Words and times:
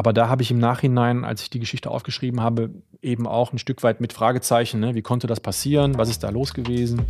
aber 0.00 0.14
da 0.14 0.30
habe 0.30 0.40
ich 0.40 0.50
im 0.50 0.56
Nachhinein, 0.56 1.26
als 1.26 1.42
ich 1.42 1.50
die 1.50 1.58
Geschichte 1.58 1.90
aufgeschrieben 1.90 2.40
habe, 2.40 2.70
eben 3.02 3.26
auch 3.26 3.52
ein 3.52 3.58
Stück 3.58 3.82
weit 3.82 4.00
mit 4.00 4.14
Fragezeichen, 4.14 4.80
ne? 4.80 4.94
wie 4.94 5.02
konnte 5.02 5.26
das 5.26 5.40
passieren, 5.40 5.98
was 5.98 6.08
ist 6.08 6.22
da 6.22 6.30
los 6.30 6.54
gewesen, 6.54 7.02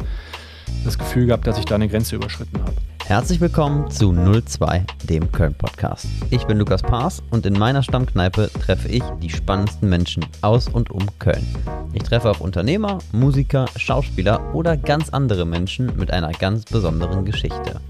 das 0.85 0.99
Gefühl 0.99 1.27
gehabt, 1.27 1.47
dass 1.47 1.57
ich 1.57 1.65
da 1.67 1.77
eine 1.77 1.87
Grenze 1.87 2.17
überschritten 2.17 2.61
habe. 2.61 2.73
Herzlich 3.05 3.41
willkommen 3.41 3.89
zu 3.93 4.13
02, 4.13 4.85
dem 5.05 5.31
Köln-Podcast. 5.31 6.09
Ich 6.31 6.45
bin 6.47 6.59
Lukas 6.59 6.83
Paas 6.83 7.23
und 7.31 7.47
in 7.47 7.57
meiner 7.57 7.85
Stammkneipe 7.85 8.51
treffe 8.61 8.89
ich 8.89 9.05
die 9.23 9.31
spannendsten 9.31 9.89
Menschen 9.89 10.27
aus 10.43 10.67
und 10.67 10.91
um 10.91 11.07
Köln. 11.21 11.47
Ich 11.93 12.03
treffe 12.03 12.29
auch 12.29 12.41
Unternehmer, 12.41 12.99
Musiker, 13.13 13.67
Schauspieler 13.77 14.53
oder 14.53 14.77
ganz 14.77 15.11
andere 15.11 15.47
Menschen 15.47 15.97
mit 15.97 16.11
einer 16.11 16.33
ganz 16.33 16.65
besonderen 16.65 17.25
Geschichte. 17.25 17.81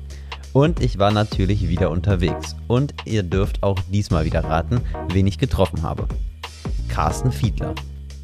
Und 0.53 0.83
ich 0.83 0.99
war 0.99 1.11
natürlich 1.11 1.69
wieder 1.69 1.91
unterwegs. 1.91 2.57
Und 2.67 2.95
ihr 3.05 3.23
dürft 3.23 3.63
auch 3.63 3.79
diesmal 3.93 4.25
wieder 4.25 4.45
raten, 4.45 4.81
wen 5.09 5.27
ich 5.27 5.39
getroffen 5.39 5.83
habe. 5.83 6.09
Carsten 6.89 7.31
Fiedler. 7.31 7.75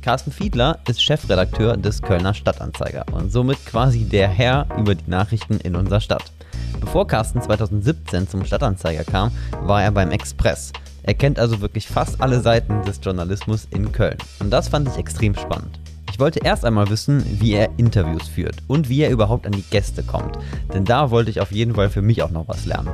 Carsten 0.03 0.31
Fiedler 0.31 0.79
ist 0.89 1.03
Chefredakteur 1.03 1.77
des 1.77 2.01
Kölner 2.01 2.33
Stadtanzeiger 2.33 3.05
und 3.13 3.33
somit 3.33 3.65
quasi 3.67 4.05
der 4.05 4.29
Herr 4.29 4.69
über 4.79 4.95
die 4.95 5.11
Nachrichten 5.11 5.59
in 5.59 5.75
unserer 5.75 6.01
Stadt. 6.01 6.33
Bevor 6.81 7.07
Carsten 7.07 7.43
2017 7.43 8.29
zum 8.29 8.45
Stadtanzeiger 8.45 9.05
kam, 9.05 9.33
war 9.63 9.83
er 9.83 9.91
beim 9.91 10.11
Express. 10.13 10.73
Er 11.03 11.15
kennt 11.15 11.39
also 11.39 11.61
wirklich 11.61 11.87
fast 11.87 12.21
alle 12.21 12.41
Seiten 12.41 12.83
des 12.83 13.01
Journalismus 13.03 13.67
in 13.71 13.93
Köln. 13.93 14.19
Und 14.41 14.51
das 14.51 14.69
fand 14.69 14.89
ich 14.89 14.97
extrem 14.97 15.35
spannend. 15.35 15.81
Ich 16.17 16.21
wollte 16.21 16.41
erst 16.43 16.65
einmal 16.65 16.89
wissen, 16.89 17.23
wie 17.43 17.53
er 17.53 17.69
Interviews 17.77 18.27
führt 18.27 18.63
und 18.69 18.89
wie 18.89 19.03
er 19.03 19.11
überhaupt 19.11 19.45
an 19.45 19.53
die 19.53 19.61
Gäste 19.61 20.03
kommt, 20.03 20.39
denn 20.73 20.87
da 20.87 21.11
wollte 21.11 21.29
ich 21.29 21.43
auf 21.43 21.53
jeden 21.53 21.75
Fall 21.75 21.91
für 21.91 22.01
mich 22.01 22.23
auch 22.23 22.31
noch 22.31 22.49
was 22.49 22.65
lernen. 22.65 22.89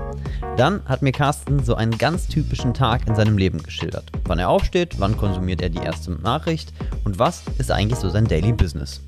Dann 0.57 0.85
hat 0.87 1.03
mir 1.03 1.13
Carsten 1.13 1.63
so 1.63 1.77
einen 1.77 1.97
ganz 1.97 2.27
typischen 2.27 2.75
Tag 2.75 3.07
in 3.07 3.15
seinem 3.15 3.39
Leben 3.39 3.63
geschildert. 3.63 4.11
Wann 4.25 4.41
er 4.41 4.49
aufsteht, 4.49 4.99
wann 4.99 5.17
konsumiert 5.17 5.63
er 5.63 5.71
die 5.71 5.79
erste 5.79 6.11
Nachricht 6.11 6.73
und 7.05 7.21
was 7.21 7.45
ist 7.59 7.71
eigentlich 7.71 8.01
so 8.01 8.11
sein 8.11 8.25
Daily 8.25 8.53
Business. 8.53 9.01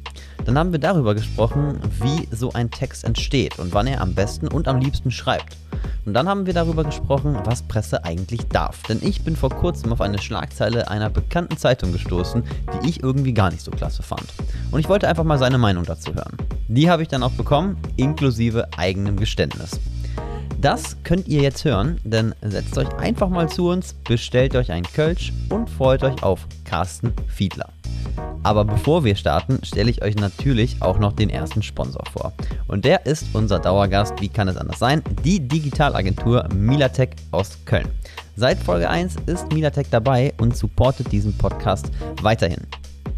Dann 0.45 0.59
haben 0.59 0.73
wir 0.73 0.79
darüber 0.79 1.15
gesprochen, 1.15 1.81
wie 2.01 2.29
so 2.31 2.53
ein 2.53 2.71
Text 2.71 3.05
entsteht 3.05 3.59
und 3.59 3.73
wann 3.73 3.87
er 3.87 4.01
am 4.01 4.15
besten 4.15 4.49
und 4.49 4.69
am 4.69 4.79
liebsten 4.79 5.11
schreibt. 5.11 5.57
Und 6.05 6.13
dann 6.13 6.29
haben 6.29 6.45
wir 6.45 6.53
darüber 6.53 6.85
gesprochen, 6.85 7.39
was 7.45 7.63
Presse 7.63 8.05
eigentlich 8.05 8.47
darf. 8.49 8.83
Denn 8.83 8.99
ich 9.03 9.25
bin 9.25 9.37
vor 9.37 9.51
kurzem 9.51 9.93
auf 9.93 10.03
eine 10.03 10.19
Schlagzeile 10.19 10.89
einer 10.91 11.09
bekannten 11.09 11.57
Zeitung 11.57 11.93
gestoßen, 11.93 12.45
die 12.75 12.89
ich 12.89 13.03
irgendwie 13.03 13.33
gar 13.33 13.51
nicht 13.51 13.63
so 13.63 13.71
klasse 13.71 14.03
fand. 14.03 14.27
Und 14.71 14.81
ich 14.81 14.89
wollte 14.89 15.09
einfach 15.09 15.25
mal 15.25 15.39
seine 15.39 15.57
Meinung 15.57 15.85
dazu 15.85 16.15
hören. 16.15 16.37
Die 16.69 16.91
habe 16.91 17.03
ich 17.03 17.09
dann 17.09 17.23
auch 17.23 17.33
bekommen, 17.33 17.79
inklusive 17.97 18.69
eigenem 18.77 19.17
Geständnis. 19.17 19.81
Das 20.65 20.97
könnt 21.05 21.29
ihr 21.29 21.43
jetzt 21.43 21.67
hören, 21.67 22.01
denn 22.05 22.35
setzt 22.41 22.79
euch 22.79 22.91
einfach 22.95 23.29
mal 23.29 23.51
zu 23.51 23.69
uns, 23.69 23.93
bestellt 23.93 24.57
euch 24.57 24.73
einen 24.73 24.87
Kölsch 24.87 25.31
und 25.51 25.69
freut 25.69 26.03
euch 26.03 26.23
auf 26.23 26.47
Carsten 26.65 27.13
Fiedler. 27.29 27.69
Aber 28.45 28.65
bevor 28.65 29.05
wir 29.05 29.15
starten, 29.15 29.59
stelle 29.63 29.91
ich 29.91 30.01
euch 30.03 30.17
natürlich 30.17 30.81
auch 30.81 30.99
noch 30.99 31.13
den 31.13 31.29
ersten 31.29 31.63
Sponsor 31.63 32.03
vor. 32.11 32.33
Und 32.67 32.87
der 32.87 33.05
ist 33.05 33.27
unser 33.35 33.59
Dauergast, 33.59 34.19
wie 34.23 34.31
kann 34.31 34.49
es 34.49 34.57
anders 34.57 34.79
sein, 34.79 35.03
die 35.23 35.39
Digitalagentur 35.39 36.49
Milatech 36.55 37.11
aus 37.31 37.59
Köln. 37.67 37.91
Seit 38.35 38.59
Folge 38.59 38.89
1 38.89 39.17
ist 39.27 39.53
Milatech 39.53 39.89
dabei 39.91 40.33
und 40.39 40.57
supportet 40.57 41.13
diesen 41.13 41.37
Podcast 41.37 41.91
weiterhin. 42.23 42.67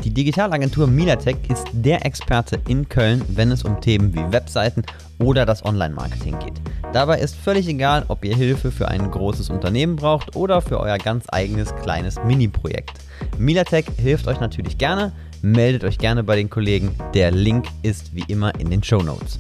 Die 0.03 0.11
Digitalagentur 0.13 0.89
Milatech 0.89 1.37
ist 1.49 1.69
der 1.73 2.05
Experte 2.05 2.61
in 2.67 2.89
Köln, 2.89 3.23
wenn 3.29 3.53
es 3.53 3.63
um 3.63 3.81
Themen 3.81 4.13
wie 4.15 4.33
Webseiten 4.33 4.83
oder 5.19 5.47
das 5.47 5.64
Online-Marketing 5.64 6.39
geht. 6.39 6.61
Dabei 6.92 7.19
ist 7.20 7.36
völlig 7.36 7.69
egal, 7.69 8.05
ob 8.09 8.25
ihr 8.25 8.34
Hilfe 8.34 8.70
für 8.70 8.89
ein 8.89 9.11
großes 9.11 9.50
Unternehmen 9.50 9.97
braucht 9.97 10.36
oder 10.36 10.62
für 10.62 10.81
euer 10.81 10.98
ganz 10.98 11.27
eigenes 11.28 11.75
kleines 11.77 12.17
Mini-Projekt. 12.25 12.98
Milatech 13.39 13.87
hilft 13.98 14.27
euch 14.28 14.41
natürlich 14.41 14.78
gerne. 14.78 15.12
Meldet 15.42 15.84
euch 15.84 15.98
gerne 15.98 16.25
bei 16.25 16.37
den 16.37 16.50
Kollegen. 16.50 16.94
Der 17.14 17.31
Link 17.31 17.67
ist 17.83 18.14
wie 18.14 18.25
immer 18.28 18.59
in 18.59 18.70
den 18.70 18.83
Show 18.83 19.03
Notes. 19.03 19.38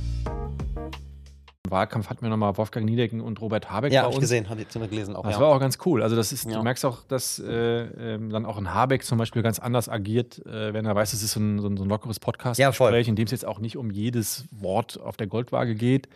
Wahlkampf 1.76 2.08
hatten 2.08 2.22
wir 2.22 2.30
nochmal 2.30 2.56
Wolfgang 2.56 2.86
Niedecken 2.86 3.20
und 3.20 3.40
Robert 3.40 3.70
Habeck 3.70 3.92
ja, 3.92 4.02
bei 4.02 4.06
uns. 4.08 4.16
Ja, 4.16 4.20
gesehen, 4.20 4.48
habe 4.48 4.62
ich 4.62 4.68
gelesen. 4.68 5.14
Auch, 5.14 5.24
das 5.24 5.34
ja. 5.34 5.40
war 5.40 5.48
auch 5.48 5.60
ganz 5.60 5.78
cool. 5.84 6.02
Also 6.02 6.16
das 6.16 6.32
ist, 6.32 6.46
ja. 6.46 6.56
du 6.56 6.62
merkst 6.62 6.84
auch, 6.86 7.04
dass 7.04 7.38
äh, 7.38 8.14
äh, 8.14 8.28
dann 8.30 8.46
auch 8.46 8.56
ein 8.56 8.72
Habeck 8.72 9.04
zum 9.04 9.18
Beispiel 9.18 9.42
ganz 9.42 9.58
anders 9.58 9.88
agiert, 9.88 10.44
äh, 10.46 10.72
wenn 10.72 10.86
er 10.86 10.94
weiß, 10.94 11.12
es 11.12 11.22
ist 11.22 11.32
so 11.32 11.40
ein, 11.40 11.58
so 11.58 11.68
ein, 11.68 11.76
so 11.76 11.84
ein 11.84 11.88
lockeres 11.88 12.18
Podcast-Gespräch, 12.18 13.08
in 13.08 13.16
dem 13.16 13.26
es 13.26 13.30
jetzt 13.30 13.44
auch 13.44 13.58
nicht 13.58 13.76
um 13.76 13.90
jedes 13.90 14.46
Wort 14.50 14.98
auf 15.00 15.16
der 15.16 15.26
Goldwaage 15.26 15.74
geht. 15.74 16.08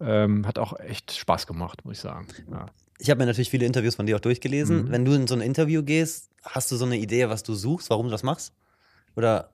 Ähm, 0.00 0.46
hat 0.46 0.58
auch 0.58 0.78
echt 0.78 1.12
Spaß 1.12 1.46
gemacht, 1.46 1.84
muss 1.84 1.96
ich 1.96 2.02
sagen. 2.02 2.26
Ja. 2.50 2.66
Ich 2.98 3.10
habe 3.10 3.18
mir 3.18 3.26
natürlich 3.26 3.50
viele 3.50 3.64
Interviews 3.64 3.94
von 3.94 4.06
dir 4.06 4.16
auch 4.16 4.20
durchgelesen. 4.20 4.84
Mhm. 4.84 4.90
Wenn 4.90 5.04
du 5.04 5.12
in 5.14 5.26
so 5.26 5.34
ein 5.34 5.40
Interview 5.40 5.82
gehst, 5.82 6.30
hast 6.42 6.70
du 6.70 6.76
so 6.76 6.84
eine 6.84 6.98
Idee, 6.98 7.28
was 7.28 7.42
du 7.42 7.54
suchst, 7.54 7.90
warum 7.90 8.06
du 8.06 8.12
das 8.12 8.22
machst? 8.22 8.52
Oder 9.16 9.50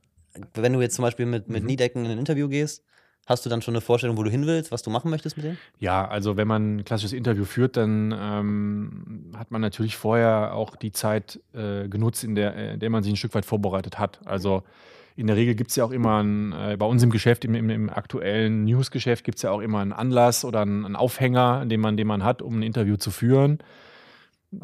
wenn 0.55 0.73
du 0.73 0.81
jetzt 0.81 0.97
zum 0.97 1.03
Beispiel 1.03 1.27
mit, 1.27 1.49
mit 1.49 1.63
mhm. 1.63 1.69
Niedecken 1.69 2.05
in 2.05 2.11
ein 2.11 2.19
Interview 2.19 2.49
gehst, 2.49 2.83
Hast 3.31 3.47
du 3.47 3.49
dann 3.49 3.63
schon 3.63 3.75
eine 3.75 3.81
Vorstellung, 3.81 4.17
wo 4.17 4.25
du 4.25 4.31
hin 4.31 4.45
willst, 4.49 4.73
was 4.73 4.83
du 4.83 4.91
machen 4.91 5.09
möchtest 5.09 5.37
mit 5.37 5.47
dem? 5.47 5.57
Ja, 5.79 6.05
also 6.05 6.37
wenn 6.37 6.49
man 6.49 6.79
ein 6.79 6.85
klassisches 6.85 7.13
Interview 7.13 7.45
führt, 7.45 7.77
dann 7.77 8.13
ähm, 8.13 9.31
hat 9.39 9.53
man 9.53 9.61
natürlich 9.61 9.97
vorher 9.97 10.53
auch 10.53 10.75
die 10.75 10.91
Zeit 10.91 11.39
äh, 11.53 11.87
genutzt, 11.87 12.25
in 12.25 12.35
der, 12.35 12.73
in 12.73 12.81
der 12.81 12.91
man 12.91 13.05
sich 13.05 13.13
ein 13.13 13.17
Stück 13.17 13.33
weit 13.37 13.45
vorbereitet 13.45 14.01
hat. 14.01 14.19
Also 14.25 14.65
in 15.15 15.29
der 15.29 15.37
Regel 15.37 15.55
gibt 15.55 15.71
es 15.71 15.77
ja 15.77 15.85
auch 15.85 15.93
immer 15.93 16.21
ein, 16.21 16.53
äh, 16.53 16.77
bei 16.77 16.87
uns 16.87 17.05
im 17.05 17.11
Geschäft, 17.11 17.45
im, 17.45 17.55
im, 17.55 17.71
im 17.71 17.89
aktuellen 17.89 18.65
Newsgeschäft, 18.65 19.23
gibt 19.23 19.37
es 19.37 19.43
ja 19.43 19.53
auch 19.53 19.61
immer 19.61 19.79
einen 19.79 19.93
Anlass 19.93 20.45
oder 20.45 20.63
einen, 20.63 20.85
einen 20.85 20.97
Aufhänger, 20.97 21.67
den 21.67 21.79
man, 21.79 21.97
den 21.97 22.09
man 22.09 22.25
hat, 22.25 22.43
um 22.43 22.59
ein 22.59 22.63
Interview 22.65 22.97
zu 22.97 23.13
führen. 23.13 23.61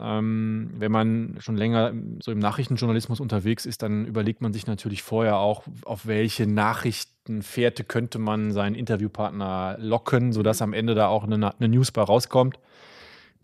Ähm, 0.00 0.70
wenn 0.78 0.90
man 0.90 1.36
schon 1.38 1.56
länger 1.56 1.92
so 2.20 2.32
im 2.32 2.40
Nachrichtenjournalismus 2.40 3.20
unterwegs 3.20 3.66
ist, 3.66 3.82
dann 3.82 4.04
überlegt 4.04 4.40
man 4.40 4.52
sich 4.52 4.66
natürlich 4.66 5.02
vorher 5.02 5.36
auch, 5.36 5.62
auf 5.84 6.06
welche 6.06 6.46
Nachrichtenfährte 6.46 7.84
könnte 7.84 8.18
man 8.18 8.50
seinen 8.52 8.74
Interviewpartner 8.74 9.76
locken, 9.78 10.32
sodass 10.32 10.60
am 10.60 10.72
Ende 10.72 10.96
da 10.96 11.06
auch 11.06 11.24
eine, 11.24 11.54
eine 11.54 11.68
News 11.68 11.92
bei 11.92 12.02
rauskommt, 12.02 12.58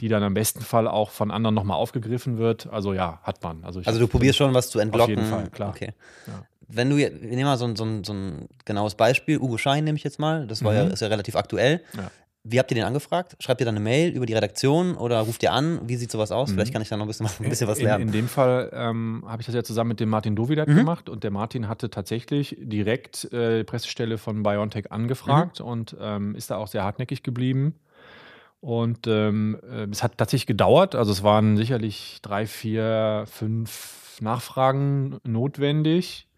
die 0.00 0.08
dann 0.08 0.24
am 0.24 0.34
besten 0.34 0.62
Fall 0.62 0.88
auch 0.88 1.10
von 1.10 1.30
anderen 1.30 1.54
nochmal 1.54 1.76
aufgegriffen 1.76 2.38
wird. 2.38 2.66
Also 2.72 2.92
ja, 2.92 3.20
hat 3.22 3.40
man. 3.44 3.62
Also, 3.62 3.80
also 3.84 4.00
du 4.00 4.08
probierst 4.08 4.38
schon 4.38 4.52
was 4.52 4.68
zu 4.68 4.80
entlocken. 4.80 5.02
Auf 5.02 5.08
jeden 5.20 5.30
Fall, 5.30 5.48
klar. 5.50 5.68
Okay. 5.70 5.92
Ja. 6.26 6.42
Wenn 6.66 6.90
du, 6.90 6.96
wir 6.96 7.10
nehmen 7.10 7.44
mal 7.44 7.58
so 7.58 7.66
ein, 7.66 7.76
so, 7.76 7.84
ein, 7.84 8.02
so 8.02 8.14
ein 8.14 8.48
genaues 8.64 8.96
Beispiel, 8.96 9.38
Ugo 9.38 9.58
Schein 9.58 9.84
nehme 9.84 9.96
ich 9.96 10.04
jetzt 10.04 10.18
mal, 10.18 10.46
das 10.46 10.64
war 10.64 10.72
mhm. 10.72 10.78
ja, 10.78 10.84
ist 10.86 11.02
ja 11.02 11.08
relativ 11.08 11.36
aktuell. 11.36 11.82
Ja. 11.96 12.10
Wie 12.44 12.58
habt 12.58 12.72
ihr 12.72 12.74
den 12.74 12.84
angefragt? 12.84 13.36
Schreibt 13.38 13.60
ihr 13.60 13.64
dann 13.64 13.76
eine 13.76 13.84
Mail 13.84 14.10
über 14.10 14.26
die 14.26 14.34
Redaktion 14.34 14.96
oder 14.96 15.20
ruft 15.20 15.44
ihr 15.44 15.52
an? 15.52 15.80
Wie 15.86 15.94
sieht 15.94 16.10
sowas 16.10 16.32
aus? 16.32 16.50
Mhm. 16.50 16.54
Vielleicht 16.54 16.72
kann 16.72 16.82
ich 16.82 16.88
da 16.88 16.96
noch 16.96 17.04
ein 17.04 17.08
bisschen, 17.08 17.26
ein 17.26 17.48
bisschen 17.48 17.68
was 17.68 17.80
lernen. 17.80 18.02
In, 18.02 18.08
in 18.08 18.12
dem 18.12 18.28
Fall 18.28 18.70
ähm, 18.72 19.24
habe 19.26 19.42
ich 19.42 19.46
das 19.46 19.54
ja 19.54 19.62
zusammen 19.62 19.88
mit 19.88 20.00
dem 20.00 20.08
Martin 20.08 20.34
Dovidat 20.34 20.66
mhm. 20.68 20.76
gemacht 20.76 21.08
und 21.08 21.22
der 21.22 21.30
Martin 21.30 21.68
hatte 21.68 21.88
tatsächlich 21.88 22.56
direkt 22.58 23.32
äh, 23.32 23.58
die 23.58 23.64
Pressestelle 23.64 24.18
von 24.18 24.42
BioNTech 24.42 24.90
angefragt 24.90 25.60
mhm. 25.60 25.66
und 25.66 25.96
ähm, 26.00 26.34
ist 26.34 26.50
da 26.50 26.56
auch 26.56 26.66
sehr 26.66 26.82
hartnäckig 26.82 27.22
geblieben. 27.22 27.76
Und 28.60 29.06
ähm, 29.06 29.58
äh, 29.68 29.86
es 29.90 30.02
hat 30.02 30.18
tatsächlich 30.18 30.46
gedauert. 30.46 30.94
Also 30.94 31.12
es 31.12 31.22
waren 31.22 31.56
sicherlich 31.56 32.18
drei, 32.22 32.46
vier, 32.46 33.24
fünf 33.26 34.18
Nachfragen 34.20 35.18
notwendig. 35.24 36.28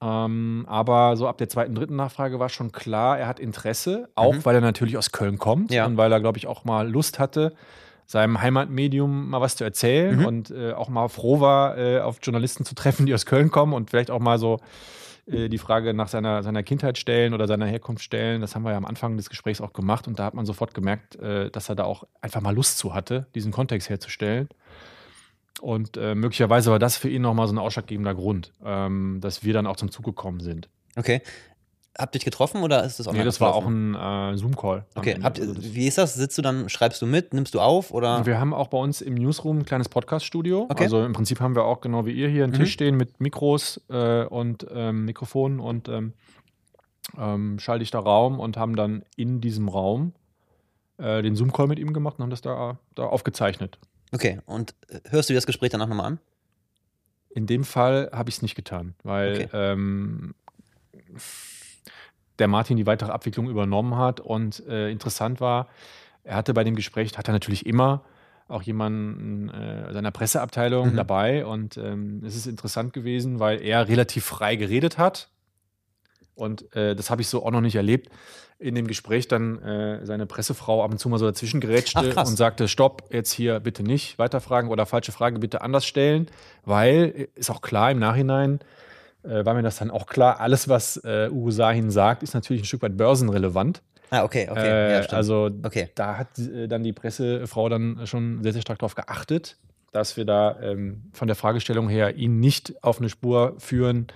Ähm, 0.00 0.64
aber 0.68 1.16
so 1.16 1.26
ab 1.26 1.38
der 1.38 1.48
zweiten, 1.48 1.74
dritten 1.74 1.96
Nachfrage 1.96 2.38
war 2.38 2.48
schon 2.48 2.70
klar, 2.70 3.18
er 3.18 3.26
hat 3.26 3.40
Interesse, 3.40 4.08
auch 4.14 4.34
mhm. 4.34 4.44
weil 4.44 4.54
er 4.54 4.60
natürlich 4.60 4.96
aus 4.96 5.10
Köln 5.10 5.38
kommt 5.38 5.72
ja. 5.72 5.86
und 5.86 5.96
weil 5.96 6.12
er, 6.12 6.20
glaube 6.20 6.38
ich, 6.38 6.46
auch 6.46 6.64
mal 6.64 6.88
Lust 6.88 7.18
hatte, 7.18 7.52
seinem 8.06 8.40
Heimatmedium 8.40 9.28
mal 9.28 9.40
was 9.40 9.56
zu 9.56 9.64
erzählen 9.64 10.20
mhm. 10.20 10.24
und 10.24 10.50
äh, 10.50 10.72
auch 10.72 10.88
mal 10.88 11.08
froh 11.08 11.40
war, 11.40 11.76
äh, 11.76 12.00
auf 12.00 12.18
Journalisten 12.22 12.64
zu 12.64 12.74
treffen, 12.74 13.06
die 13.06 13.14
aus 13.14 13.26
Köln 13.26 13.50
kommen 13.50 13.72
und 13.72 13.90
vielleicht 13.90 14.10
auch 14.10 14.20
mal 14.20 14.38
so 14.38 14.60
äh, 15.26 15.48
die 15.48 15.58
Frage 15.58 15.92
nach 15.94 16.08
seiner, 16.08 16.42
seiner 16.42 16.62
Kindheit 16.62 16.96
stellen 16.96 17.34
oder 17.34 17.46
seiner 17.46 17.66
Herkunft 17.66 18.02
stellen. 18.02 18.40
Das 18.40 18.54
haben 18.54 18.62
wir 18.62 18.70
ja 18.70 18.76
am 18.76 18.86
Anfang 18.86 19.16
des 19.16 19.28
Gesprächs 19.28 19.60
auch 19.60 19.72
gemacht 19.72 20.08
und 20.08 20.18
da 20.18 20.24
hat 20.24 20.34
man 20.34 20.46
sofort 20.46 20.74
gemerkt, 20.74 21.16
äh, 21.16 21.50
dass 21.50 21.68
er 21.68 21.74
da 21.74 21.84
auch 21.84 22.04
einfach 22.20 22.40
mal 22.40 22.54
Lust 22.54 22.78
zu 22.78 22.94
hatte, 22.94 23.26
diesen 23.34 23.52
Kontext 23.52 23.90
herzustellen. 23.90 24.48
Und 25.60 25.96
äh, 25.96 26.14
möglicherweise 26.14 26.70
war 26.70 26.78
das 26.78 26.96
für 26.96 27.08
ihn 27.08 27.22
nochmal 27.22 27.48
so 27.48 27.54
ein 27.54 27.58
ausschlaggebender 27.58 28.14
Grund, 28.14 28.52
ähm, 28.64 29.18
dass 29.20 29.44
wir 29.44 29.52
dann 29.52 29.66
auch 29.66 29.76
zum 29.76 29.90
Zug 29.90 30.04
gekommen 30.04 30.40
sind. 30.40 30.68
Okay. 30.96 31.22
Habt 31.98 32.14
ihr 32.14 32.20
dich 32.20 32.24
getroffen 32.26 32.62
oder 32.62 32.84
ist 32.84 33.00
das 33.00 33.08
online? 33.08 33.24
Nee, 33.24 33.26
das 33.26 33.40
war 33.40 33.56
auch 33.56 33.66
ein 33.66 33.94
äh, 33.96 34.36
Zoom-Call. 34.36 34.86
Okay, 34.94 35.18
Habt, 35.20 35.40
also 35.40 35.54
wie 35.58 35.88
ist 35.88 35.98
das? 35.98 36.14
Sitzt 36.14 36.38
du 36.38 36.42
dann, 36.42 36.68
schreibst 36.68 37.02
du 37.02 37.06
mit, 37.06 37.34
nimmst 37.34 37.54
du 37.54 37.60
auf 37.60 37.90
oder? 37.90 38.24
Wir 38.24 38.38
haben 38.38 38.54
auch 38.54 38.68
bei 38.68 38.78
uns 38.78 39.00
im 39.00 39.14
Newsroom 39.14 39.58
ein 39.58 39.64
kleines 39.64 39.88
Podcast-Studio. 39.88 40.66
Okay. 40.68 40.84
Also 40.84 41.04
im 41.04 41.12
Prinzip 41.12 41.40
haben 41.40 41.56
wir 41.56 41.64
auch 41.64 41.80
genau 41.80 42.06
wie 42.06 42.12
ihr 42.12 42.28
hier 42.28 42.44
einen 42.44 42.52
mhm. 42.52 42.58
Tisch 42.58 42.72
stehen 42.72 42.96
mit 42.96 43.20
Mikros 43.20 43.80
äh, 43.88 44.24
und 44.26 44.64
ähm, 44.72 45.06
Mikrofonen 45.06 45.58
und 45.58 45.88
ähm, 45.88 46.12
ähm, 47.18 47.58
schalte 47.58 47.82
ich 47.82 47.90
da 47.90 47.98
Raum 47.98 48.38
und 48.38 48.56
haben 48.56 48.76
dann 48.76 49.02
in 49.16 49.40
diesem 49.40 49.68
Raum 49.68 50.12
äh, 50.98 51.20
den 51.22 51.34
Zoom-Call 51.34 51.66
mit 51.66 51.80
ihm 51.80 51.92
gemacht 51.92 52.18
und 52.18 52.22
haben 52.22 52.30
das 52.30 52.42
da, 52.42 52.78
da 52.94 53.06
aufgezeichnet. 53.06 53.78
Okay, 54.12 54.40
und 54.46 54.74
äh, 54.88 55.00
hörst 55.10 55.28
du 55.28 55.32
dir 55.32 55.38
das 55.38 55.46
Gespräch 55.46 55.70
danach 55.70 55.88
nochmal 55.88 56.06
an? 56.06 56.18
In 57.30 57.46
dem 57.46 57.64
Fall 57.64 58.10
habe 58.12 58.30
ich 58.30 58.36
es 58.36 58.42
nicht 58.42 58.54
getan, 58.54 58.94
weil 59.02 59.32
okay. 59.32 59.48
ähm, 59.52 60.34
der 62.38 62.48
Martin 62.48 62.76
die 62.76 62.86
weitere 62.86 63.10
Abwicklung 63.12 63.48
übernommen 63.48 63.96
hat 63.96 64.20
und 64.20 64.66
äh, 64.66 64.90
interessant 64.90 65.40
war, 65.40 65.68
er 66.24 66.36
hatte 66.36 66.54
bei 66.54 66.64
dem 66.64 66.74
Gespräch, 66.74 67.16
hat 67.16 67.28
er 67.28 67.32
natürlich 67.32 67.66
immer, 67.66 68.04
auch 68.48 68.62
jemanden 68.62 69.50
äh, 69.50 69.92
seiner 69.92 70.10
Presseabteilung 70.10 70.92
Mhm. 70.92 70.96
dabei 70.96 71.44
und 71.44 71.76
ähm, 71.76 72.22
es 72.24 72.34
ist 72.34 72.46
interessant 72.46 72.92
gewesen, 72.94 73.40
weil 73.40 73.60
er 73.60 73.88
relativ 73.88 74.24
frei 74.24 74.56
geredet 74.56 74.96
hat 74.96 75.28
und 76.38 76.74
äh, 76.74 76.94
das 76.94 77.10
habe 77.10 77.20
ich 77.20 77.28
so 77.28 77.44
auch 77.44 77.50
noch 77.50 77.60
nicht 77.60 77.74
erlebt. 77.74 78.08
In 78.60 78.74
dem 78.74 78.86
Gespräch 78.86 79.28
dann 79.28 79.62
äh, 79.62 80.04
seine 80.04 80.26
Pressefrau 80.26 80.82
ab 80.82 80.90
und 80.90 80.98
zu 80.98 81.08
mal 81.08 81.18
so 81.18 81.26
dazwischen 81.26 81.58
Ach, 81.58 81.68
gerätschte 81.68 82.10
krass. 82.10 82.28
und 82.28 82.36
sagte, 82.36 82.68
stopp, 82.68 83.04
jetzt 83.12 83.32
hier 83.32 83.60
bitte 83.60 83.82
nicht 83.82 84.18
weiterfragen 84.18 84.70
oder 84.70 84.86
falsche 84.86 85.12
Frage 85.12 85.38
bitte 85.38 85.62
anders 85.62 85.86
stellen, 85.86 86.26
weil 86.64 87.12
äh, 87.14 87.28
ist 87.34 87.50
auch 87.50 87.60
klar 87.60 87.90
im 87.90 87.98
Nachhinein, 87.98 88.60
äh, 89.22 89.44
war 89.44 89.54
mir 89.54 89.62
das 89.62 89.78
dann 89.78 89.90
auch 89.90 90.06
klar, 90.06 90.40
alles, 90.40 90.68
was 90.68 90.96
äh, 91.04 91.28
Ugo 91.30 91.50
Sahin 91.50 91.90
sagt, 91.90 92.22
ist 92.22 92.34
natürlich 92.34 92.62
ein 92.62 92.66
Stück 92.66 92.82
weit 92.82 92.96
börsenrelevant. 92.96 93.82
Ah, 94.10 94.24
okay, 94.24 94.48
okay. 94.50 94.66
Äh, 94.66 94.92
ja, 94.92 95.02
stimmt. 95.02 95.14
also 95.14 95.50
okay. 95.62 95.90
da 95.94 96.16
hat 96.16 96.38
äh, 96.38 96.66
dann 96.66 96.82
die 96.82 96.92
Pressefrau 96.92 97.68
dann 97.68 98.06
schon 98.06 98.42
sehr, 98.42 98.52
sehr 98.52 98.62
stark 98.62 98.78
darauf 98.78 98.94
geachtet, 98.94 99.56
dass 99.92 100.16
wir 100.16 100.24
da 100.24 100.58
ähm, 100.60 101.02
von 101.12 101.28
der 101.28 101.36
Fragestellung 101.36 101.88
her 101.88 102.16
ihn 102.16 102.40
nicht 102.40 102.82
auf 102.82 102.98
eine 103.00 103.08
Spur 103.08 103.54
führen, 103.58 104.06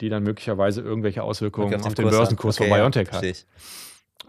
die 0.00 0.08
dann 0.08 0.22
möglicherweise 0.22 0.80
irgendwelche 0.80 1.22
Auswirkungen 1.22 1.74
Okay, 1.74 1.86
auf, 1.86 1.94
den 1.94 2.06
hat. 2.06 2.12
Börsenkurs 2.12 2.56
Okay, 2.56 2.64
von 2.64 2.70
ja, 2.70 2.82
BioNTech 2.82 3.08
verstehe 3.08 3.32
hat. 3.32 3.46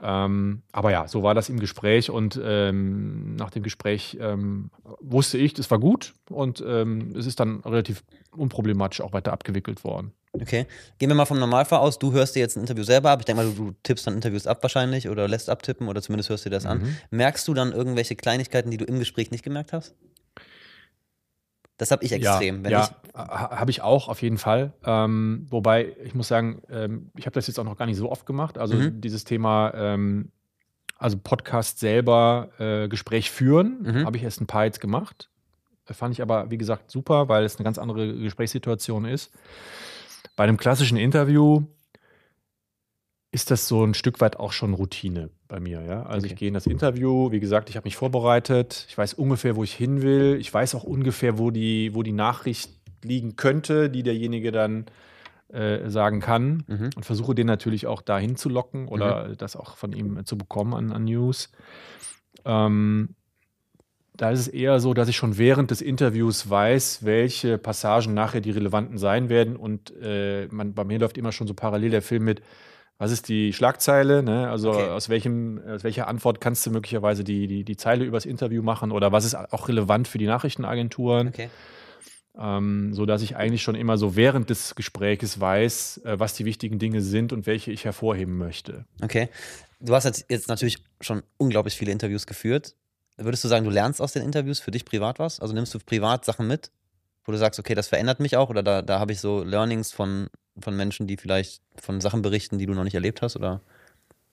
Ähm, 0.02 0.62
aber 0.72 0.92
ja, 0.92 1.08
so 1.08 1.24
war 1.24 1.34
das 1.34 1.50
im 1.50 1.60
Gespräch 1.60 2.10
und 2.12 2.40
ähm, 2.44 3.36
nach 3.36 3.50
dem 3.50 3.64
Gespräch 3.64 4.18
ähm, 4.22 4.70
wusste 5.00 5.38
ich, 5.38 5.54
das 5.54 5.72
war 5.72 5.80
gut 5.80 6.14
und 6.30 6.64
ähm, 6.66 7.16
es 7.18 7.26
ist 7.26 7.40
dann 7.40 7.62
relativ 7.62 8.04
unproblematisch 8.36 9.02
auch 9.02 9.14
weiter 9.14 9.34
abgewickelt 9.34 9.84
worden. 9.84 10.12
Okay. 10.34 10.68
Gehen 11.00 11.10
wir 11.10 11.16
mal 11.16 11.26
vom 11.26 11.40
Normalfall 11.40 11.80
aus. 11.80 11.98
Du 11.98 12.12
hörst 12.12 12.36
dir 12.36 12.42
jetzt 12.42 12.58
ein 12.58 12.60
Interview 12.62 12.84
selber 12.84 13.10
ab. 13.10 13.22
Ich 13.22 13.26
denke 13.26 13.44
mal, 13.44 13.52
du, 13.52 13.72
du 13.72 13.76
tippst 13.82 14.06
dann 14.06 14.14
Interviews 14.14 14.46
ab 14.46 14.62
wahrscheinlich 14.62 15.10
oder 15.10 15.28
lässt 15.28 15.50
abtippen 15.50 15.88
oder 15.88 16.02
zumindest 16.02 16.30
hörst 16.30 16.46
dir 16.46 16.52
das 16.52 16.68
an. 16.68 16.80
Mhm. 16.80 16.98
Merkst 17.10 17.48
du 17.48 17.56
dann 17.56 17.72
irgendwelche 17.72 18.16
Kleinigkeiten, 18.16 18.70
die 18.70 18.78
du 18.78 18.86
im 18.86 19.00
Gespräch 19.00 19.32
nicht 19.32 19.44
gemerkt 19.44 19.74
hast? 19.74 19.96
Das 21.78 21.92
habe 21.92 22.04
ich 22.04 22.12
extrem. 22.12 22.64
Ja, 22.66 22.70
ja 22.72 22.90
habe 23.14 23.72
ich 23.72 23.82
auch 23.82 24.08
auf 24.10 24.22
jeden 24.22 24.38
Fall. 24.38 24.74
Ähm, 24.84 25.46
wobei, 25.50 25.96
ich 26.04 26.16
muss 26.16 26.28
sagen, 26.28 26.62
ähm, 26.70 27.12
ich 27.16 27.26
habe 27.26 27.34
das 27.36 27.48
jetzt 27.48 27.60
auch 27.60 27.64
noch 27.64 27.78
gar 27.78 27.86
nicht 27.86 27.98
so 27.98 28.12
oft 28.12 28.26
gemacht. 28.26 28.58
Also 28.58 28.76
Mhm. 28.76 29.02
dieses 29.02 29.24
Thema, 29.24 29.74
ähm, 29.76 30.32
also 30.98 31.18
Podcast 31.18 31.80
selber, 31.80 32.50
äh, 32.58 32.88
Gespräch 32.88 33.30
führen, 33.32 33.78
Mhm. 33.84 34.06
habe 34.06 34.18
ich 34.18 34.24
erst 34.24 34.42
ein 34.42 34.48
paar 34.48 34.66
jetzt 34.66 34.82
gemacht. 34.82 35.30
Fand 35.86 36.14
ich 36.14 36.22
aber, 36.22 36.52
wie 36.52 36.58
gesagt, 36.58 36.92
super, 36.92 37.30
weil 37.30 37.44
es 37.46 37.56
eine 37.58 37.64
ganz 37.64 37.78
andere 37.78 38.14
Gesprächssituation 38.18 39.06
ist. 39.06 39.32
Bei 40.36 40.44
einem 40.44 40.58
klassischen 40.58 40.98
Interview 40.98 41.64
ist 43.38 43.52
das 43.52 43.68
so 43.68 43.84
ein 43.86 43.94
Stück 43.94 44.20
weit 44.20 44.38
auch 44.40 44.52
schon 44.52 44.74
Routine 44.74 45.30
bei 45.48 45.60
mir. 45.60 45.82
Ja? 45.84 46.04
Also 46.04 46.26
Okay. 46.26 46.34
ich 46.34 46.40
gehe 46.40 46.48
in 46.48 46.56
das 46.56 46.66
Interview, 46.66 47.32
wie 47.32 47.40
gesagt, 47.40 47.70
ich 47.70 47.76
habe 47.78 47.86
mich 47.86 47.96
vorbereitet, 47.96 48.86
ich 48.90 48.98
weiß 48.98 49.14
ungefähr, 49.14 49.56
wo 49.56 49.64
ich 49.64 49.74
hin 49.74 50.02
will, 50.02 50.38
ich 50.40 50.52
weiß 50.52 50.74
auch 50.76 50.84
ungefähr, 50.84 51.38
wo 51.38 51.52
die, 51.52 51.94
wo 51.94 52.02
die 52.02 52.12
Nachricht 52.14 52.72
liegen 53.04 53.36
könnte, 53.36 53.90
die 53.92 54.02
derjenige 54.02 54.52
dann 54.52 54.86
äh, 55.54 55.88
sagen 55.90 56.20
kann 56.20 56.64
Mhm. 56.68 56.90
und 56.96 57.06
versuche 57.06 57.36
den 57.36 57.46
natürlich 57.48 57.86
auch 57.86 58.02
dahin 58.02 58.36
zu 58.36 58.50
locken 58.50 58.88
oder 58.88 59.36
das 59.36 59.56
auch 59.56 59.78
von 59.78 59.94
ihm 59.94 60.26
zu 60.26 60.36
bekommen 60.38 60.74
an, 60.74 60.92
an 60.92 61.06
News. 61.06 61.52
Ähm, 62.44 63.10
da 64.16 64.32
ist 64.32 64.40
es 64.40 64.48
eher 64.48 64.80
so, 64.80 64.96
dass 64.96 65.10
ich 65.10 65.16
schon 65.16 65.38
während 65.38 65.70
des 65.70 65.82
Interviews 65.82 66.50
weiß, 66.50 67.06
welche 67.06 67.60
Passagen 67.60 68.16
nachher 68.16 68.42
die 68.42 68.50
relevanten 68.50 68.98
sein 68.98 69.30
werden. 69.30 69.56
Und 69.56 69.94
äh, 70.02 70.48
man, 70.50 70.74
bei 70.74 70.84
mir 70.84 70.98
läuft 70.98 71.20
immer 71.20 71.32
schon 71.32 71.46
so 71.46 71.54
parallel 71.54 71.92
der 71.92 72.02
Film 72.02 72.24
mit, 72.26 72.42
was 72.98 73.12
ist 73.12 73.30
die 73.30 73.54
Schlagzeile? 73.54 74.24
Ne? 74.24 74.50
Also 74.50 74.72
Okay. 74.72 74.90
aus, 74.90 75.10
welchem, 75.10 75.62
aus 75.68 75.84
welcher 75.84 76.08
Antwort 76.08 76.42
kannst 76.42 76.66
du 76.66 76.72
möglicherweise 76.72 77.24
die, 77.24 77.48
die, 77.48 77.64
die 77.64 77.78
Zeile 77.78 78.06
übers 78.06 78.26
Interview 78.26 78.64
machen 78.64 78.92
oder 78.92 79.12
was 79.12 79.26
ist 79.26 79.36
auch 79.36 79.68
relevant 79.68 80.08
für 80.08 80.18
die 80.18 80.26
Nachrichtenagenturen? 80.26 81.28
okay. 81.30 81.50
ähm, 82.40 82.94
so 82.94 83.06
dass 83.06 83.22
ich 83.22 83.36
eigentlich 83.36 83.62
schon 83.64 83.76
immer 83.76 83.98
so 83.98 84.16
während 84.16 84.50
des 84.50 84.76
Gesprächs 84.76 85.40
weiß, 85.40 86.02
äh, 86.06 86.20
was 86.20 86.34
die 86.34 86.46
wichtigen 86.46 86.80
Dinge 86.80 87.02
sind 87.02 87.34
und 87.34 87.46
welche 87.46 87.72
ich 87.72 87.86
hervorheben 87.86 88.38
möchte. 88.38 88.86
Okay. 89.02 89.30
Du 89.80 89.94
hast 89.94 90.06
jetzt, 90.06 90.26
jetzt 90.30 90.48
natürlich 90.48 90.84
schon 91.02 91.22
unglaublich 91.38 91.76
viele 91.76 91.92
Interviews 91.92 92.26
geführt. 92.26 92.76
Würdest 93.18 93.44
du 93.44 93.48
sagen, 93.48 93.66
du 93.66 93.72
lernst 93.72 94.02
aus 94.02 94.14
den 94.14 94.24
Interviews 94.24 94.60
für 94.60 94.72
dich 94.72 94.86
privat 94.86 95.18
was? 95.20 95.40
Also 95.40 95.54
nimmst 95.54 95.74
du 95.74 95.80
privat 95.80 96.26
Sachen 96.26 96.48
mit, 96.48 96.72
wo 97.28 97.34
du 97.34 97.38
sagst, 97.38 97.60
okay, 97.60 97.76
das 97.76 97.90
verändert 97.90 98.20
mich 98.20 98.38
auch 98.38 98.50
oder 98.50 98.64
da, 98.64 98.82
da 98.82 99.00
habe 99.00 99.12
ich 99.12 99.20
so 99.20 99.44
Learnings 99.44 99.92
von, 99.92 100.30
von 100.60 100.76
Menschen, 100.76 101.06
die 101.06 101.18
vielleicht 101.18 101.62
von 101.80 102.02
Sachen 102.02 102.22
berichten, 102.22 102.58
die 102.58 102.66
du 102.66 102.74
noch 102.74 102.86
nicht 102.86 102.96
erlebt 102.96 103.22
hast 103.22 103.36
oder? 103.36 103.62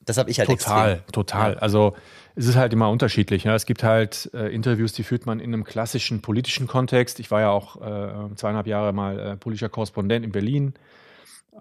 Das 0.00 0.18
habe 0.18 0.30
ich 0.30 0.38
halt 0.38 0.50
total, 0.50 0.92
extrem. 0.92 1.12
total. 1.12 1.52
Ja. 1.54 1.58
Also 1.58 1.94
es 2.36 2.46
ist 2.46 2.56
halt 2.56 2.72
immer 2.72 2.90
unterschiedlich. 2.90 3.44
Ne? 3.46 3.54
Es 3.54 3.64
gibt 3.64 3.82
halt 3.82 4.30
äh, 4.34 4.54
Interviews, 4.54 4.92
die 4.92 5.02
führt 5.02 5.24
man 5.24 5.40
in 5.40 5.52
einem 5.54 5.64
klassischen 5.64 6.20
politischen 6.20 6.66
Kontext. 6.66 7.20
Ich 7.20 7.30
war 7.30 7.40
ja 7.40 7.50
auch 7.50 7.80
äh, 7.80 8.34
zweieinhalb 8.36 8.66
Jahre 8.66 8.92
mal 8.92 9.18
äh, 9.18 9.36
politischer 9.36 9.70
Korrespondent 9.70 10.24
in 10.24 10.32
Berlin. 10.32 10.74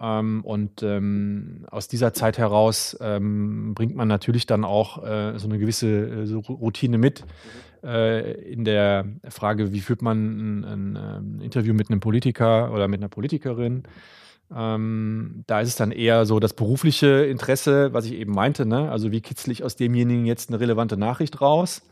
Ähm, 0.00 0.42
und 0.44 0.82
ähm, 0.82 1.66
aus 1.70 1.88
dieser 1.88 2.12
Zeit 2.12 2.36
heraus 2.36 2.96
ähm, 3.00 3.74
bringt 3.74 3.96
man 3.96 4.08
natürlich 4.08 4.44
dann 4.46 4.64
auch 4.64 5.02
äh, 5.02 5.38
so 5.38 5.48
eine 5.48 5.58
gewisse 5.58 5.88
äh, 5.88 6.26
so 6.26 6.40
Routine 6.40 6.98
mit 6.98 7.24
in 7.84 8.64
der 8.64 9.06
Frage, 9.28 9.72
wie 9.72 9.80
führt 9.80 10.00
man 10.00 10.18
ein, 10.18 10.64
ein, 10.64 10.96
ähm, 10.96 11.40
Interview 11.40 11.74
mit 11.74 11.90
einem 11.90 12.00
Politiker 12.00 12.72
oder 12.72 12.88
mit 12.88 13.00
einer 13.00 13.08
Politikerin. 13.08 13.84
Ähm, 14.54 15.44
da 15.46 15.60
ist 15.60 15.68
es 15.68 15.76
dann 15.76 15.90
eher 15.90 16.26
so 16.26 16.40
das 16.40 16.54
berufliche 16.54 17.24
Interesse, 17.24 17.92
was 17.92 18.06
ich 18.06 18.14
eben 18.14 18.32
meinte. 18.32 18.66
Ne? 18.66 18.90
Also 18.90 19.10
wie 19.12 19.20
kitzle 19.20 19.52
ich 19.52 19.64
aus 19.64 19.76
demjenigen 19.76 20.26
jetzt 20.26 20.50
eine 20.50 20.60
relevante 20.60 20.96
Nachricht 20.96 21.40
raus? 21.40 21.82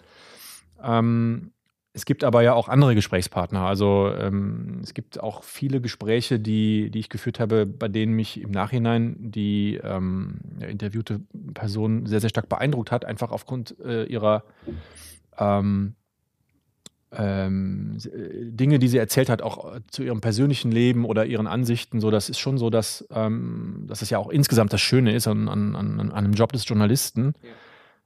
Ähm, 0.82 1.52
es 1.94 2.06
gibt 2.06 2.24
aber 2.24 2.42
ja 2.42 2.54
auch 2.54 2.68
andere 2.68 2.94
Gesprächspartner. 2.94 3.60
Also 3.60 4.10
ähm, 4.16 4.80
es 4.82 4.94
gibt 4.94 5.20
auch 5.20 5.44
viele 5.44 5.80
Gespräche, 5.80 6.40
die, 6.40 6.90
die 6.90 7.00
ich 7.00 7.10
geführt 7.10 7.38
habe, 7.38 7.66
bei 7.66 7.88
denen 7.88 8.14
mich 8.14 8.40
im 8.40 8.50
Nachhinein 8.50 9.16
die 9.18 9.78
ähm, 9.82 10.40
interviewte 10.66 11.20
Person 11.52 12.06
sehr, 12.06 12.20
sehr 12.20 12.30
stark 12.30 12.48
beeindruckt 12.48 12.90
hat, 12.92 13.04
einfach 13.04 13.30
aufgrund 13.30 13.78
äh, 13.84 14.04
ihrer 14.04 14.44
ähm, 15.38 15.94
ähm, 17.14 17.98
äh, 18.04 18.50
Dinge, 18.50 18.78
die 18.78 18.88
sie 18.88 18.98
erzählt 18.98 19.28
hat, 19.28 19.42
auch 19.42 19.76
äh, 19.76 19.80
zu 19.90 20.02
ihrem 20.02 20.20
persönlichen 20.20 20.72
Leben 20.72 21.04
oder 21.04 21.26
ihren 21.26 21.46
Ansichten. 21.46 22.00
So, 22.00 22.10
das 22.10 22.28
ist 22.28 22.38
schon 22.38 22.58
so, 22.58 22.70
dass, 22.70 23.06
ähm, 23.10 23.84
dass 23.86 24.02
es 24.02 24.10
ja 24.10 24.18
auch 24.18 24.30
insgesamt 24.30 24.72
das 24.72 24.80
Schöne 24.80 25.14
ist 25.14 25.26
an, 25.26 25.48
an, 25.48 25.76
an, 25.76 26.00
an 26.00 26.10
einem 26.12 26.32
Job 26.32 26.52
des 26.52 26.66
Journalisten. 26.66 27.34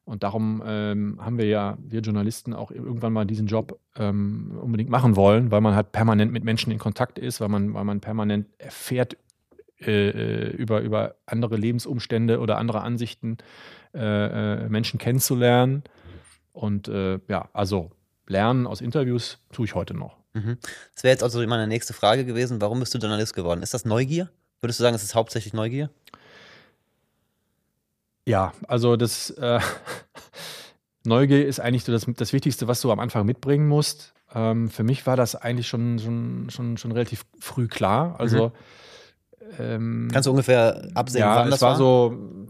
Und 0.04 0.22
darum 0.22 0.62
ähm, 0.64 1.18
haben 1.20 1.36
wir 1.36 1.46
ja, 1.46 1.78
wir 1.80 2.00
Journalisten, 2.00 2.52
auch 2.52 2.70
irgendwann 2.70 3.12
mal 3.12 3.26
diesen 3.26 3.48
Job 3.48 3.80
ähm, 3.96 4.56
unbedingt 4.60 4.90
machen 4.90 5.16
wollen, 5.16 5.50
weil 5.50 5.60
man 5.60 5.74
halt 5.74 5.90
permanent 5.90 6.32
mit 6.32 6.44
Menschen 6.44 6.70
in 6.72 6.78
Kontakt 6.78 7.18
ist, 7.18 7.40
weil 7.40 7.48
man, 7.48 7.74
weil 7.74 7.84
man 7.84 8.00
permanent 8.00 8.46
erfährt 8.58 9.16
äh, 9.80 10.08
äh, 10.08 10.50
über, 10.56 10.80
über 10.80 11.16
andere 11.26 11.56
Lebensumstände 11.56 12.40
oder 12.40 12.56
andere 12.56 12.82
Ansichten, 12.82 13.36
äh, 13.94 14.68
Menschen 14.68 14.98
kennenzulernen. 14.98 15.82
Und 16.56 16.88
äh, 16.88 17.20
ja, 17.28 17.50
also 17.52 17.90
lernen 18.26 18.66
aus 18.66 18.80
Interviews 18.80 19.38
tue 19.52 19.66
ich 19.66 19.74
heute 19.74 19.92
noch. 19.92 20.16
Mhm. 20.32 20.56
Das 20.94 21.04
wäre 21.04 21.12
jetzt 21.12 21.22
also 21.22 21.46
meine 21.46 21.66
nächste 21.66 21.92
Frage 21.92 22.24
gewesen. 22.24 22.62
Warum 22.62 22.80
bist 22.80 22.94
du 22.94 22.98
Journalist 22.98 23.34
geworden? 23.34 23.62
Ist 23.62 23.74
das 23.74 23.84
Neugier? 23.84 24.30
Würdest 24.60 24.80
du 24.80 24.84
sagen, 24.84 24.96
es 24.96 25.02
ist 25.02 25.14
hauptsächlich 25.14 25.52
Neugier? 25.52 25.90
Ja, 28.26 28.54
also 28.66 28.96
das 28.96 29.30
äh, 29.30 29.60
Neugier 31.04 31.46
ist 31.46 31.60
eigentlich 31.60 31.84
so 31.84 31.92
das, 31.92 32.06
das 32.16 32.32
Wichtigste, 32.32 32.66
was 32.66 32.80
du 32.80 32.90
am 32.90 33.00
Anfang 33.00 33.26
mitbringen 33.26 33.68
musst. 33.68 34.14
Ähm, 34.34 34.70
für 34.70 34.82
mich 34.82 35.06
war 35.06 35.16
das 35.16 35.36
eigentlich 35.36 35.68
schon, 35.68 35.98
schon, 35.98 36.48
schon, 36.48 36.78
schon 36.78 36.92
relativ 36.92 37.26
früh 37.38 37.68
klar. 37.68 38.18
Also 38.18 38.52
ähm, 39.58 40.08
Kannst 40.10 40.26
du 40.26 40.30
ungefähr 40.30 40.88
absehen, 40.94 41.20
ja, 41.20 41.36
wann 41.36 41.48
es 41.48 41.50
das 41.50 41.62
war, 41.62 41.70
war? 41.72 41.76
so 41.76 42.46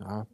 ja, 0.00 0.26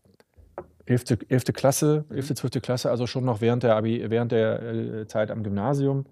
11. 0.90 1.18
11. 1.28 1.44
Klasse, 1.52 2.04
11. 2.10 2.34
12. 2.34 2.60
Klasse, 2.60 2.90
also 2.90 3.06
schon 3.06 3.24
noch 3.24 3.40
während 3.40 3.62
der, 3.62 3.76
Abi, 3.76 4.04
während 4.10 4.32
der 4.32 4.62
äh, 4.62 5.06
Zeit 5.06 5.30
am 5.30 5.44
Gymnasium. 5.44 6.04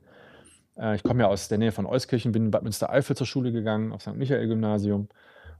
Äh, 0.76 0.94
ich 0.94 1.02
komme 1.02 1.24
ja 1.24 1.28
aus 1.28 1.48
der 1.48 1.58
Nähe 1.58 1.72
von 1.72 1.84
Euskirchen, 1.84 2.30
bin 2.30 2.46
in 2.46 2.50
Bad 2.52 2.62
Münstereifel 2.62 3.16
zur 3.16 3.26
Schule 3.26 3.50
gegangen, 3.50 3.92
auf 3.92 4.02
St. 4.02 4.14
Michael-Gymnasium. 4.14 5.08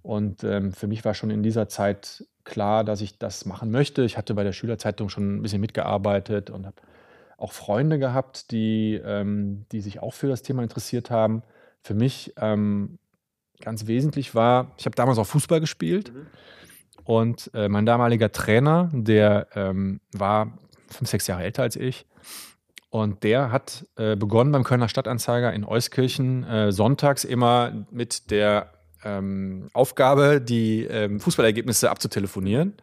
Und 0.03 0.45
ähm, 0.45 0.73
für 0.73 0.87
mich 0.87 1.05
war 1.05 1.15
schon 1.15 1.31
in 1.31 1.43
dieser 1.43 1.69
Zeit 1.69 2.25
klar, 2.45 2.85
dass 2.85 3.01
ich 3.01 3.19
das 3.19 3.45
machen 3.45 3.73
möchte. 3.73 4.05
Ich 4.05 4.17
hatte 4.17 4.35
bei 4.35 4.45
der 4.45 4.53
Schülerzeitung 4.53 5.09
schon 5.09 5.39
ein 5.39 5.43
bisschen 5.43 5.61
mitgearbeitet 5.61 6.51
und 6.51 6.65
habe 6.65 6.77
auch 7.39 7.51
Freunde 7.53 7.99
gehabt, 7.99 8.53
die, 8.53 9.01
ähm, 9.05 9.67
die 9.73 9.81
sich 9.81 10.01
auch 10.01 10.15
für 10.15 10.29
das 10.29 10.43
Thema 10.43 10.63
interessiert 10.63 11.11
haben. 11.11 11.43
Für 11.83 11.95
mich 11.95 12.35
ähm, 12.37 13.01
ganz 13.61 13.89
wesentlich 13.89 14.37
war, 14.37 14.71
ich 14.79 14.87
habe 14.87 14.95
damals 14.95 15.19
auch 15.19 15.27
Fußball 15.27 15.59
gespielt 15.59 16.13
und 17.09 17.51
äh, 17.55 17.71
mein 17.71 17.87
damaliger 17.87 18.33
Trainer, 18.33 18.91
der 18.93 19.47
ähm, 19.55 20.03
war 20.13 20.59
fünf, 20.91 21.09
sechs 21.09 21.27
Jahre 21.27 21.43
älter 21.43 21.63
als 21.63 21.75
ich. 21.75 22.05
Und 22.91 23.25
der 23.25 23.51
hat 23.51 23.87
äh, 23.97 24.15
begonnen 24.15 24.53
beim 24.53 24.63
Kölner 24.63 24.91
Stadtanzeiger 24.91 25.51
in 25.55 25.65
Euskirchen 25.65 26.45
äh, 26.45 26.71
sonntags 26.71 27.25
immer 27.25 27.87
mit 27.91 28.31
der 28.31 28.75
ähm, 29.05 29.71
Aufgabe, 29.73 30.43
die 30.43 30.83
ähm, 30.83 31.19
Fußballergebnisse 31.19 31.91
abzutelefonieren. 31.91 32.75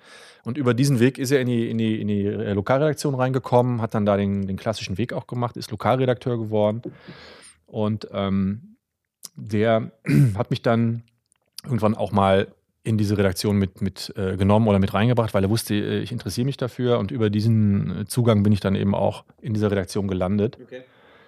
Und 0.43 0.57
über 0.57 0.73
diesen 0.73 0.99
Weg 0.99 1.19
ist 1.19 1.29
er 1.29 1.39
in 1.39 1.45
die, 1.47 1.69
in 1.69 1.77
die, 1.77 2.01
in 2.01 2.07
die 2.07 2.25
äh, 2.25 2.53
Lokalredaktion 2.53 3.13
reingekommen, 3.13 3.79
hat 3.79 3.93
dann 3.93 4.07
da 4.07 4.17
den, 4.17 4.47
den 4.47 4.57
klassischen 4.57 4.97
Weg 4.97 5.13
auch 5.13 5.27
gemacht, 5.27 5.55
ist 5.55 5.69
Lokalredakteur 5.69 6.39
geworden. 6.39 6.81
Und 7.67 8.07
ähm, 8.11 8.77
der 9.35 9.91
hat 10.35 10.49
mich 10.49 10.63
dann 10.63 11.03
irgendwann 11.63 11.93
auch 11.93 12.11
mal 12.11 12.47
in 12.85 12.97
diese 12.97 13.17
Redaktion 13.17 13.57
mit, 13.57 13.81
mit 13.81 14.13
äh, 14.15 14.37
genommen 14.37 14.67
oder 14.67 14.77
mit 14.77 14.93
reingebracht, 14.93 15.33
weil 15.33 15.43
er 15.43 15.49
wusste, 15.49 15.73
äh, 15.73 15.99
ich 15.99 16.11
interessiere 16.11 16.45
mich 16.45 16.55
dafür 16.55 16.99
und 16.99 17.11
über 17.11 17.29
diesen 17.29 18.01
äh, 18.01 18.05
Zugang 18.05 18.43
bin 18.43 18.53
ich 18.53 18.59
dann 18.59 18.75
eben 18.75 18.93
auch 18.93 19.25
in 19.41 19.53
dieser 19.53 19.71
Redaktion 19.71 20.07
gelandet. 20.07 20.57
Okay. 20.61 20.83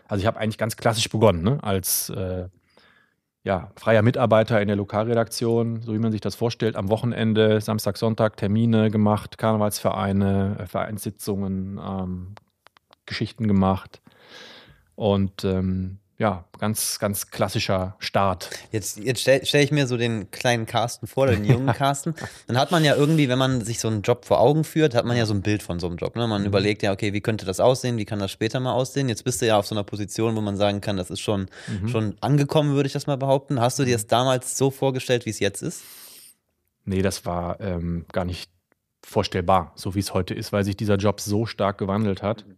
Also 0.08 0.22
ich 0.22 0.28
habe 0.28 0.40
eigentlich 0.40 0.60
ganz 0.60 0.78
klassisch 0.78 1.10
begonnen, 1.10 1.42
ne? 1.42 1.58
als 1.64 2.10
äh, 2.10 2.48
ja, 3.44 3.72
freier 3.76 4.04
Mitarbeiter 4.04 4.62
in 4.62 4.68
der 4.68 4.78
Lokalredaktion, 4.78 5.82
so 5.82 5.94
wie 5.94 6.00
man 6.00 6.12
sich 6.12 6.22
das 6.22 6.36
vorstellt, 6.36 6.76
am 6.76 6.90
Wochenende, 6.90 7.60
Samstag, 7.60 7.98
Sonntag 7.98 8.38
Termine 8.38 8.92
gemacht, 8.92 9.38
Karnevalsvereine, 9.38 10.58
äh, 10.60 10.66
Vereinssitzungen, 10.68 11.80
ähm, 11.84 12.36
Geschichten 13.08 13.48
gemacht 13.48 14.02
und 14.96 15.44
ähm, 15.44 15.98
ja, 16.20 16.46
ganz, 16.58 16.98
ganz 16.98 17.30
klassischer 17.30 17.96
Start. 18.00 18.50
Jetzt, 18.72 18.98
jetzt 18.98 19.22
stelle 19.22 19.46
stell 19.46 19.64
ich 19.64 19.72
mir 19.72 19.86
so 19.86 19.98
den 19.98 20.32
kleinen 20.32 20.66
Carsten 20.66 21.06
vor, 21.06 21.28
den 21.28 21.46
jungen 21.46 21.68
Carsten. 21.76 22.16
Dann 22.48 22.58
hat 22.58 22.72
man 22.72 22.84
ja 22.84 22.96
irgendwie, 22.96 23.30
wenn 23.30 23.38
man 23.38 23.62
sich 23.62 23.80
so 23.80 23.88
einen 23.88 24.02
Job 24.02 24.26
vor 24.26 24.40
Augen 24.40 24.64
führt, 24.64 24.96
hat 24.96 25.06
man 25.06 25.16
ja 25.16 25.28
so 25.28 25.36
ein 25.36 25.44
Bild 25.44 25.62
von 25.62 25.80
so 25.80 25.86
einem 25.86 25.98
Job. 25.98 26.16
Ne? 26.16 26.26
Man 26.26 26.42
mhm. 26.42 26.48
überlegt 26.48 26.82
ja, 26.82 26.92
okay, 26.92 27.14
wie 27.14 27.22
könnte 27.22 27.46
das 27.46 27.60
aussehen, 27.60 27.98
wie 27.98 28.06
kann 28.06 28.18
das 28.18 28.32
später 28.32 28.60
mal 28.60 28.74
aussehen? 28.74 29.10
Jetzt 29.10 29.26
bist 29.26 29.44
du 29.44 29.46
ja 29.46 29.60
auf 29.60 29.68
so 29.68 29.76
einer 29.76 29.84
Position, 29.84 30.36
wo 30.36 30.42
man 30.42 30.58
sagen 30.58 30.82
kann, 30.82 30.98
das 30.98 31.12
ist 31.12 31.20
schon, 31.20 31.50
mhm. 31.68 31.88
schon 31.88 32.16
angekommen, 32.20 32.74
würde 32.74 32.88
ich 32.88 32.94
das 32.94 33.06
mal 33.06 33.18
behaupten. 33.18 33.62
Hast 33.62 33.78
du 33.78 33.86
dir 33.86 33.94
das 33.94 34.06
mhm. 34.06 34.10
damals 34.10 34.58
so 34.58 34.72
vorgestellt, 34.72 35.28
wie 35.28 35.32
es 35.32 35.40
jetzt 35.40 35.62
ist? 35.62 35.84
Nee, 36.84 37.04
das 37.04 37.28
war 37.28 37.60
ähm, 37.62 38.06
gar 38.12 38.26
nicht 38.26 38.50
vorstellbar, 39.04 39.72
so 39.76 39.94
wie 39.94 40.00
es 40.00 40.16
heute 40.16 40.34
ist, 40.34 40.52
weil 40.52 40.64
sich 40.64 40.78
dieser 40.78 40.96
Job 40.96 41.22
so 41.22 41.46
stark 41.46 41.78
gewandelt 41.78 42.24
hat. 42.24 42.44
Mhm. 42.48 42.56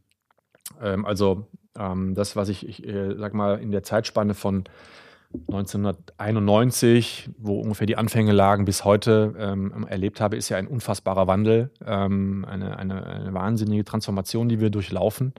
Ähm, 0.82 1.06
also 1.06 1.48
ähm, 1.78 2.16
das, 2.16 2.36
was 2.36 2.50
ich, 2.50 2.68
ich 2.68 2.86
äh, 2.88 3.16
sag 3.18 3.34
mal, 3.34 3.60
in 3.60 3.72
der 3.72 3.84
Zeitspanne 3.84 4.34
von 4.34 4.66
1991, 5.48 7.30
wo 7.38 7.60
ungefähr 7.60 7.86
die 7.86 7.98
Anfänge 7.98 8.32
lagen, 8.32 8.66
bis 8.66 8.84
heute 8.84 9.36
ähm, 9.38 9.86
erlebt 9.88 10.22
habe, 10.22 10.36
ist 10.36 10.50
ja 10.50 10.58
ein 10.58 10.68
unfassbarer 10.68 11.28
Wandel, 11.28 11.70
ähm, 11.86 12.46
eine, 12.50 12.78
eine, 12.78 13.06
eine, 13.06 13.34
wahnsinnige 13.34 13.86
Transformation, 13.86 14.50
die 14.50 14.60
wir 14.60 14.72
durchlaufen. 14.72 15.34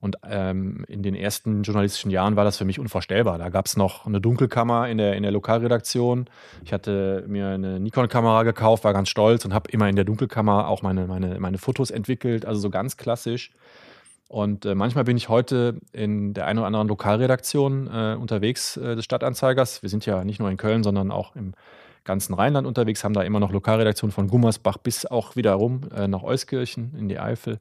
Und 0.00 0.16
ähm, 0.28 0.84
in 0.88 1.02
den 1.02 1.16
ersten 1.16 1.62
journalistischen 1.62 2.10
Jahren 2.10 2.36
war 2.36 2.44
das 2.44 2.56
für 2.56 2.64
mich 2.64 2.78
unvorstellbar. 2.78 3.38
Da 3.38 3.48
gab 3.48 3.66
es 3.66 3.76
noch 3.76 4.06
eine 4.06 4.20
Dunkelkammer 4.20 4.88
in 4.88 4.98
der, 4.98 5.16
in 5.16 5.24
der 5.24 5.32
Lokalredaktion. 5.32 6.26
Ich 6.64 6.72
hatte 6.72 7.24
mir 7.26 7.48
eine 7.48 7.80
Nikon-Kamera 7.80 8.44
gekauft, 8.44 8.84
war 8.84 8.92
ganz 8.92 9.08
stolz 9.08 9.44
und 9.44 9.52
habe 9.52 9.70
immer 9.70 9.88
in 9.88 9.96
der 9.96 10.04
Dunkelkammer 10.04 10.68
auch 10.68 10.82
meine, 10.82 11.06
meine, 11.06 11.40
meine 11.40 11.58
Fotos 11.58 11.90
entwickelt, 11.90 12.44
also 12.46 12.60
so 12.60 12.70
ganz 12.70 12.96
klassisch. 12.96 13.50
Und 14.28 14.66
äh, 14.66 14.74
manchmal 14.74 15.04
bin 15.04 15.16
ich 15.16 15.30
heute 15.30 15.80
in 15.92 16.34
der 16.34 16.46
einen 16.46 16.58
oder 16.58 16.66
anderen 16.66 16.86
Lokalredaktion 16.88 17.86
äh, 17.86 18.16
unterwegs 18.20 18.76
äh, 18.76 18.94
des 18.94 19.04
Stadtanzeigers. 19.04 19.82
Wir 19.82 19.88
sind 19.88 20.04
ja 20.04 20.22
nicht 20.22 20.38
nur 20.38 20.50
in 20.50 20.58
Köln, 20.58 20.82
sondern 20.82 21.10
auch 21.10 21.34
im 21.34 21.54
ganzen 22.08 22.34
Rheinland 22.34 22.66
unterwegs, 22.66 23.04
haben 23.04 23.12
da 23.12 23.22
immer 23.22 23.38
noch 23.38 23.52
Lokalredaktionen 23.52 24.12
von 24.12 24.28
Gummersbach 24.28 24.78
bis 24.78 25.04
auch 25.06 25.36
wieder 25.36 25.52
rum 25.52 25.82
äh, 25.94 26.08
nach 26.08 26.22
Euskirchen 26.22 26.94
in 26.98 27.08
die 27.08 27.18
Eifel. 27.18 27.58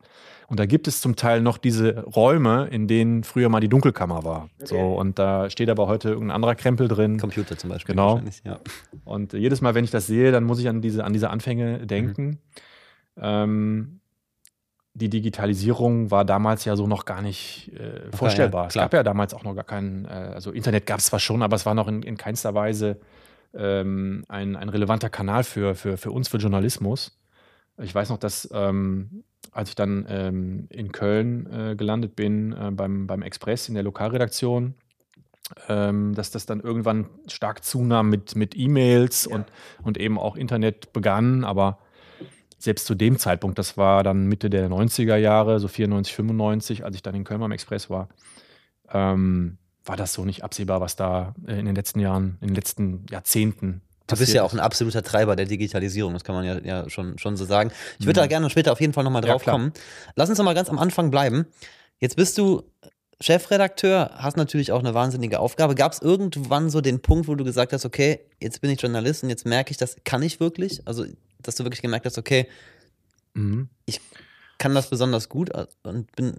Und 0.47 0.59
da 0.59 0.65
gibt 0.65 0.87
es 0.87 1.01
zum 1.01 1.17
Teil 1.17 1.41
noch 1.41 1.57
diese 1.57 2.03
Räume, 2.03 2.67
in 2.71 2.87
denen 2.87 3.23
früher 3.23 3.49
mal 3.49 3.59
die 3.59 3.67
Dunkelkammer 3.67 4.23
war. 4.23 4.49
Okay. 4.61 4.67
So, 4.67 4.77
und 4.77 5.19
da 5.19 5.49
steht 5.49 5.69
aber 5.69 5.87
heute 5.87 6.09
irgendein 6.09 6.35
anderer 6.35 6.55
Krempel 6.55 6.87
drin. 6.87 7.17
Computer 7.17 7.57
zum 7.57 7.69
Beispiel. 7.69 7.93
Genau. 7.93 8.21
Ja. 8.45 8.59
Und 9.03 9.33
jedes 9.33 9.59
Mal, 9.59 9.75
wenn 9.75 9.83
ich 9.83 9.91
das 9.91 10.07
sehe, 10.07 10.31
dann 10.31 10.45
muss 10.45 10.59
ich 10.59 10.69
an 10.69 10.81
diese, 10.81 11.03
an 11.03 11.11
diese 11.11 11.29
Anfänge 11.29 11.85
denken. 11.85 12.39
Mhm. 13.15 13.21
Ähm, 13.21 13.99
die 14.97 15.09
Digitalisierung 15.09 16.09
war 16.09 16.25
damals 16.25 16.65
ja 16.65 16.75
so 16.75 16.87
noch 16.87 17.05
gar 17.05 17.21
nicht 17.21 17.71
äh, 17.73 18.15
vorstellbar. 18.15 18.63
Ja, 18.63 18.67
es 18.69 18.73
gab 18.73 18.93
ja 18.93 19.03
damals 19.03 19.33
auch 19.35 19.43
noch 19.43 19.53
gar 19.53 19.63
keinen, 19.63 20.05
äh, 20.05 20.31
also 20.33 20.51
Internet 20.51 20.87
gab 20.87 20.99
es 20.99 21.05
zwar 21.05 21.19
schon, 21.19 21.43
aber 21.43 21.55
es 21.55 21.67
war 21.67 21.75
noch 21.75 21.87
in, 21.87 22.01
in 22.01 22.17
keinster 22.17 22.55
Weise 22.55 22.97
ähm, 23.53 24.23
ein, 24.27 24.55
ein 24.55 24.69
relevanter 24.69 25.09
Kanal 25.09 25.43
für, 25.43 25.75
für, 25.75 25.97
für 25.97 26.11
uns, 26.11 26.29
für 26.29 26.37
Journalismus. 26.37 27.15
Ich 27.79 27.93
weiß 27.93 28.09
noch, 28.09 28.17
dass 28.17 28.49
ähm, 28.51 29.23
als 29.51 29.69
ich 29.69 29.75
dann 29.75 30.07
ähm, 30.09 30.67
in 30.69 30.91
Köln 30.91 31.47
äh, 31.51 31.75
gelandet 31.75 32.15
bin, 32.15 32.53
äh, 32.53 32.71
beim, 32.71 33.05
beim 33.05 33.21
Express 33.21 33.69
in 33.69 33.75
der 33.75 33.83
Lokalredaktion, 33.83 34.73
ähm, 35.69 36.15
dass 36.15 36.31
das 36.31 36.47
dann 36.47 36.59
irgendwann 36.59 37.05
stark 37.27 37.63
zunahm 37.63 38.09
mit, 38.09 38.35
mit 38.35 38.57
E-Mails 38.57 39.27
ja. 39.29 39.35
und, 39.35 39.45
und 39.83 39.99
eben 39.99 40.17
auch 40.17 40.35
Internet 40.35 40.91
begann, 40.91 41.43
aber 41.43 41.77
selbst 42.57 42.85
zu 42.85 42.95
dem 42.95 43.19
Zeitpunkt, 43.19 43.59
das 43.59 43.77
war 43.77 44.03
dann 44.03 44.25
Mitte 44.25 44.49
der 44.49 44.69
90er 44.69 45.15
Jahre, 45.15 45.59
so 45.59 45.67
94, 45.67 46.15
95, 46.15 46.85
als 46.85 46.95
ich 46.95 47.03
dann 47.03 47.15
in 47.15 47.23
Köln 47.23 47.43
am 47.43 47.51
Express 47.51 47.89
war, 47.89 48.09
ähm, 48.91 49.57
war 49.85 49.95
das 49.95 50.13
so 50.13 50.25
nicht 50.25 50.43
absehbar, 50.43 50.81
was 50.81 50.95
da 50.95 51.35
äh, 51.47 51.59
in 51.59 51.65
den 51.65 51.75
letzten 51.75 51.99
Jahren, 51.99 52.37
in 52.41 52.47
den 52.47 52.55
letzten 52.55 53.05
Jahrzehnten 53.09 53.81
Du 54.07 54.15
bist 54.15 54.33
ja 54.33 54.43
auch 54.43 54.53
ein 54.53 54.59
absoluter 54.59 55.03
Treiber 55.03 55.35
der 55.35 55.45
Digitalisierung, 55.45 56.13
das 56.13 56.23
kann 56.23 56.33
man 56.33 56.45
ja, 56.45 56.59
ja 56.59 56.89
schon, 56.89 57.17
schon 57.17 57.35
so 57.35 57.43
sagen. 57.43 57.71
Ich 57.99 58.05
würde 58.05 58.21
mhm. 58.21 58.23
da 58.23 58.27
gerne 58.27 58.49
später 58.49 58.71
auf 58.71 58.79
jeden 58.79 58.93
Fall 58.93 59.03
nochmal 59.03 59.21
drauf 59.21 59.45
ja, 59.45 59.51
kommen. 59.51 59.73
Lass 60.15 60.29
uns 60.29 60.37
nochmal 60.37 60.55
ganz 60.55 60.69
am 60.69 60.79
Anfang 60.79 61.11
bleiben. 61.11 61.45
Jetzt 61.99 62.15
bist 62.15 62.37
du 62.37 62.63
Chefredakteur, 63.19 64.11
hast 64.15 64.37
natürlich 64.37 64.71
auch 64.71 64.79
eine 64.79 64.93
wahnsinnige 64.93 65.39
Aufgabe. 65.39 65.75
Gab 65.75 65.91
es 65.91 66.01
irgendwann 66.01 66.69
so 66.69 66.81
den 66.81 67.01
Punkt, 67.01 67.27
wo 67.27 67.35
du 67.35 67.43
gesagt 67.43 67.73
hast, 67.73 67.85
okay, 67.85 68.21
jetzt 68.39 68.61
bin 68.61 68.69
ich 68.69 68.81
Journalist 68.81 69.23
und 69.23 69.29
jetzt 69.29 69.45
merke 69.45 69.71
ich, 69.71 69.77
das 69.77 69.97
kann 70.05 70.21
ich 70.21 70.39
wirklich? 70.39 70.87
Also 70.87 71.05
dass 71.47 71.55
du 71.55 71.63
wirklich 71.63 71.81
gemerkt 71.81 72.05
hast, 72.05 72.17
okay, 72.17 72.47
mhm. 73.33 73.69
ich 73.85 74.01
kann 74.57 74.73
das 74.73 74.89
besonders 74.89 75.29
gut 75.29 75.51
und 75.83 76.11
bin. 76.15 76.37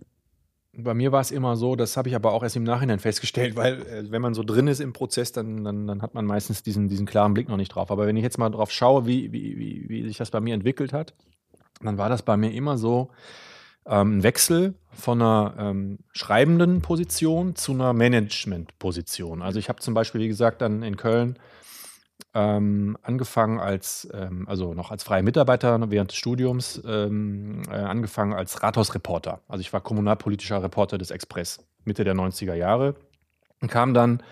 Bei 0.80 0.94
mir 0.94 1.10
war 1.10 1.20
es 1.20 1.32
immer 1.32 1.56
so, 1.56 1.74
das 1.74 1.96
habe 1.96 2.08
ich 2.08 2.14
aber 2.14 2.32
auch 2.32 2.42
erst 2.42 2.54
im 2.54 2.62
Nachhinein 2.62 3.00
festgestellt, 3.00 3.56
weil 3.56 3.82
äh, 3.82 4.10
wenn 4.12 4.22
man 4.22 4.34
so 4.34 4.44
drin 4.44 4.68
ist 4.68 4.80
im 4.80 4.92
Prozess, 4.92 5.32
dann, 5.32 5.64
dann, 5.64 5.88
dann, 5.88 6.02
hat 6.02 6.14
man 6.14 6.24
meistens 6.24 6.62
diesen, 6.62 6.88
diesen 6.88 7.06
klaren 7.06 7.34
Blick 7.34 7.48
noch 7.48 7.56
nicht 7.56 7.70
drauf. 7.70 7.90
Aber 7.90 8.06
wenn 8.06 8.16
ich 8.16 8.22
jetzt 8.22 8.38
mal 8.38 8.50
drauf 8.50 8.70
schaue, 8.70 9.06
wie, 9.06 9.32
wie, 9.32 9.58
wie, 9.58 9.88
wie 9.88 10.06
sich 10.06 10.18
das 10.18 10.30
bei 10.30 10.40
mir 10.40 10.54
entwickelt 10.54 10.92
hat, 10.92 11.14
dann 11.80 11.98
war 11.98 12.08
das 12.08 12.22
bei 12.22 12.36
mir 12.36 12.52
immer 12.52 12.78
so, 12.78 13.10
ähm, 13.88 14.18
ein 14.18 14.22
Wechsel 14.22 14.74
von 14.90 15.20
einer 15.20 15.54
ähm, 15.58 15.98
schreibenden 16.12 16.82
Position 16.82 17.56
zu 17.56 17.72
einer 17.72 17.92
Management-Position. 17.92 19.42
Also 19.42 19.58
ich 19.58 19.68
habe 19.68 19.80
zum 19.80 19.94
Beispiel, 19.94 20.20
wie 20.20 20.28
gesagt, 20.28 20.60
dann 20.60 20.82
in 20.82 20.96
Köln 20.96 21.38
ähm, 22.34 22.96
angefangen 23.02 23.58
als, 23.58 24.08
ähm, 24.12 24.46
also 24.48 24.74
noch 24.74 24.90
als 24.90 25.02
freier 25.02 25.22
Mitarbeiter 25.22 25.90
während 25.90 26.10
des 26.10 26.18
Studiums, 26.18 26.82
ähm, 26.86 27.62
äh, 27.70 27.74
angefangen 27.74 28.34
als 28.34 28.62
Rathausreporter. 28.62 29.40
Also 29.48 29.60
ich 29.60 29.72
war 29.72 29.80
kommunalpolitischer 29.80 30.62
Reporter 30.62 30.98
des 30.98 31.10
Express 31.10 31.64
Mitte 31.84 32.04
der 32.04 32.14
90er 32.14 32.54
Jahre 32.54 32.94
und 33.60 33.70
kam 33.70 33.94
dann 33.94 34.22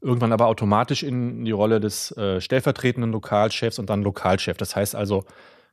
irgendwann 0.00 0.32
aber 0.32 0.46
automatisch 0.46 1.02
in 1.02 1.44
die 1.44 1.52
Rolle 1.52 1.80
des 1.80 2.16
äh, 2.16 2.40
stellvertretenden 2.40 3.12
Lokalchefs 3.12 3.78
und 3.78 3.88
dann 3.88 4.02
Lokalchef. 4.02 4.56
Das 4.56 4.76
heißt 4.76 4.94
also, 4.94 5.24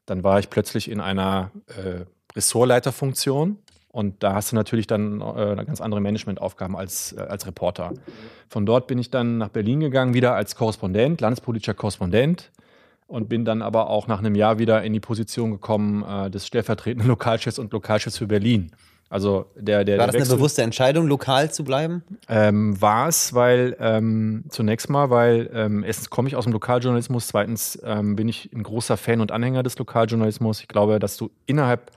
dann 0.05 0.23
war 0.23 0.39
ich 0.39 0.49
plötzlich 0.49 0.89
in 0.89 1.01
einer 1.01 1.51
äh, 1.67 2.05
Ressortleiterfunktion 2.35 3.57
und 3.93 4.23
da 4.23 4.33
hast 4.33 4.51
du 4.51 4.55
natürlich 4.55 4.87
dann 4.87 5.21
äh, 5.21 5.63
ganz 5.67 5.79
andere 5.79 6.01
Managementaufgaben 6.01 6.75
als, 6.75 7.13
äh, 7.13 7.21
als 7.21 7.45
Reporter. 7.45 7.93
Von 8.49 8.65
dort 8.65 8.87
bin 8.87 8.97
ich 8.97 9.11
dann 9.11 9.37
nach 9.37 9.49
Berlin 9.49 9.81
gegangen, 9.81 10.15
wieder 10.15 10.33
als 10.33 10.55
Korrespondent, 10.55 11.21
landespolitischer 11.21 11.75
Korrespondent. 11.75 12.51
Und 13.05 13.29
bin 13.29 13.45
dann 13.45 13.61
aber 13.61 13.91
auch 13.91 14.07
nach 14.07 14.17
einem 14.17 14.33
Jahr 14.33 14.57
wieder 14.57 14.81
in 14.81 14.93
die 14.93 14.99
Position 14.99 15.51
gekommen 15.51 16.03
äh, 16.03 16.31
des 16.31 16.47
stellvertretenden 16.47 17.07
Lokalchefs 17.07 17.59
und 17.59 17.71
Lokalchefs 17.71 18.17
für 18.17 18.25
Berlin. 18.25 18.71
Also 19.09 19.45
der, 19.55 19.83
der, 19.83 19.99
war 19.99 20.07
das 20.07 20.15
eine 20.15 20.25
bewusste 20.25 20.63
Entscheidung, 20.63 21.05
lokal 21.05 21.51
zu 21.51 21.63
bleiben? 21.63 22.03
Ähm, 22.27 22.81
war 22.81 23.09
es, 23.09 23.35
weil 23.35 23.77
ähm, 23.79 24.45
zunächst 24.49 24.89
mal, 24.89 25.11
weil 25.11 25.51
ähm, 25.53 25.83
erstens 25.83 26.09
komme 26.09 26.29
ich 26.29 26.35
aus 26.35 26.45
dem 26.45 26.53
Lokaljournalismus, 26.53 27.27
zweitens 27.27 27.79
ähm, 27.85 28.15
bin 28.15 28.27
ich 28.27 28.49
ein 28.55 28.63
großer 28.63 28.97
Fan 28.97 29.21
und 29.21 29.31
Anhänger 29.31 29.61
des 29.61 29.77
Lokaljournalismus. 29.77 30.61
Ich 30.61 30.67
glaube, 30.67 30.97
dass 30.97 31.15
du 31.15 31.29
innerhalb 31.45 31.91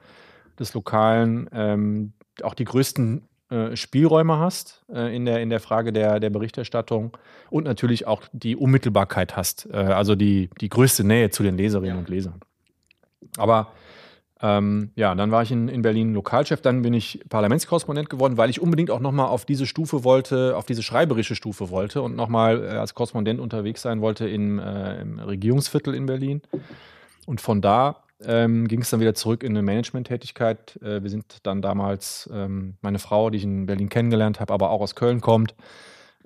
des 0.59 0.75
Lokalen 0.75 1.49
ähm, 1.53 2.13
auch 2.43 2.55
die 2.55 2.65
größten 2.65 3.23
äh, 3.49 3.77
Spielräume 3.77 4.39
hast 4.39 4.85
äh, 4.93 5.15
in, 5.15 5.25
der, 5.25 5.41
in 5.41 5.51
der 5.51 5.61
Frage 5.61 5.93
der, 5.93 6.19
der 6.19 6.31
Berichterstattung 6.31 7.17
und 7.49 7.65
natürlich 7.65 8.07
auch 8.07 8.23
die 8.33 8.57
Unmittelbarkeit 8.57 9.37
hast, 9.37 9.69
äh, 9.73 9.77
also 9.77 10.17
die, 10.17 10.51
die 10.61 10.69
größte 10.69 11.05
Nähe 11.05 11.31
zu 11.31 11.43
den 11.43 11.57
Leserinnen 11.57 11.95
ja. 11.95 11.99
und 11.99 12.09
Lesern. 12.09 12.41
Aber 13.37 13.69
ähm, 14.43 14.91
ja, 14.97 15.15
dann 15.15 15.31
war 15.31 15.43
ich 15.43 15.51
in, 15.51 15.69
in 15.69 15.81
Berlin 15.81 16.13
Lokalchef, 16.13 16.61
dann 16.61 16.83
bin 16.83 16.93
ich 16.93 17.21
Parlamentskorrespondent 17.29 18.11
geworden, 18.11 18.37
weil 18.37 18.51
ich 18.51 18.61
unbedingt 18.61 18.91
auch 18.91 19.01
nochmal 19.01 19.29
auf 19.29 19.47
diese 19.47 19.65
Stufe 19.65 20.05
wollte, 20.05 20.57
auf 20.57 20.67
diese 20.67 20.83
schreiberische 20.83 21.35
Stufe 21.35 21.71
wollte 21.71 22.03
und 22.03 22.17
nochmal 22.17 22.63
äh, 22.63 22.69
als 22.71 22.95
Korrespondent 22.95 23.41
unterwegs 23.41 23.81
sein 23.81 24.01
wollte 24.01 24.29
im, 24.29 24.59
äh, 24.59 25.01
im 25.01 25.19
Regierungsviertel 25.21 25.95
in 25.95 26.07
Berlin. 26.07 26.43
Und 27.27 27.41
von 27.41 27.63
da 27.63 28.03
ähm, 28.25 28.67
ging 28.69 28.81
es 28.81 28.91
dann 28.91 29.01
wieder 29.01 29.15
zurück 29.15 29.43
in 29.43 29.51
eine 29.51 29.63
Management-Tätigkeit. 29.63 30.81
Äh, 30.83 31.03
wir 31.03 31.11
sind 31.11 31.39
dann 31.43 31.63
damals, 31.63 32.29
ähm, 32.33 32.77
meine 32.81 32.99
Frau, 32.99 33.31
die 33.31 33.39
ich 33.39 33.45
in 33.45 33.67
Berlin 33.67 33.89
kennengelernt 33.89 34.41
habe, 34.41 34.53
aber 34.55 34.71
auch 34.71 34.81
aus 34.81 34.95
Köln 34.95 35.21
kommt, 35.21 35.55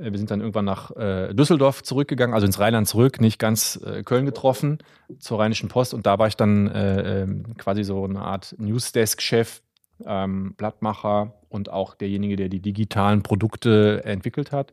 Äh, 0.00 0.12
wir 0.12 0.18
sind 0.18 0.30
dann 0.30 0.40
irgendwann 0.40 0.64
nach 0.64 0.90
äh, 0.96 1.34
Düsseldorf 1.34 1.82
zurückgegangen, 1.82 2.34
also 2.34 2.46
ins 2.46 2.58
Rheinland 2.58 2.88
zurück, 2.88 3.20
nicht 3.20 3.38
ganz 3.38 3.80
äh, 3.84 4.02
Köln 4.02 4.26
getroffen, 4.26 4.78
zur 5.18 5.38
Rheinischen 5.38 5.68
Post. 5.68 5.94
Und 5.94 6.06
da 6.06 6.18
war 6.18 6.26
ich 6.28 6.36
dann 6.36 6.68
äh, 6.68 7.22
ähm, 7.22 7.56
quasi 7.56 7.84
so 7.84 8.04
eine 8.04 8.20
Art 8.20 8.54
Newsdesk-Chef, 8.58 9.62
ähm, 10.06 10.54
Blattmacher 10.56 11.34
und 11.48 11.68
auch 11.70 11.94
derjenige, 11.94 12.36
der 12.36 12.48
die 12.48 12.60
digitalen 12.60 13.22
Produkte 13.22 14.02
entwickelt 14.04 14.52
hat. 14.52 14.72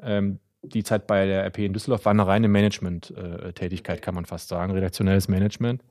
Ähm, 0.00 0.38
die 0.62 0.84
Zeit 0.84 1.06
bei 1.06 1.26
der 1.26 1.44
RP 1.46 1.58
in 1.60 1.72
Düsseldorf 1.72 2.04
war 2.04 2.10
eine 2.10 2.26
reine 2.26 2.48
Management-Tätigkeit, 2.48 4.02
kann 4.02 4.14
man 4.14 4.26
fast 4.26 4.48
sagen, 4.48 4.72
redaktionelles 4.72 5.26
Management. 5.28 5.82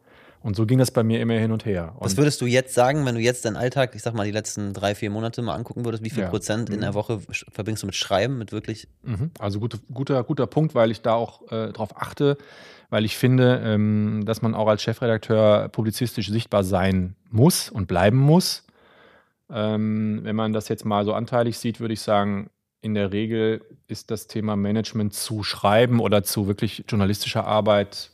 Und 0.42 0.56
so 0.56 0.66
ging 0.66 0.80
das 0.80 0.92
bei 0.92 1.04
mir 1.04 1.20
immer 1.20 1.34
hin 1.34 1.52
und 1.52 1.66
her. 1.66 1.94
Und 1.96 2.06
Was 2.06 2.16
würdest 2.16 2.40
du 2.40 2.46
jetzt 2.46 2.74
sagen, 2.74 3.06
wenn 3.06 3.16
du 3.16 3.20
jetzt 3.22 3.44
deinen 3.44 3.58
Alltag, 3.58 3.94
ich 3.94 4.02
sag 4.02 4.14
mal, 4.14 4.24
die 4.26 4.32
letzten 4.32 4.74
drei, 4.74 4.96
vier 4.96 5.10
Monate 5.10 5.42
mal 5.42 5.54
angucken 5.56 5.84
würdest, 5.84 6.02
wie 6.04 6.10
viel 6.10 6.24
Ja. 6.24 6.30
Prozent 6.30 6.70
in 6.70 6.78
Mhm. 6.78 6.82
der 6.82 6.94
Woche 6.94 7.20
verbringst 7.52 7.84
du 7.84 7.88
mit 7.88 7.96
Schreiben, 7.96 8.38
mit 8.38 8.52
wirklich 8.54 8.88
Mhm. 9.04 9.32
Also 9.38 9.60
gute, 9.60 9.80
guter, 9.94 10.24
guter 10.24 10.48
Punkt, 10.48 10.76
weil 10.76 10.92
ich 10.92 11.02
da 11.02 11.14
auch 11.14 11.52
äh, 11.52 11.74
drauf 11.74 11.90
achte, 12.02 12.38
weil 12.90 13.04
ich 13.04 13.18
finde, 13.18 13.62
ähm, 13.66 14.24
dass 14.26 14.42
man 14.42 14.56
auch 14.56 14.68
als 14.70 14.82
Chefredakteur 14.82 15.68
publizistisch 15.70 16.30
sichtbar 16.30 16.64
sein 16.64 17.16
muss 17.30 17.70
und 17.70 17.88
bleiben 17.88 18.18
muss. 18.18 18.66
Ähm, 19.52 20.22
wenn 20.24 20.36
man 20.38 20.54
das 20.54 20.70
jetzt 20.70 20.86
mal 20.86 21.04
so 21.04 21.14
anteilig 21.14 21.58
sieht, 21.58 21.80
würde 21.82 21.94
ich 21.96 22.02
sagen, 22.02 22.50
in 22.82 22.94
der 22.94 23.12
Regel 23.12 23.62
ist 23.88 24.10
das 24.10 24.28
Thema 24.28 24.56
Management 24.56 25.14
zu 25.14 25.44
schreiben 25.44 26.00
oder 26.00 26.24
zu 26.24 26.48
wirklich 26.48 26.86
journalistischer 26.88 27.46
Arbeit 27.46 28.12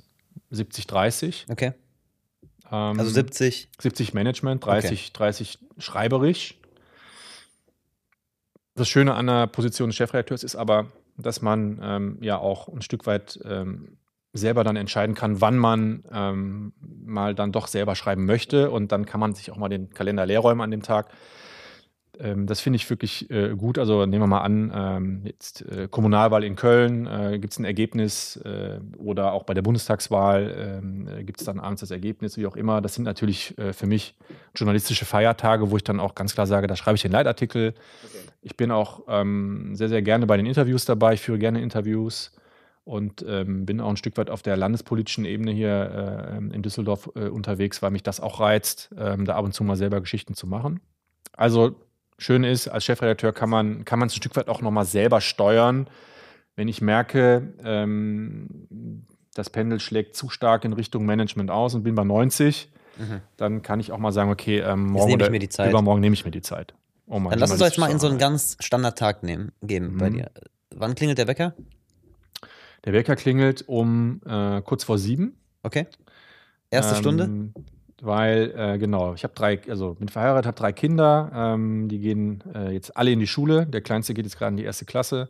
70-30. 0.52 1.46
Okay. 1.52 1.74
Ähm, 2.72 3.00
Also 3.00 3.12
70. 3.12 3.70
70 3.80 4.14
Management, 4.14 4.66
30, 4.66 5.14
30 5.14 5.60
schreiberisch. 5.78 6.56
Das 8.76 8.90
Schöne 8.90 9.14
an 9.14 9.28
der 9.28 9.48
Position 9.48 9.90
des 9.90 9.96
Chefredakteurs 9.96 10.44
ist 10.44 10.56
aber, 10.56 10.88
dass 11.18 11.42
man 11.42 11.80
ähm, 11.82 12.18
ja 12.22 12.38
auch 12.38 12.68
ein 12.68 12.82
Stück 12.82 13.06
weit 13.06 13.40
ähm, 13.46 13.98
selber 14.34 14.66
dann 14.66 14.76
entscheiden 14.76 15.16
kann, 15.16 15.40
wann 15.40 15.58
man 15.58 16.04
ähm, 16.12 16.74
mal 16.82 17.34
dann 17.36 17.54
doch 17.54 17.68
selber 17.68 17.96
schreiben 17.96 18.26
möchte 18.26 18.70
und 18.70 18.92
dann 18.92 19.06
kann 19.06 19.22
man 19.22 19.34
sich 19.34 19.50
auch 19.52 19.58
mal 19.58 19.70
den 19.70 19.92
Kalender 19.92 20.26
leer 20.26 20.42
räumen 20.42 20.62
an 20.62 20.72
dem 20.72 20.82
Tag. 20.82 21.10
Ähm, 22.20 22.48
das 22.48 22.62
finde 22.62 22.78
ich 22.78 22.90
wirklich 22.90 23.30
äh, 23.30 23.56
gut. 23.56 23.78
Also 23.78 24.06
nehmen 24.06 24.24
wir 24.24 24.28
mal 24.28 24.42
an, 24.42 24.72
ähm, 24.74 25.22
jetzt 25.26 25.62
äh, 25.64 25.88
Kommunalwahl 25.90 26.44
in 26.44 26.56
Köln, 26.56 27.08
äh, 27.08 27.40
gibt 27.40 27.54
es 27.54 27.60
ein 27.60 27.66
Ergebnis 27.66 28.38
äh, 28.38 28.80
oder 28.98 29.34
auch 29.34 29.44
bei 29.44 29.54
der 29.54 29.62
Bundestagswahl 29.62 30.82
ähm, 30.84 31.08
äh, 31.08 31.24
gibt 31.24 31.40
es 31.40 31.46
dann 31.46 31.60
abends 31.60 31.82
das 31.82 31.92
Ergebnis, 31.92 32.38
wie 32.38 32.48
auch 32.48 32.56
immer. 32.56 32.82
Das 32.82 32.96
sind 32.96 33.04
natürlich 33.04 33.58
äh, 33.58 33.74
für 33.74 33.88
mich 33.88 34.16
journalistische 34.56 35.06
Feiertage, 35.06 35.72
wo 35.72 35.78
ich 35.78 35.84
dann 35.84 36.00
auch 36.00 36.16
ganz 36.16 36.34
klar 36.34 36.48
sage, 36.48 36.68
da 36.68 36.76
schreibe 36.76 36.96
ich 36.96 37.02
den 37.02 37.12
Leitartikel. 37.12 37.74
Ich 38.42 38.58
bin 38.58 38.72
auch 38.72 39.04
ähm, 39.08 39.76
sehr, 39.76 39.90
sehr 39.90 40.02
gerne 40.02 40.28
bei 40.28 40.38
den 40.38 40.46
Interviews 40.46 40.86
dabei. 40.86 41.14
Ich 41.14 41.22
führe 41.22 41.40
gerne 41.40 41.62
Interviews 41.62 42.32
und 42.84 43.26
ähm, 43.28 43.66
bin 43.66 43.82
auch 43.82 43.90
ein 43.90 43.98
Stück 43.98 44.16
weit 44.18 44.30
auf 44.30 44.44
der 44.44 44.56
landespolitischen 44.56 45.26
Ebene 45.26 45.52
hier 45.52 46.30
äh, 46.32 46.56
in 46.56 46.62
Düsseldorf 46.62 47.10
äh, 47.16 47.28
unterwegs, 47.28 47.82
weil 47.82 47.92
mich 47.92 48.04
das 48.04 48.20
auch 48.20 48.40
reizt, 48.40 48.94
ähm, 48.98 49.26
da 49.26 49.36
ab 49.36 49.44
und 49.44 49.54
zu 49.54 49.64
mal 49.64 49.76
selber 49.76 50.00
Geschichten 50.00 50.36
zu 50.36 50.46
machen. 50.46 50.80
Also 51.34 51.76
schön 52.18 52.44
ist, 52.44 52.68
als 52.68 52.86
Chefredakteur 52.86 53.34
kann 53.34 53.50
man 53.50 53.86
kann 53.86 54.00
man 54.00 54.08
ein 54.08 54.12
Stück 54.12 54.36
weit 54.36 54.48
auch 54.48 54.62
nochmal 54.62 54.86
selber 54.86 55.22
steuern. 55.22 55.88
Wenn 56.56 56.68
ich 56.68 56.82
merke, 56.82 57.54
ähm, 57.64 59.06
das 59.34 59.50
Pendel 59.50 59.80
schlägt 59.82 60.16
zu 60.16 60.30
stark 60.30 60.64
in 60.64 60.74
Richtung 60.74 61.06
Management 61.06 61.52
aus 61.52 61.76
und 61.76 61.84
bin 61.84 61.96
bei 61.96 62.04
90, 62.06 62.72
Mhm. 62.98 63.20
dann 63.36 63.62
kann 63.62 63.82
ich 63.82 63.92
auch 63.92 63.98
mal 63.98 64.14
sagen, 64.14 64.32
okay, 64.32 64.60
ähm, 64.60 64.86
morgen 64.92 65.08
nehme 65.08 65.12
ich 65.12 65.28
oder 65.28 65.30
mir 65.32 65.40
die 65.40 65.50
Zeit. 65.50 65.70
übermorgen 65.70 66.00
nehme 66.00 66.14
ich 66.14 66.24
mir 66.24 66.32
die 66.32 66.42
Zeit. 66.42 66.74
um 67.08 67.24
mal 67.24 67.32
Dann 67.32 67.40
lass 67.40 67.52
uns 67.52 67.60
jetzt 67.60 67.78
mal 67.78 67.92
in 67.92 68.00
so 68.00 68.08
einen 68.08 68.18
ganz 68.18 68.56
Standardtag 68.62 69.22
nehmen, 69.24 69.52
geben 69.62 69.98
bei 69.98 70.10
Mhm. 70.10 70.14
dir. 70.14 70.32
Wann 70.74 70.96
klingelt 70.96 71.18
der 71.18 71.28
Wecker? 71.28 71.54
Der 72.86 72.94
Wecker 72.94 73.16
klingelt 73.18 73.66
um 73.68 74.22
äh, 74.26 74.62
kurz 74.62 74.86
vor 74.86 74.98
sieben. 74.98 75.38
Okay. 75.64 75.88
Erste 76.72 76.96
Ähm, 76.96 77.00
Stunde? 77.02 77.52
Weil, 78.06 78.54
äh, 78.56 78.78
genau, 78.78 79.14
ich 79.14 79.24
habe 79.24 79.34
drei, 79.34 79.60
also 79.68 79.96
bin 79.96 80.10
verheiratet, 80.10 80.46
habe 80.46 80.58
drei 80.58 80.72
Kinder, 80.72 81.32
ähm, 81.34 81.88
die 81.88 82.00
gehen 82.00 82.44
äh, 82.54 82.72
jetzt 82.72 82.96
alle 82.96 83.12
in 83.12 83.20
die 83.20 83.28
Schule. 83.28 83.66
Der 83.66 83.82
Kleinste 83.82 84.14
geht 84.14 84.26
jetzt 84.26 84.38
gerade 84.38 84.52
in 84.52 84.58
die 84.58 84.64
erste 84.64 84.86
Klasse. 84.86 85.30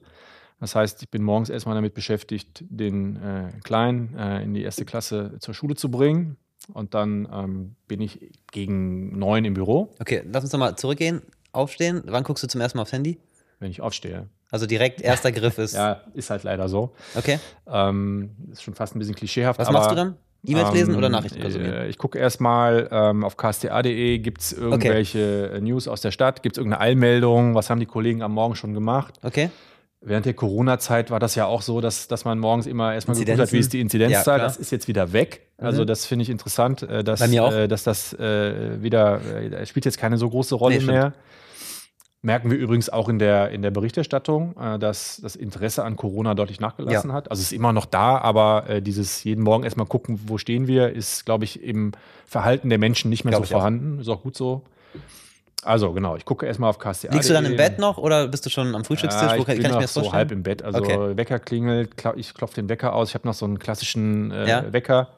Das 0.59 0.75
heißt, 0.75 1.01
ich 1.03 1.09
bin 1.09 1.23
morgens 1.23 1.49
erstmal 1.49 1.75
damit 1.75 1.93
beschäftigt, 1.93 2.63
den 2.69 3.15
äh, 3.17 3.51
Kleinen 3.63 4.15
äh, 4.17 4.43
in 4.43 4.53
die 4.53 4.63
erste 4.63 4.85
Klasse 4.85 5.37
zur 5.39 5.53
Schule 5.53 5.75
zu 5.75 5.89
bringen. 5.89 6.37
Und 6.73 6.93
dann 6.93 7.27
ähm, 7.31 7.75
bin 7.87 8.01
ich 8.01 8.31
gegen 8.51 9.17
neun 9.17 9.45
im 9.45 9.53
Büro, 9.53 9.93
Okay, 9.99 10.23
lass 10.31 10.43
uns 10.43 10.51
doch 10.51 10.57
mal 10.59 10.75
zurückgehen, 10.75 11.21
aufstehen. 11.51 12.01
Wann 12.07 12.23
guckst 12.23 12.43
du 12.43 12.47
zum 12.47 12.61
ersten 12.61 12.77
Mal 12.77 12.83
aufs 12.83 12.93
Handy? 12.93 13.19
wenn 13.59 13.71
ich 13.71 13.81
aufstehe. 13.81 14.27
Also 14.51 14.65
direkt 14.65 15.01
erster 15.01 15.31
Griff 15.31 15.57
ist. 15.57 15.73
Ja, 15.75 16.01
ist 16.13 16.29
halt 16.29 16.43
leider 16.43 16.69
so. 16.69 16.93
Okay. 17.15 17.39
Ähm, 17.67 18.35
ist 18.51 18.63
schon 18.63 18.73
fast 18.73 18.95
ein 18.95 18.99
bisschen 18.99 19.15
klischeehaft. 19.15 19.59
Was 19.59 19.71
machst 19.71 19.91
du 19.91 19.95
dann? 19.95 20.17
E-Mails 20.47 20.73
lesen 20.73 20.91
ähm, 20.91 20.97
oder 20.97 21.09
Nachrichten 21.09 21.41
konsumieren? 21.41 21.73
äh, 21.73 21.87
Ich 21.87 21.97
gucke 21.97 22.17
erstmal 22.19 22.87
ähm, 22.91 23.23
auf 23.23 23.37
ksta.de, 23.37 24.19
gibt 24.19 24.41
es 24.41 24.53
irgendwelche 24.53 25.51
äh, 25.53 25.61
News 25.61 25.87
aus 25.87 26.01
der 26.01 26.11
Stadt, 26.11 26.43
gibt 26.43 26.55
es 26.55 26.59
irgendeine 26.59 26.81
Eilmeldung, 26.81 27.55
was 27.55 27.69
haben 27.69 27.79
die 27.79 27.85
Kollegen 27.85 28.21
am 28.21 28.33
Morgen 28.33 28.55
schon 28.55 28.73
gemacht. 28.73 29.15
Okay. 29.23 29.49
Während 30.01 30.27
der 30.27 30.35
Corona-Zeit 30.35 31.09
war 31.09 31.19
das 31.19 31.33
ja 31.33 31.45
auch 31.47 31.63
so, 31.63 31.81
dass, 31.81 32.07
dass 32.07 32.25
man 32.25 32.37
morgens 32.37 32.67
immer 32.67 32.93
erstmal 32.93 33.17
geguckt 33.17 33.39
hat, 33.39 33.51
wie 33.53 33.57
ist 33.57 33.73
die 33.73 33.77
Ja, 33.77 33.81
Inzidenzzahl. 33.83 34.23
klar. 34.23 34.37
das 34.39 34.57
ist 34.57 34.71
jetzt 34.71 34.87
wieder 34.87 35.13
weg. 35.13 35.47
Also 35.57 35.81
Mhm. 35.81 35.87
das 35.87 36.05
finde 36.05 36.23
ich 36.23 36.29
interessant, 36.29 36.83
äh, 36.83 37.03
dass, 37.03 37.21
dass 37.67 37.83
das 37.83 38.13
äh, 38.13 38.83
wieder, 38.83 39.19
äh, 39.21 39.65
spielt 39.65 39.85
jetzt 39.85 39.97
keine 39.97 40.17
so 40.17 40.29
große 40.29 40.53
Rolle 40.53 40.75
Nee, 40.75 40.81
stimmt. 40.81 40.97
Merken 42.25 42.49
wir 42.49 42.57
übrigens 42.57 42.89
auch 42.89 43.07
in 43.07 43.19
der, 43.19 43.51
in 43.51 43.61
der 43.61 43.69
Berichterstattung, 43.71 44.55
äh, 44.59 44.79
dass 44.79 45.19
das 45.21 45.35
Interesse 45.35 45.83
an 45.83 45.95
Corona 45.95 46.33
deutlich 46.33 46.59
nachgelassen 46.59 47.13
hat. 47.13 47.29
Also 47.29 47.41
es 47.41 47.47
ist 47.47 47.53
immer 47.53 47.71
noch 47.71 47.85
da, 47.85 48.17
aber 48.17 48.67
äh, 48.67 48.81
dieses 48.81 49.23
jeden 49.23 49.43
Morgen 49.43 49.63
erstmal 49.63 49.85
gucken, 49.85 50.19
wo 50.25 50.37
stehen 50.39 50.65
wir, 50.67 50.91
ist, 50.91 51.25
glaube 51.25 51.43
ich, 51.43 51.61
im 51.63 51.91
Verhalten 52.25 52.69
der 52.69 52.79
Menschen 52.79 53.09
nicht 53.11 53.23
mehr 53.25 53.31
Glaub 53.31 53.43
so 53.43 53.45
ich 53.45 53.53
auch. 53.55 53.59
vorhanden. 53.59 53.99
Ist 53.99 54.09
auch 54.09 54.23
gut 54.23 54.35
so. 54.35 54.63
Also 55.63 55.93
genau, 55.93 56.15
ich 56.15 56.25
gucke 56.25 56.45
erstmal 56.45 56.69
auf 56.69 56.79
KSTA. 56.79 57.11
Liegst 57.13 57.29
du 57.29 57.33
dann 57.33 57.45
im 57.45 57.57
Bett 57.57 57.79
noch 57.79 57.97
oder 57.97 58.27
bist 58.27 58.45
du 58.45 58.49
schon 58.49 58.73
am 58.75 58.83
Frühstückstisch? 58.85 59.23
Ja, 59.31 59.37
Wo 59.37 59.41
ich 59.41 59.45
kann, 59.45 59.55
bin 59.55 59.61
kann 59.63 59.69
ich 59.71 59.73
noch 59.73 59.79
mir 59.79 59.83
das 59.85 59.93
so 59.93 60.13
halb 60.13 60.31
im 60.31 60.43
Bett. 60.43 60.61
Also 60.63 60.79
Okay. 60.79 61.17
Wecker 61.17 61.39
klingelt, 61.39 61.95
kla- 61.95 62.15
ich 62.15 62.33
klopfe 62.33 62.55
den 62.55 62.69
Wecker 62.69 62.93
aus. 62.93 63.09
Ich 63.09 63.15
habe 63.15 63.27
noch 63.27 63.33
so 63.33 63.45
einen 63.45 63.57
klassischen 63.59 64.31
äh, 64.31 64.47
Ja. 64.49 64.73
Wecker 64.73 65.09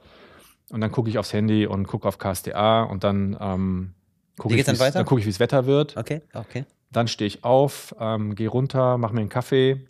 und 0.71 0.81
dann 0.81 0.91
gucke 0.91 1.09
ich 1.09 1.17
aufs 1.17 1.31
Handy 1.33 1.65
und 1.67 1.87
gucke 1.87 2.07
auf 2.07 2.17
KSDA 2.17 2.83
und 2.83 3.03
dann 3.03 3.37
ähm, 3.39 3.93
gucke 4.37 4.55
ich, 4.55 4.63
dann 4.65 4.77
dann 4.77 5.09
wie 5.09 5.25
das 5.25 5.39
Wetter 5.39 5.65
wird. 5.65 5.95
Okay, 5.97 6.21
okay. 6.33 6.65
Dann 6.91 7.07
stehe 7.07 7.27
ich 7.27 7.43
auf, 7.43 7.95
ähm, 7.99 8.35
gehe 8.35 8.49
runter, 8.49 8.97
mache 8.97 9.13
mir 9.13 9.21
einen 9.21 9.29
Kaffee, 9.29 9.87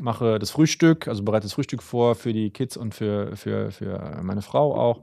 mache 0.00 0.38
das 0.38 0.50
Frühstück, 0.50 1.08
also 1.08 1.22
bereite 1.22 1.44
das 1.44 1.54
Frühstück 1.54 1.82
vor 1.82 2.14
für 2.14 2.32
die 2.32 2.50
Kids 2.50 2.76
und 2.76 2.94
für, 2.94 3.36
für, 3.36 3.70
für 3.70 4.20
meine 4.22 4.42
Frau 4.42 4.74
auch. 4.76 5.02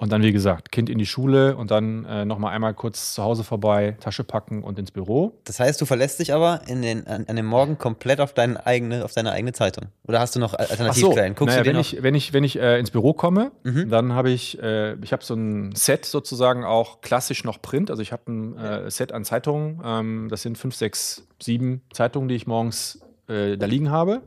Und 0.00 0.12
dann, 0.12 0.22
wie 0.22 0.30
gesagt, 0.30 0.70
Kind 0.70 0.88
in 0.88 0.98
die 0.98 1.06
Schule 1.06 1.56
und 1.56 1.72
dann 1.72 2.04
äh, 2.04 2.24
nochmal 2.24 2.54
einmal 2.54 2.72
kurz 2.72 3.14
zu 3.14 3.22
Hause 3.24 3.42
vorbei, 3.42 3.96
Tasche 3.98 4.22
packen 4.22 4.62
und 4.62 4.78
ins 4.78 4.92
Büro. 4.92 5.32
Das 5.42 5.58
heißt, 5.58 5.80
du 5.80 5.86
verlässt 5.86 6.20
dich 6.20 6.32
aber 6.32 6.60
in 6.68 6.82
den, 6.82 7.04
an, 7.08 7.24
an 7.26 7.34
dem 7.34 7.46
Morgen 7.46 7.78
komplett 7.78 8.20
auf, 8.20 8.32
deine 8.32 8.64
eigene, 8.64 9.04
auf 9.04 9.12
deine 9.12 9.32
eigene 9.32 9.52
Zeitung. 9.54 9.86
Oder 10.06 10.20
hast 10.20 10.36
du 10.36 10.38
noch 10.38 10.54
Alternativquellen? 10.54 11.34
Guckst 11.34 11.56
naja, 11.56 11.66
wenn, 11.66 11.74
noch? 11.74 11.80
ich, 11.80 12.00
wenn 12.00 12.14
ich, 12.14 12.32
wenn 12.32 12.44
ich 12.44 12.60
äh, 12.60 12.78
ins 12.78 12.92
Büro 12.92 13.12
komme, 13.12 13.50
Mhm. 13.64 13.90
dann 13.90 14.12
habe 14.12 14.30
ich, 14.30 14.62
äh, 14.62 14.94
ich 15.02 15.12
habe 15.12 15.24
so 15.24 15.34
ein 15.34 15.74
Set 15.74 16.04
sozusagen 16.04 16.64
auch 16.64 17.00
klassisch 17.00 17.42
noch 17.42 17.60
Print. 17.60 17.90
Also 17.90 18.00
ich 18.00 18.12
habe 18.12 18.22
ein 18.30 18.56
äh, 18.56 18.90
Set 18.92 19.10
an 19.10 19.24
Zeitungen. 19.24 19.82
Ähm, 19.84 20.28
das 20.30 20.42
sind 20.42 20.56
fünf, 20.58 20.76
sechs, 20.76 21.26
sieben 21.42 21.82
Zeitungen, 21.92 22.28
die 22.28 22.36
ich 22.36 22.46
morgens 22.46 23.00
äh, 23.28 23.56
da 23.56 23.66
liegen 23.66 23.90
habe. 23.90 24.22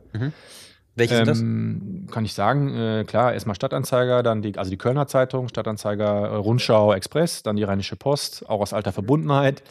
Welche 0.94 1.16
sind 1.16 1.28
das? 1.28 1.40
Ähm, 1.40 2.06
kann 2.10 2.24
ich 2.24 2.34
sagen, 2.34 2.74
äh, 2.74 3.04
klar, 3.06 3.32
erstmal 3.32 3.56
Stadtanzeiger, 3.56 4.22
dann 4.22 4.42
die, 4.42 4.58
also 4.58 4.70
die 4.70 4.76
Kölner 4.76 5.06
Zeitung, 5.06 5.48
Stadtanzeiger, 5.48 6.28
äh, 6.28 6.34
Rundschau, 6.34 6.92
Express, 6.92 7.42
dann 7.42 7.56
die 7.56 7.62
Rheinische 7.62 7.96
Post, 7.96 8.48
auch 8.48 8.60
aus 8.60 8.72
alter 8.72 8.92
Verbundenheit, 8.92 9.62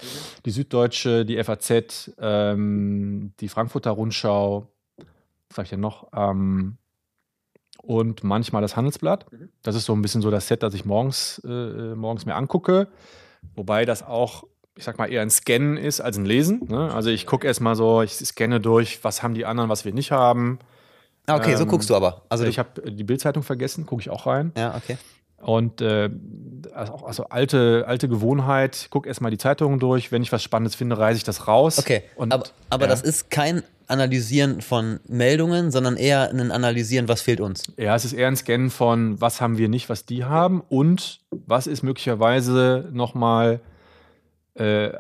die 0.45 0.51
Süddeutsche, 0.51 1.25
die 1.25 1.41
FAZ, 1.43 2.11
ähm, 2.19 3.33
die 3.39 3.49
Frankfurter 3.49 3.91
Rundschau, 3.91 4.67
was 5.49 5.57
habe 5.57 5.63
ich 5.65 5.69
denn 5.69 5.79
noch? 5.79 6.07
Ähm, 6.15 6.77
und 7.83 8.23
manchmal 8.23 8.61
das 8.61 8.75
Handelsblatt. 8.75 9.25
Das 9.63 9.75
ist 9.75 9.85
so 9.85 9.93
ein 9.93 10.01
bisschen 10.01 10.21
so 10.21 10.31
das 10.31 10.47
Set, 10.47 10.63
das 10.63 10.73
ich 10.73 10.85
morgens, 10.85 11.41
äh, 11.45 11.95
morgens 11.95 12.25
mir 12.25 12.35
angucke. 12.35 12.87
Wobei 13.55 13.85
das 13.85 14.03
auch, 14.03 14.43
ich 14.75 14.83
sag 14.83 14.97
mal, 14.97 15.11
eher 15.11 15.21
ein 15.21 15.31
Scannen 15.31 15.77
ist 15.77 15.99
als 15.99 16.17
ein 16.17 16.25
Lesen. 16.25 16.67
Ne? 16.67 16.93
Also 16.93 17.09
ich 17.09 17.25
gucke 17.25 17.47
erstmal 17.47 17.75
so, 17.75 18.01
ich 18.01 18.13
scanne 18.13 18.59
durch, 18.59 19.03
was 19.03 19.23
haben 19.23 19.33
die 19.33 19.45
anderen, 19.45 19.69
was 19.69 19.83
wir 19.83 19.93
nicht 19.93 20.11
haben. 20.11 20.59
Ah, 21.27 21.35
okay, 21.35 21.55
so 21.55 21.63
ähm, 21.63 21.69
guckst 21.69 21.89
du 21.89 21.95
aber. 21.95 22.23
Also 22.29 22.45
ich 22.45 22.55
du, 22.55 22.59
habe 22.59 22.91
die 22.91 23.03
Bildzeitung 23.03 23.43
vergessen, 23.43 23.85
gucke 23.85 24.01
ich 24.01 24.09
auch 24.09 24.25
rein. 24.25 24.51
ja, 24.57 24.75
okay. 24.75 24.97
Und 25.41 25.81
äh, 25.81 26.09
also, 26.73 26.93
also 26.97 27.23
alte, 27.25 27.85
alte 27.87 28.07
Gewohnheit, 28.07 28.87
gucke 28.91 29.07
erstmal 29.07 29.31
die 29.31 29.37
Zeitungen 29.37 29.79
durch. 29.79 30.11
Wenn 30.11 30.21
ich 30.21 30.31
was 30.31 30.43
Spannendes 30.43 30.75
finde, 30.75 30.97
reise 30.97 31.17
ich 31.17 31.23
das 31.23 31.47
raus. 31.47 31.79
Okay, 31.79 32.03
Und, 32.15 32.31
aber, 32.31 32.45
aber 32.69 32.83
ja. 32.83 32.89
das 32.89 33.01
ist 33.01 33.29
kein 33.31 33.63
Analysieren 33.87 34.61
von 34.61 34.99
Meldungen, 35.07 35.71
sondern 35.71 35.97
eher 35.97 36.29
ein 36.29 36.51
Analysieren, 36.51 37.07
was 37.07 37.21
fehlt 37.21 37.41
uns. 37.41 37.63
Ja, 37.77 37.95
es 37.95 38.05
ist 38.05 38.13
eher 38.13 38.27
ein 38.27 38.37
Scannen 38.37 38.69
von, 38.69 39.19
was 39.19 39.41
haben 39.41 39.57
wir 39.57 39.67
nicht, 39.67 39.89
was 39.89 40.05
die 40.05 40.23
haben 40.23 40.61
und 40.69 41.19
was 41.31 41.67
ist 41.67 41.83
möglicherweise 41.83 42.87
nochmal 42.93 43.59
äh, 44.53 44.91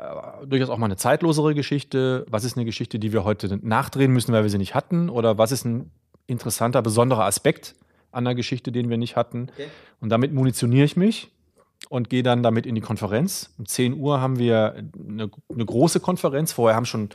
durchaus 0.45 0.69
auch 0.69 0.77
mal 0.77 0.87
eine 0.87 0.97
zeitlosere 0.97 1.55
Geschichte. 1.55 2.25
Was 2.29 2.43
ist 2.43 2.57
eine 2.57 2.65
Geschichte, 2.65 2.99
die 2.99 3.13
wir 3.13 3.23
heute 3.23 3.59
nachdrehen 3.61 4.11
müssen, 4.11 4.33
weil 4.33 4.43
wir 4.43 4.49
sie 4.49 4.57
nicht 4.57 4.75
hatten? 4.75 5.09
Oder 5.09 5.37
was 5.37 5.51
ist 5.51 5.65
ein 5.65 5.91
interessanter, 6.31 6.81
besonderer 6.81 7.25
Aspekt 7.25 7.75
an 8.11 8.25
der 8.25 8.35
Geschichte, 8.35 8.71
den 8.71 8.89
wir 8.89 8.97
nicht 8.97 9.15
hatten? 9.15 9.47
Okay. 9.53 9.67
Und 9.99 10.09
damit 10.09 10.33
munitioniere 10.33 10.85
ich 10.85 10.97
mich 10.97 11.31
und 11.89 12.09
gehe 12.09 12.23
dann 12.23 12.43
damit 12.43 12.65
in 12.65 12.75
die 12.75 12.81
Konferenz. 12.81 13.53
Um 13.57 13.65
10 13.65 13.93
Uhr 13.99 14.21
haben 14.21 14.39
wir 14.39 14.75
eine, 14.75 15.29
eine 15.49 15.65
große 15.65 15.99
Konferenz. 15.99 16.53
Vorher 16.53 16.75
haben 16.75 16.85
schon 16.85 17.09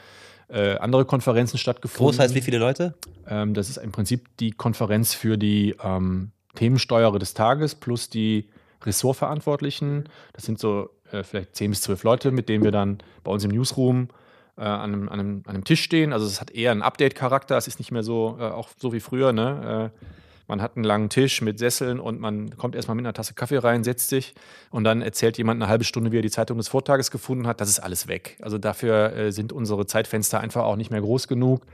äh, 0.49 0.77
andere 0.77 1.05
Konferenzen 1.05 1.59
stattgefunden. 1.59 2.13
Groß 2.13 2.19
heißt 2.19 2.35
wie 2.35 2.41
viele 2.41 2.59
Leute? 2.59 2.95
Ähm, 3.27 3.55
das 3.55 3.69
ist 3.69 3.79
im 3.79 3.93
Prinzip 3.93 4.29
die 4.39 4.53
Konferenz 4.53 5.15
für 5.15 5.37
die 5.37 5.75
ähm, 5.83 6.31
Themensteuere 6.55 7.19
des 7.19 7.35
Tages 7.35 7.75
plus 7.75 8.09
die 8.09 8.49
Ressortverantwortlichen. 8.85 10.09
Das 10.33 10.45
sind 10.45 10.59
so 10.59 10.91
äh, 11.11 11.23
vielleicht 11.23 11.57
zehn 11.57 11.71
bis 11.71 11.83
zwölf 11.83 12.03
Leute, 12.05 12.31
mit 12.31 12.49
denen 12.49 12.65
wir 12.65 12.71
dann 12.71 12.99
bei 13.25 13.33
uns 13.33 13.45
im 13.45 13.51
Newsroom 13.51 14.09
äh, 14.57 14.63
an, 14.63 14.93
einem, 14.93 15.09
an, 15.09 15.21
einem, 15.21 15.43
an, 15.47 15.55
einem, 15.55 15.65
Tisch 15.65 15.83
stehen. 15.83 16.13
Also 16.13 16.27
es 16.27 16.41
hat 16.41 16.51
eher 16.51 16.73
einen 16.73 16.83
Update-Charakter. 16.83 17.57
Es 17.57 17.69
ist 17.69 17.79
nicht 17.79 17.93
mehr 17.93 18.03
so, 18.03 18.37
äh, 18.41 18.45
auch 18.45 18.69
so 18.79 18.93
wie 18.93 19.01
früher. 19.01 19.33
Ne? 19.33 19.93
Äh, 19.95 20.07
man 20.49 20.63
hat 20.63 20.77
einen 20.77 20.85
langen 20.85 21.09
Tisch 21.09 21.43
mit 21.43 21.59
Sesseln 21.59 21.99
und 21.99 22.21
man 22.21 22.57
kommt 22.57 22.77
erstmal 22.77 22.95
mit 22.95 23.05
einer 23.05 23.13
Tasse 23.13 23.35
Kaffee 23.35 23.59
rein, 23.59 23.85
setzt 23.85 24.09
sich 24.09 24.35
und 24.71 24.85
dann 24.85 25.03
erzählt 25.03 25.39
jemand 25.39 25.61
eine 25.61 25.69
halbe 25.69 25.85
Stunde, 25.85 26.13
wie 26.13 26.19
er 26.19 26.23
die 26.23 26.31
Zeitung 26.31 26.57
des 26.57 26.69
Vortages 26.69 27.11
gefunden 27.11 27.47
hat. 27.47 27.61
Das 27.61 27.69
ist 27.69 27.81
alles 27.81 28.09
weg. 28.09 28.39
Also 28.41 28.57
dafür 28.57 29.13
äh, 29.13 29.33
sind 29.33 29.53
unsere 29.53 29.87
Zeitfenster 29.87 30.41
einfach 30.41 30.65
auch 30.65 30.77
nicht 30.77 30.91
mehr 30.91 31.01
groß 31.01 31.29
genug. 31.29 31.67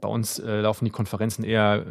Bei 0.00 0.08
uns 0.08 0.38
äh, 0.38 0.60
laufen 0.60 0.84
die 0.86 0.90
Konferenzen 0.90 1.44
eher 1.44 1.84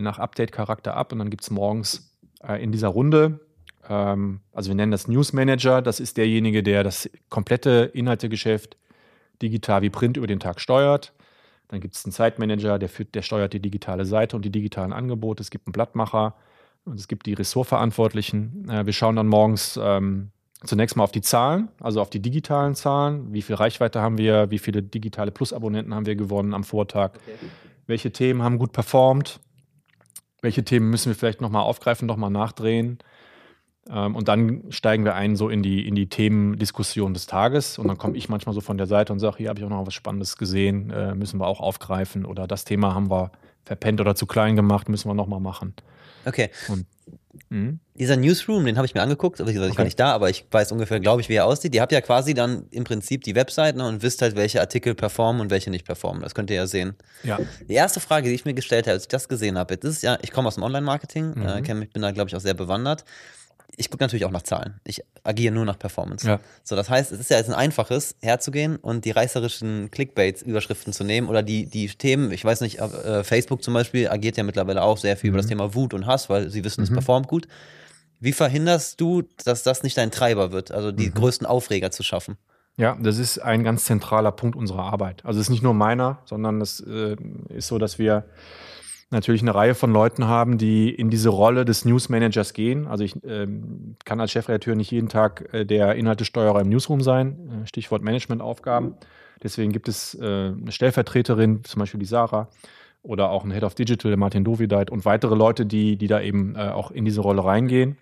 nach 0.00 0.18
Update-Charakter 0.18 0.94
ab 0.94 1.12
und 1.12 1.18
dann 1.18 1.30
gibt 1.30 1.42
es 1.42 1.50
morgens 1.50 2.16
in 2.58 2.72
dieser 2.72 2.88
Runde 2.88 3.40
ähm, 3.88 4.40
also 4.52 4.68
wir 4.70 4.74
nennen 4.76 4.92
das 4.92 5.08
News 5.08 5.34
Manager, 5.34 5.82
das 5.82 6.00
ist 6.00 6.16
derjenige, 6.16 6.62
der 6.62 6.84
das 6.84 7.10
komplette 7.28 7.90
Inhaltegeschäft 7.92 8.76
digital 9.42 9.82
wie 9.82 9.90
Print 9.90 10.16
über 10.16 10.26
den 10.26 10.40
Tag 10.40 10.60
steuert. 10.60 11.12
Dann 11.68 11.80
gibt 11.80 11.94
es 11.94 12.04
einen 12.04 12.12
Zeitmanager, 12.12 12.78
der, 12.78 12.88
führt, 12.88 13.14
der 13.14 13.22
steuert 13.22 13.52
die 13.52 13.60
digitale 13.60 14.04
Seite 14.04 14.36
und 14.36 14.44
die 14.44 14.50
digitalen 14.50 14.92
Angebote. 14.92 15.40
Es 15.40 15.50
gibt 15.50 15.66
einen 15.66 15.72
Blattmacher 15.72 16.34
und 16.84 16.98
es 16.98 17.06
gibt 17.06 17.26
die 17.26 17.34
Ressortverantwortlichen. 17.34 18.68
Äh, 18.68 18.86
wir 18.86 18.92
schauen 18.92 19.16
dann 19.16 19.28
morgens 19.28 19.78
ähm, 19.80 20.30
zunächst 20.64 20.96
mal 20.96 21.04
auf 21.04 21.12
die 21.12 21.22
Zahlen, 21.22 21.68
also 21.80 22.00
auf 22.00 22.10
die 22.10 22.20
digitalen 22.20 22.74
Zahlen. 22.74 23.32
Wie 23.32 23.42
viel 23.42 23.54
Reichweite 23.54 24.00
haben 24.00 24.18
wir? 24.18 24.50
Wie 24.50 24.58
viele 24.58 24.82
digitale 24.82 25.30
Plus-Abonnenten 25.30 25.94
haben 25.94 26.06
wir 26.06 26.16
gewonnen 26.16 26.54
am 26.54 26.64
Vortag? 26.64 27.12
Okay. 27.14 27.48
Welche 27.86 28.12
Themen 28.12 28.42
haben 28.42 28.58
gut 28.58 28.72
performt? 28.72 29.40
Welche 30.42 30.64
Themen 30.64 30.90
müssen 30.90 31.10
wir 31.10 31.14
vielleicht 31.14 31.40
nochmal 31.40 31.62
aufgreifen, 31.62 32.06
nochmal 32.06 32.30
nachdrehen? 32.30 32.98
Ähm, 33.88 34.14
und 34.14 34.28
dann 34.28 34.64
steigen 34.70 35.04
wir 35.04 35.14
ein 35.14 35.36
so 35.36 35.48
in 35.48 35.62
die, 35.62 35.86
in 35.86 35.94
die 35.94 36.08
Themendiskussion 36.08 37.14
des 37.14 37.26
Tages. 37.26 37.78
Und 37.78 37.88
dann 37.88 37.98
komme 37.98 38.16
ich 38.16 38.28
manchmal 38.28 38.54
so 38.54 38.60
von 38.60 38.76
der 38.76 38.86
Seite 38.86 39.12
und 39.12 39.20
sage, 39.20 39.38
hier 39.38 39.48
habe 39.48 39.58
ich 39.58 39.64
auch 39.64 39.70
noch 39.70 39.86
was 39.86 39.94
Spannendes 39.94 40.36
gesehen, 40.36 40.90
äh, 40.90 41.14
müssen 41.14 41.40
wir 41.40 41.46
auch 41.46 41.60
aufgreifen. 41.60 42.24
Oder 42.24 42.46
das 42.46 42.64
Thema 42.64 42.94
haben 42.94 43.10
wir 43.10 43.30
verpennt 43.64 44.00
oder 44.00 44.14
zu 44.14 44.26
klein 44.26 44.56
gemacht, 44.56 44.88
müssen 44.88 45.08
wir 45.08 45.14
nochmal 45.14 45.40
machen. 45.40 45.74
Okay. 46.24 46.50
Und, 46.68 46.86
hm? 47.48 47.80
Dieser 47.98 48.16
Newsroom, 48.16 48.64
den 48.64 48.76
habe 48.76 48.86
ich 48.86 48.94
mir 48.94 49.02
angeguckt. 49.02 49.40
Also 49.40 49.50
ich, 49.50 49.58
okay. 49.58 49.76
war 49.76 49.84
nicht 49.84 49.98
da, 49.98 50.12
aber 50.12 50.30
ich 50.30 50.46
weiß 50.50 50.72
ungefähr, 50.72 51.00
glaube 51.00 51.20
ich, 51.20 51.28
wie 51.28 51.34
er 51.34 51.46
aussieht. 51.46 51.74
Ihr 51.74 51.80
habt 51.80 51.92
ja 51.92 52.00
quasi 52.00 52.34
dann 52.34 52.66
im 52.70 52.84
Prinzip 52.84 53.24
die 53.24 53.34
Website 53.34 53.76
ne, 53.76 53.86
und 53.86 54.02
wisst 54.02 54.22
halt, 54.22 54.36
welche 54.36 54.60
Artikel 54.60 54.94
performen 54.94 55.40
und 55.40 55.50
welche 55.50 55.70
nicht 55.70 55.84
performen. 55.84 56.22
Das 56.22 56.34
könnt 56.34 56.50
ihr 56.50 56.56
ja 56.56 56.66
sehen. 56.66 56.94
Ja. 57.22 57.38
Die 57.68 57.74
erste 57.74 58.00
Frage, 58.00 58.28
die 58.28 58.34
ich 58.34 58.44
mir 58.44 58.54
gestellt 58.54 58.86
habe, 58.86 58.94
als 58.94 59.04
ich 59.04 59.08
das 59.08 59.28
gesehen 59.28 59.58
habe, 59.58 59.76
das 59.76 59.96
ist 59.96 60.02
ja, 60.02 60.18
ich 60.22 60.32
komme 60.32 60.48
aus 60.48 60.56
dem 60.56 60.64
Online-Marketing, 60.64 61.34
mhm. 61.34 61.46
äh, 61.46 61.86
bin 61.86 62.02
da, 62.02 62.10
glaube 62.10 62.28
ich, 62.28 62.36
auch 62.36 62.40
sehr 62.40 62.54
bewandert 62.54 63.04
ich 63.76 63.90
gucke 63.90 64.02
natürlich 64.02 64.24
auch 64.24 64.30
nach 64.30 64.42
Zahlen. 64.42 64.80
Ich 64.84 65.02
agiere 65.22 65.54
nur 65.54 65.64
nach 65.64 65.78
Performance. 65.78 66.26
Ja. 66.26 66.40
So, 66.64 66.76
das 66.76 66.90
heißt, 66.90 67.12
es 67.12 67.20
ist 67.20 67.30
ja 67.30 67.36
jetzt 67.38 67.48
ein 67.48 67.54
einfaches, 67.54 68.16
herzugehen 68.20 68.76
und 68.76 69.04
die 69.04 69.10
reißerischen 69.10 69.90
Clickbait-Überschriften 69.90 70.92
zu 70.92 71.04
nehmen 71.04 71.28
oder 71.28 71.42
die, 71.42 71.66
die 71.66 71.88
Themen, 71.88 72.30
ich 72.32 72.44
weiß 72.44 72.60
nicht, 72.60 72.78
äh, 72.78 73.24
Facebook 73.24 73.62
zum 73.62 73.74
Beispiel 73.74 74.08
agiert 74.08 74.36
ja 74.36 74.42
mittlerweile 74.42 74.82
auch 74.82 74.98
sehr 74.98 75.16
viel 75.16 75.30
mhm. 75.30 75.34
über 75.34 75.38
das 75.38 75.46
mhm. 75.46 75.50
Thema 75.50 75.74
Wut 75.74 75.94
und 75.94 76.06
Hass, 76.06 76.28
weil 76.28 76.50
sie 76.50 76.64
wissen, 76.64 76.80
mhm. 76.80 76.84
es 76.84 76.92
performt 76.92 77.28
gut. 77.28 77.48
Wie 78.18 78.32
verhinderst 78.32 79.00
du, 79.00 79.22
dass 79.44 79.62
das 79.62 79.82
nicht 79.82 79.96
dein 79.96 80.10
Treiber 80.10 80.52
wird, 80.52 80.72
also 80.72 80.92
die 80.92 81.08
mhm. 81.08 81.14
größten 81.14 81.46
Aufreger 81.46 81.90
zu 81.90 82.02
schaffen? 82.02 82.36
Ja, 82.76 82.96
das 83.00 83.18
ist 83.18 83.38
ein 83.38 83.64
ganz 83.64 83.84
zentraler 83.84 84.32
Punkt 84.32 84.56
unserer 84.56 84.84
Arbeit. 84.84 85.24
Also 85.24 85.38
es 85.40 85.46
ist 85.46 85.50
nicht 85.50 85.62
nur 85.62 85.74
meiner, 85.74 86.18
sondern 86.24 86.60
es 86.60 86.80
äh, 86.80 87.16
ist 87.48 87.68
so, 87.68 87.78
dass 87.78 87.98
wir 87.98 88.24
natürlich 89.10 89.42
eine 89.42 89.54
Reihe 89.54 89.74
von 89.74 89.92
Leuten 89.92 90.26
haben, 90.26 90.56
die 90.56 90.90
in 90.90 91.10
diese 91.10 91.28
Rolle 91.28 91.64
des 91.64 91.84
Newsmanagers 91.84 92.52
gehen. 92.52 92.86
Also 92.86 93.04
ich 93.04 93.16
ähm, 93.24 93.96
kann 94.04 94.20
als 94.20 94.30
Chefredakteur 94.30 94.76
nicht 94.76 94.90
jeden 94.90 95.08
Tag 95.08 95.52
äh, 95.52 95.66
der 95.66 95.96
Inhaltesteuerer 95.96 96.60
im 96.60 96.68
Newsroom 96.68 97.00
sein, 97.00 97.62
äh, 97.64 97.66
Stichwort 97.66 98.02
Managementaufgaben. 98.02 98.94
Deswegen 99.42 99.72
gibt 99.72 99.88
es 99.88 100.14
äh, 100.14 100.24
eine 100.24 100.70
Stellvertreterin, 100.70 101.64
zum 101.64 101.80
Beispiel 101.80 102.00
die 102.00 102.06
Sarah, 102.06 102.48
oder 103.02 103.30
auch 103.30 103.44
ein 103.44 103.50
Head 103.50 103.64
of 103.64 103.74
Digital, 103.74 104.16
Martin 104.16 104.44
Dovideit 104.44 104.90
und 104.90 105.04
weitere 105.04 105.34
Leute, 105.34 105.66
die, 105.66 105.96
die 105.96 106.06
da 106.06 106.20
eben 106.20 106.54
äh, 106.54 106.68
auch 106.68 106.90
in 106.90 107.04
diese 107.04 107.22
Rolle 107.22 107.44
reingehen. 107.44 107.96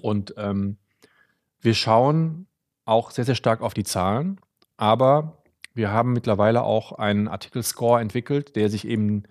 Und 0.00 0.34
ähm, 0.38 0.78
wir 1.60 1.74
schauen 1.74 2.46
auch 2.84 3.10
sehr, 3.10 3.24
sehr 3.24 3.34
stark 3.34 3.60
auf 3.60 3.74
die 3.74 3.84
Zahlen, 3.84 4.40
aber 4.76 5.42
wir 5.74 5.92
haben 5.92 6.12
mittlerweile 6.12 6.62
auch 6.62 6.92
einen 6.92 7.28
Artikel-Score 7.28 8.00
entwickelt, 8.00 8.56
der 8.56 8.68
sich 8.68 8.86
eben 8.86 9.24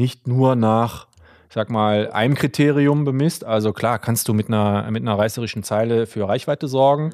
nicht 0.00 0.26
nur 0.26 0.56
nach, 0.56 1.06
ich 1.48 1.54
sag 1.54 1.70
mal, 1.70 2.10
einem 2.10 2.34
Kriterium 2.34 3.04
bemisst. 3.04 3.44
Also 3.44 3.72
klar, 3.72 3.98
kannst 3.98 4.26
du 4.28 4.34
mit 4.34 4.48
einer, 4.48 4.90
mit 4.90 5.02
einer 5.02 5.18
reißerischen 5.18 5.62
Zeile 5.62 6.06
für 6.06 6.26
Reichweite 6.26 6.66
sorgen. 6.66 7.12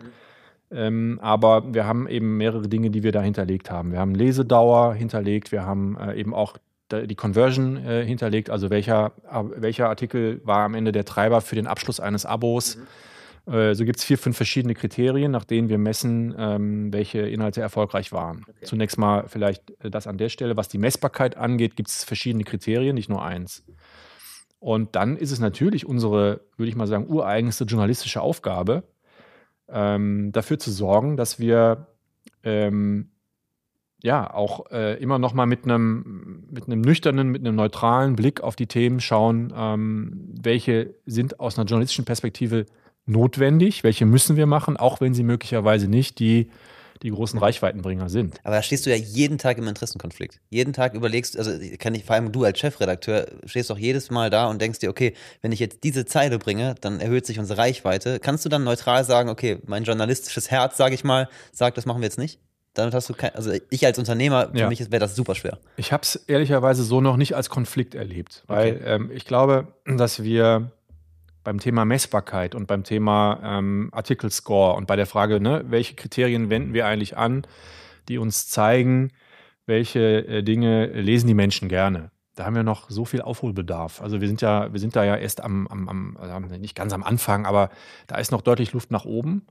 Ähm, 0.71 1.19
aber 1.23 1.75
wir 1.75 1.87
haben 1.87 2.09
eben 2.09 2.37
mehrere 2.37 2.69
Dinge, 2.69 2.91
die 2.91 3.03
wir 3.03 3.13
da 3.13 3.21
hinterlegt 3.21 3.71
haben. 3.71 3.93
Wir 3.93 3.99
haben 3.99 4.15
Lesedauer 4.15 4.95
hinterlegt, 4.95 5.53
wir 5.53 5.65
haben 5.65 5.97
äh, 5.99 6.15
eben 6.15 6.33
auch 6.33 6.57
die 6.93 7.15
Conversion 7.17 7.77
äh, 7.85 8.05
hinterlegt, 8.05 8.49
also 8.49 8.71
welcher, 8.71 9.13
äh, 9.31 9.43
welcher 9.57 9.89
Artikel 9.89 10.41
war 10.45 10.61
am 10.61 10.75
Ende 10.75 10.93
der 10.93 11.05
Treiber 11.05 11.41
für 11.41 11.57
den 11.57 11.67
Abschluss 11.67 12.01
eines 12.01 12.27
Abos. 12.27 12.77
Mhm. 12.77 12.83
Äh, 13.47 13.75
so 13.75 13.85
gibt 13.85 13.99
es 13.99 14.05
vier, 14.05 14.19
fünf 14.19 14.37
verschiedene 14.37 14.75
Kriterien, 14.75 15.31
nach 15.31 15.45
denen 15.45 15.69
wir 15.69 15.79
messen, 15.79 16.35
ähm, 16.37 16.93
welche 16.93 17.21
Inhalte 17.21 17.61
erfolgreich 17.61 18.13
waren. 18.13 18.45
Okay. 18.49 18.65
Zunächst 18.65 18.99
mal 18.99 19.29
vielleicht 19.29 19.71
äh, 19.83 19.91
das 19.91 20.07
an 20.07 20.19
der 20.19 20.29
Stelle. 20.29 20.57
Was 20.57 20.69
die 20.69 20.79
Messbarkeit 20.79 21.37
angeht, 21.37 21.77
gibt 21.77 21.89
es 21.89 22.05
verschiedene 22.05 22.45
Kriterien, 22.45 22.95
nicht 22.95 23.09
nur 23.09 23.25
eins. 23.25 23.65
Und 24.59 24.97
dann 24.97 25.17
ist 25.17 25.31
es 25.31 25.39
natürlich 25.39 25.87
unsere, 25.87 26.41
würde 26.57 26.69
ich 26.69 26.77
mal 26.77 26.87
sagen, 26.87 27.07
ureigenste 27.09 27.65
journalistische 27.65 28.21
Aufgabe, 28.21 28.83
ähm, 29.69 30.33
dafür 30.33 30.59
zu 30.59 30.73
sorgen, 30.73 31.17
dass 31.17 31.39
wir 31.39 31.87
ähm, 32.43 33.11
ja 34.03 34.33
auch 34.33 34.71
äh, 34.71 35.01
immer 35.01 35.19
noch 35.19 35.35
mal 35.35 35.47
mit 35.47 35.65
einem 35.65 36.47
mit 36.51 36.67
einem 36.67 36.81
nüchternen, 36.81 37.29
mit 37.29 37.43
einem 37.43 37.57
neutralen 37.57 38.17
Blick 38.17 38.41
auf 38.41 38.57
die 38.57 38.67
Themen 38.67 39.01
schauen, 39.01 39.53
ähm, 39.57 40.35
welche 40.41 40.95
sind 41.07 41.41
aus 41.41 41.59
einer 41.59 41.67
journalistischen 41.67 42.05
Perspektive 42.05 42.67
notwendig, 43.07 43.85
welche 43.85 44.05
müssen 44.05 44.37
wir 44.37 44.47
machen, 44.47 44.77
auch 44.77 45.01
wenn 45.01 45.15
sie 45.15 45.23
möglicherweise 45.23 45.89
nicht 45.89 46.19
die 46.19 46.51
die 47.03 47.11
großen 47.11 47.39
Reichweitenbringer 47.39 48.09
sind. 48.09 48.41
Aber 48.45 48.57
da 48.57 48.63
stehst 48.63 48.87
du 48.87 48.91
ja 48.91 48.97
jeden 48.97 49.39
Tag 49.39 49.59
im 49.59 49.69
Interessenkonflikt. 49.69 50.41
Jeden 50.51 50.73
Tag 50.73 50.95
überlegst, 50.95 51.37
also 51.37 51.53
kann 51.79 51.95
ich, 51.95 52.05
vor 52.05 52.17
allem 52.17 52.33
du 52.33 52.45
als 52.45 52.59
Chefredakteur, 52.59 53.27
stehst 53.45 53.71
doch 53.71 53.79
jedes 53.79 54.11
Mal 54.11 54.31
da 54.31 54.47
und 54.47 54.61
denkst 54.61 54.81
dir, 54.81 54.91
okay, 54.91 55.15
wenn 55.43 55.53
ich 55.53 55.61
jetzt 55.61 55.85
diese 55.85 56.05
Zeile 56.07 56.39
bringe, 56.39 56.75
dann 56.81 57.01
erhöht 57.01 57.27
sich 57.27 57.39
unsere 57.39 57.59
Reichweite. 57.59 58.19
Kannst 58.21 58.45
du 58.45 58.49
dann 58.49 58.65
neutral 58.65 59.05
sagen, 59.05 59.29
okay, 59.29 59.59
mein 59.67 59.85
journalistisches 59.85 60.51
Herz, 60.51 60.77
sage 60.77 60.95
ich 60.95 61.05
mal, 61.05 61.29
sagt, 61.53 61.77
das 61.77 61.87
machen 61.87 62.01
wir 62.01 62.07
jetzt 62.07 62.19
nicht? 62.19 62.41
Damit 62.75 62.93
hast 62.93 63.09
du 63.09 63.15
kein, 63.15 63.35
also 63.35 63.53
ich 63.71 63.87
als 63.87 63.99
Unternehmer, 63.99 64.51
für 64.51 64.59
ja. 64.59 64.69
mich 64.69 64.81
wäre 64.81 65.01
das 65.01 65.17
super 65.17 65.35
schwer. 65.35 65.59
Ich 65.79 65.93
habe 65.93 66.03
es 66.03 66.17
ehrlicherweise 66.17 66.83
so 66.83 67.01
noch 67.01 67.17
nicht 67.17 67.35
als 67.35 67.49
Konflikt 67.49 67.95
erlebt, 67.95 68.45
weil 68.49 68.77
okay. 68.77 68.85
ähm, 68.85 69.11
ich 69.15 69.25
glaube, 69.25 69.69
dass 69.87 70.23
wir 70.23 70.73
beim 71.47 71.61
Thema 71.61 71.85
Messbarkeit 71.85 72.57
und 72.57 72.67
beim 72.67 72.83
Thema 72.83 73.39
ähm, 73.43 73.89
Artikel-Score 73.93 74.75
und 74.75 74.89
bei 74.89 74.97
der 74.97 75.07
Frage, 75.07 75.41
ne, 75.41 75.65
welche 75.69 75.95
Kriterien 75.95 76.51
wenden 76.51 76.75
wir 76.75 76.87
eigentlich 76.87 77.17
an, 77.17 77.47
die 78.09 78.19
uns 78.19 78.49
zeigen, 78.49 79.13
welche 79.65 80.27
äh, 80.27 80.43
Dinge 80.43 80.87
lesen 80.87 81.29
die 81.29 81.35
Menschen 81.35 81.69
gerne. 81.69 82.11
Da 82.35 82.47
haben 82.47 82.57
wir 82.57 82.65
noch 82.65 82.91
so 82.91 83.05
viel 83.05 83.23
Aufholbedarf. 83.23 84.03
Also 84.03 84.21
wir 84.21 84.27
sind 84.27 84.43
ja, 84.43 84.73
wir 84.73 84.81
sind 84.81 84.97
da 84.97 85.05
ja 85.05 85.15
erst 85.15 85.41
am, 85.41 85.69
am, 85.69 85.89
am 85.89 86.17
also 86.17 86.57
nicht 86.57 86.75
ganz 86.75 86.93
am 86.93 87.05
Anfang, 87.05 87.47
aber 87.47 87.71
da 88.09 88.17
ist 88.17 88.33
noch 88.33 88.43
deutlich 88.43 88.73
Luft 88.73 88.91
nach 88.91 89.05
oben. 89.05 89.47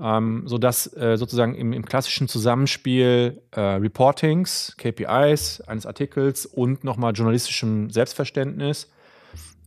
Ähm, 0.00 0.42
sodass 0.46 0.92
äh, 0.96 1.16
sozusagen 1.16 1.54
im, 1.54 1.72
im, 1.72 1.84
klassischen 1.84 2.28
Zusammenspiel 2.28 3.42
äh, 3.50 3.60
Reportings, 3.60 4.76
KPIs 4.76 5.60
eines 5.62 5.86
Artikels 5.86 6.46
und 6.46 6.84
nochmal 6.84 7.12
journalistischem 7.12 7.90
Selbstverständnis 7.90 8.88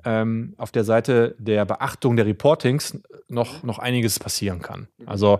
ähm, 0.06 0.54
auf 0.58 0.72
der 0.72 0.84
Seite 0.84 1.36
der 1.38 1.66
Beachtung 1.66 2.16
der 2.16 2.26
Reportings 2.26 3.02
noch, 3.28 3.64
noch 3.64 3.80
einiges 3.80 4.20
passieren 4.20 4.62
kann. 4.62 4.88
Also 5.06 5.40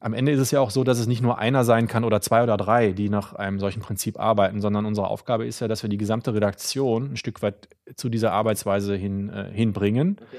am 0.00 0.14
Ende 0.14 0.32
ist 0.32 0.40
es 0.40 0.50
ja 0.50 0.60
auch 0.60 0.70
so, 0.70 0.82
dass 0.84 0.98
es 0.98 1.06
nicht 1.06 1.22
nur 1.22 1.38
einer 1.38 1.64
sein 1.64 1.86
kann 1.86 2.04
oder 2.04 2.20
zwei 2.20 2.42
oder 2.42 2.56
drei, 2.56 2.92
die 2.92 3.08
nach 3.08 3.34
einem 3.34 3.60
solchen 3.60 3.80
Prinzip 3.80 4.18
arbeiten, 4.18 4.60
sondern 4.60 4.86
unsere 4.86 5.08
Aufgabe 5.08 5.46
ist 5.46 5.60
ja, 5.60 5.68
dass 5.68 5.82
wir 5.82 5.90
die 5.90 5.98
gesamte 5.98 6.34
Redaktion 6.34 7.12
ein 7.12 7.16
Stück 7.16 7.42
weit 7.42 7.68
zu 7.96 8.08
dieser 8.08 8.32
Arbeitsweise 8.32 8.96
hin, 8.96 9.28
äh, 9.28 9.50
hinbringen. 9.52 10.16
Okay. 10.20 10.38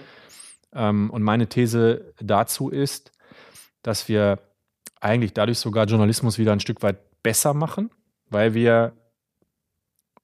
Ähm, 0.73 1.09
und 1.09 1.21
meine 1.21 1.47
These 1.47 2.13
dazu 2.19 2.69
ist, 2.69 3.11
dass 3.83 4.07
wir 4.07 4.39
eigentlich 4.99 5.33
dadurch 5.33 5.59
sogar 5.59 5.85
Journalismus 5.85 6.37
wieder 6.37 6.53
ein 6.53 6.59
Stück 6.59 6.81
weit 6.83 6.97
besser 7.23 7.53
machen, 7.53 7.91
weil 8.29 8.53
wir 8.53 8.93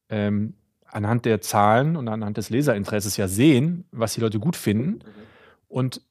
ähm, 0.09 0.55
anhand 0.91 1.25
der 1.25 1.41
Zahlen 1.41 1.95
und 1.95 2.07
anhand 2.07 2.37
des 2.37 2.49
Leserinteresses 2.49 3.17
ja 3.17 3.27
sehen, 3.27 3.85
was 3.91 4.13
die 4.13 4.21
Leute 4.21 4.39
gut 4.39 4.55
finden. 4.55 4.99
Und 5.67 6.01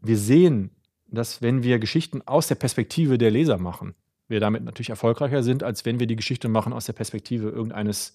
wir 0.00 0.18
sehen, 0.18 0.70
dass 1.06 1.42
wenn 1.42 1.62
wir 1.62 1.78
Geschichten 1.78 2.22
aus 2.26 2.48
der 2.48 2.56
Perspektive 2.56 3.18
der 3.18 3.30
Leser 3.30 3.58
machen, 3.58 3.94
wir 4.28 4.40
damit 4.40 4.64
natürlich 4.64 4.90
erfolgreicher 4.90 5.42
sind, 5.42 5.62
als 5.62 5.86
wenn 5.86 6.00
wir 6.00 6.06
die 6.06 6.16
Geschichte 6.16 6.48
machen 6.48 6.74
aus 6.74 6.86
der 6.86 6.92
Perspektive 6.92 7.48
irgendeines 7.48 8.14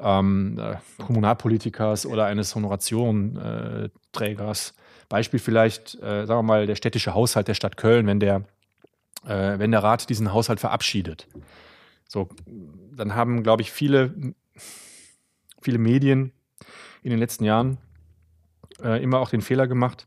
ähm, 0.00 0.58
äh, 0.58 0.76
Kommunalpolitikers 1.02 2.06
oder 2.06 2.26
eines 2.26 2.54
Honorationenträgers. 2.54 4.74
Beispiel 5.08 5.40
vielleicht, 5.40 5.94
äh, 5.96 6.26
sagen 6.26 6.40
wir 6.40 6.42
mal, 6.42 6.66
der 6.66 6.74
städtische 6.74 7.14
Haushalt 7.14 7.48
der 7.48 7.54
Stadt 7.54 7.76
Köln, 7.76 8.06
wenn 8.06 8.20
der, 8.20 8.42
äh, 9.24 9.58
wenn 9.58 9.70
der 9.70 9.82
Rat 9.82 10.10
diesen 10.10 10.32
Haushalt 10.32 10.60
verabschiedet. 10.60 11.26
So, 12.06 12.28
dann 12.94 13.14
haben, 13.14 13.42
glaube 13.42 13.62
ich, 13.62 13.70
viele, 13.70 14.14
viele 15.62 15.78
Medien 15.78 16.32
in 17.02 17.10
den 17.10 17.18
letzten 17.18 17.44
Jahren 17.44 17.78
äh, 18.82 19.02
immer 19.02 19.18
auch 19.20 19.30
den 19.30 19.40
Fehler 19.40 19.66
gemacht, 19.66 20.06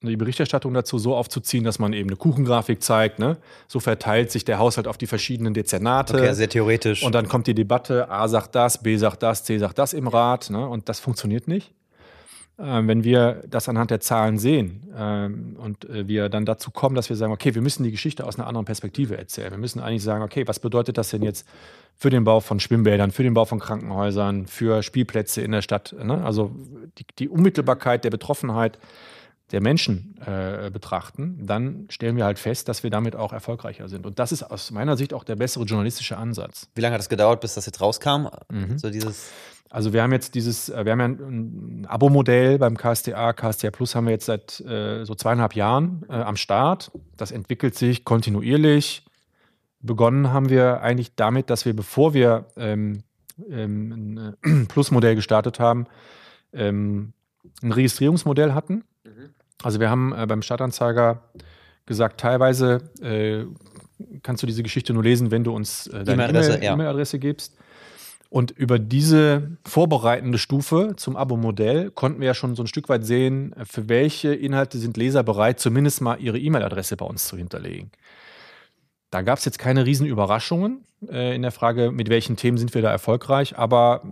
die 0.00 0.16
Berichterstattung 0.16 0.74
dazu 0.74 0.98
so 0.98 1.16
aufzuziehen, 1.16 1.64
dass 1.64 1.78
man 1.80 1.92
eben 1.92 2.08
eine 2.08 2.16
Kuchengrafik 2.16 2.82
zeigt. 2.82 3.18
Ne? 3.18 3.38
So 3.66 3.80
verteilt 3.80 4.30
sich 4.30 4.44
der 4.44 4.58
Haushalt 4.58 4.86
auf 4.86 4.96
die 4.96 5.08
verschiedenen 5.08 5.54
Dezernate. 5.54 6.14
Okay, 6.14 6.34
sehr 6.34 6.48
theoretisch. 6.48 7.02
Und 7.02 7.14
dann 7.14 7.28
kommt 7.28 7.48
die 7.48 7.54
Debatte, 7.54 8.08
A 8.08 8.28
sagt 8.28 8.54
das, 8.54 8.80
B 8.82 8.96
sagt 8.96 9.22
das, 9.24 9.42
C 9.42 9.58
sagt 9.58 9.78
das 9.78 9.92
im 9.94 10.06
Rat. 10.06 10.50
Ne? 10.50 10.68
Und 10.68 10.88
das 10.88 11.00
funktioniert 11.00 11.48
nicht. 11.48 11.74
Ähm, 12.60 12.88
wenn 12.88 13.04
wir 13.04 13.44
das 13.48 13.68
anhand 13.68 13.92
der 13.92 14.00
Zahlen 14.00 14.36
sehen 14.36 14.82
ähm, 14.96 15.56
und 15.60 15.88
äh, 15.88 16.08
wir 16.08 16.28
dann 16.28 16.44
dazu 16.44 16.72
kommen, 16.72 16.96
dass 16.96 17.08
wir 17.08 17.14
sagen, 17.14 17.32
okay, 17.32 17.54
wir 17.54 17.62
müssen 17.62 17.84
die 17.84 17.92
Geschichte 17.92 18.26
aus 18.26 18.36
einer 18.36 18.48
anderen 18.48 18.64
Perspektive 18.64 19.16
erzählen. 19.16 19.52
Wir 19.52 19.58
müssen 19.58 19.78
eigentlich 19.78 20.02
sagen, 20.02 20.24
okay, 20.24 20.48
was 20.48 20.58
bedeutet 20.58 20.98
das 20.98 21.10
denn 21.10 21.22
jetzt 21.22 21.46
für 21.96 22.10
den 22.10 22.24
Bau 22.24 22.40
von 22.40 22.58
Schwimmbädern, 22.58 23.12
für 23.12 23.22
den 23.22 23.34
Bau 23.34 23.44
von 23.44 23.60
Krankenhäusern, 23.60 24.48
für 24.48 24.82
Spielplätze 24.82 25.40
in 25.40 25.52
der 25.52 25.62
Stadt? 25.62 25.94
Ne? 26.02 26.24
Also 26.24 26.50
die, 26.98 27.06
die 27.20 27.28
Unmittelbarkeit 27.28 28.02
der 28.02 28.10
Betroffenheit 28.10 28.78
der 29.52 29.62
Menschen 29.62 30.16
äh, 30.24 30.70
betrachten, 30.70 31.46
dann 31.46 31.86
stellen 31.88 32.16
wir 32.16 32.24
halt 32.24 32.38
fest, 32.38 32.68
dass 32.68 32.82
wir 32.82 32.90
damit 32.90 33.16
auch 33.16 33.32
erfolgreicher 33.32 33.88
sind. 33.88 34.06
Und 34.06 34.18
das 34.18 34.32
ist 34.32 34.42
aus 34.42 34.70
meiner 34.70 34.96
Sicht 34.96 35.14
auch 35.14 35.24
der 35.24 35.36
bessere 35.36 35.64
journalistische 35.64 36.16
Ansatz. 36.16 36.68
Wie 36.74 36.80
lange 36.80 36.94
hat 36.94 37.00
es 37.00 37.08
gedauert, 37.08 37.40
bis 37.40 37.54
das 37.54 37.66
jetzt 37.66 37.80
rauskam? 37.80 38.28
Mhm. 38.50 38.78
So 38.78 38.90
dieses 38.90 39.30
also 39.70 39.92
wir 39.92 40.02
haben 40.02 40.12
jetzt 40.12 40.34
dieses, 40.34 40.68
äh, 40.68 40.84
wir 40.84 40.92
haben 40.92 41.00
ja 41.00 41.04
ein, 41.04 41.82
ein 41.82 41.86
Abo-Modell 41.86 42.58
beim 42.58 42.76
KSTA, 42.76 43.32
KSTA 43.32 43.70
Plus 43.70 43.94
haben 43.94 44.06
wir 44.06 44.12
jetzt 44.12 44.26
seit 44.26 44.60
äh, 44.60 45.04
so 45.04 45.14
zweieinhalb 45.14 45.54
Jahren 45.54 46.04
äh, 46.08 46.14
am 46.14 46.36
Start. 46.36 46.90
Das 47.16 47.30
entwickelt 47.30 47.74
sich 47.74 48.04
kontinuierlich. 48.04 49.04
Begonnen 49.80 50.32
haben 50.32 50.48
wir 50.48 50.80
eigentlich 50.80 51.14
damit, 51.14 51.50
dass 51.50 51.64
wir, 51.64 51.76
bevor 51.76 52.14
wir 52.14 52.46
ähm, 52.56 53.02
ähm, 53.48 54.36
ein 54.42 54.66
Plus-Modell 54.68 55.14
gestartet 55.14 55.60
haben, 55.60 55.86
ähm, 56.52 57.12
ein 57.62 57.72
Registrierungsmodell 57.72 58.54
hatten. 58.54 58.84
Also 59.62 59.80
wir 59.80 59.90
haben 59.90 60.12
äh, 60.12 60.26
beim 60.26 60.42
Stadtanzeiger 60.42 61.22
gesagt, 61.86 62.20
teilweise 62.20 62.82
äh, 63.00 63.44
kannst 64.22 64.42
du 64.42 64.46
diese 64.46 64.62
Geschichte 64.62 64.92
nur 64.92 65.02
lesen, 65.02 65.30
wenn 65.30 65.44
du 65.44 65.54
uns 65.54 65.86
äh, 65.88 66.04
deine 66.04 66.24
E-Mail-Adresse 66.24 67.16
e 67.16 67.20
ja. 67.20 67.20
gibst. 67.20 67.56
Und 68.30 68.50
über 68.50 68.78
diese 68.78 69.56
vorbereitende 69.64 70.36
Stufe 70.36 70.92
zum 70.96 71.16
Abo-Modell 71.16 71.90
konnten 71.90 72.20
wir 72.20 72.26
ja 72.26 72.34
schon 72.34 72.54
so 72.56 72.62
ein 72.62 72.66
Stück 72.66 72.90
weit 72.90 73.04
sehen, 73.04 73.54
äh, 73.54 73.64
für 73.64 73.88
welche 73.88 74.34
Inhalte 74.34 74.78
sind 74.78 74.96
Leser 74.96 75.22
bereit, 75.22 75.60
zumindest 75.60 76.02
mal 76.02 76.20
ihre 76.20 76.38
E-Mail-Adresse 76.38 76.96
bei 76.96 77.06
uns 77.06 77.26
zu 77.26 77.36
hinterlegen. 77.36 77.90
Da 79.10 79.22
gab 79.22 79.38
es 79.38 79.44
jetzt 79.44 79.58
keine 79.58 79.86
Riesenüberraschungen 79.86 80.84
äh, 81.08 81.34
in 81.34 81.42
der 81.42 81.52
Frage, 81.52 81.90
mit 81.92 82.10
welchen 82.10 82.36
Themen 82.36 82.58
sind 82.58 82.74
wir 82.74 82.82
da 82.82 82.90
erfolgreich, 82.90 83.56
aber 83.56 84.02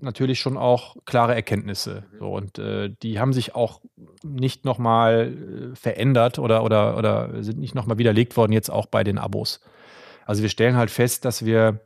natürlich 0.00 0.40
schon 0.40 0.56
auch 0.56 0.96
klare 1.06 1.34
Erkenntnisse. 1.34 2.04
So, 2.18 2.34
und 2.34 2.58
äh, 2.58 2.90
die 3.02 3.18
haben 3.18 3.32
sich 3.32 3.54
auch 3.54 3.80
nicht 4.22 4.64
nochmal 4.64 5.72
äh, 5.72 5.76
verändert 5.76 6.38
oder, 6.38 6.64
oder, 6.64 6.98
oder 6.98 7.42
sind 7.42 7.58
nicht 7.58 7.74
nochmal 7.74 7.98
widerlegt 7.98 8.36
worden, 8.36 8.52
jetzt 8.52 8.70
auch 8.70 8.86
bei 8.86 9.04
den 9.04 9.18
Abos. 9.18 9.60
Also 10.26 10.42
wir 10.42 10.50
stellen 10.50 10.76
halt 10.76 10.90
fest, 10.90 11.24
dass 11.24 11.44
wir 11.44 11.80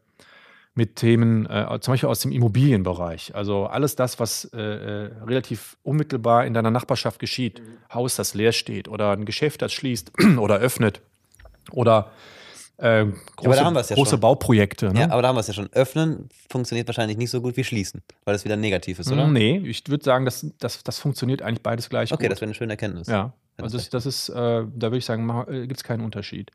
mit 0.75 0.97
Themen, 0.97 1.47
äh, 1.47 1.79
zum 1.81 1.93
Beispiel 1.93 2.09
aus 2.09 2.21
dem 2.21 2.33
Immobilienbereich. 2.33 3.35
Also 3.35 3.67
alles 3.67 3.97
das, 3.97 4.19
was 4.19 4.47
äh, 4.55 4.61
äh 4.61 5.11
relativ 5.27 5.77
unmittelbar 5.83 6.47
in 6.47 6.55
deiner 6.55 6.71
Nachbarschaft 6.71 7.19
geschieht. 7.19 7.61
Mhm. 7.61 7.95
Haus, 7.95 8.17
das 8.17 8.35
leer 8.35 8.53
steht 8.53 8.89
oder 8.89 9.13
ein 9.13 9.25
Geschäft, 9.25 9.63
das 9.63 9.73
schließt 9.73 10.13
oder 10.39 10.57
öffnet 10.57 11.01
oder 11.73 12.11
äh, 12.81 13.07
große, 13.37 13.59
ja, 13.59 13.71
große 13.71 14.19
Bauprojekte. 14.19 14.93
Ne? 14.93 15.01
Ja, 15.01 15.11
aber 15.11 15.23
da 15.23 15.29
haben 15.29 15.37
wir 15.37 15.41
es 15.41 15.49
ja 15.49 15.55
schon. 15.55 15.69
Öffnen 15.73 16.29
funktioniert 16.49 16.89
wahrscheinlich 16.89 17.19
nicht 17.19 17.31
so 17.31 17.41
gut 17.41 17.57
wie 17.57 17.65
schließen, 17.65 18.03
weil 18.25 18.35
das 18.35 18.45
wieder 18.45 18.57
negativ 18.57 18.99
ist, 18.99 19.11
oder? 19.13 19.27
Nee, 19.27 19.59
ich 19.59 19.89
würde 19.89 20.05
sagen, 20.05 20.25
das, 20.25 20.47
das, 20.59 20.83
das 20.83 20.99
funktioniert 20.99 21.43
eigentlich 21.43 21.63
beides 21.63 21.89
gleich 21.89 22.13
okay, 22.13 22.25
gut. 22.25 22.33
das 22.33 22.41
wäre 22.41 22.49
eine 22.49 22.55
schöne 22.55 22.73
Erkenntnis. 22.73 23.09
Ja, 23.09 23.33
also 23.59 23.77
das, 23.77 23.91
das 23.91 24.07
ist, 24.07 24.29
äh, 24.31 24.35
da 24.35 24.67
würde 24.81 24.99
ich 24.99 25.05
sagen, 25.05 25.29
äh, 25.49 25.67
gibt 25.67 25.79
es 25.79 25.85
keinen 25.85 26.03
Unterschied. 26.03 26.51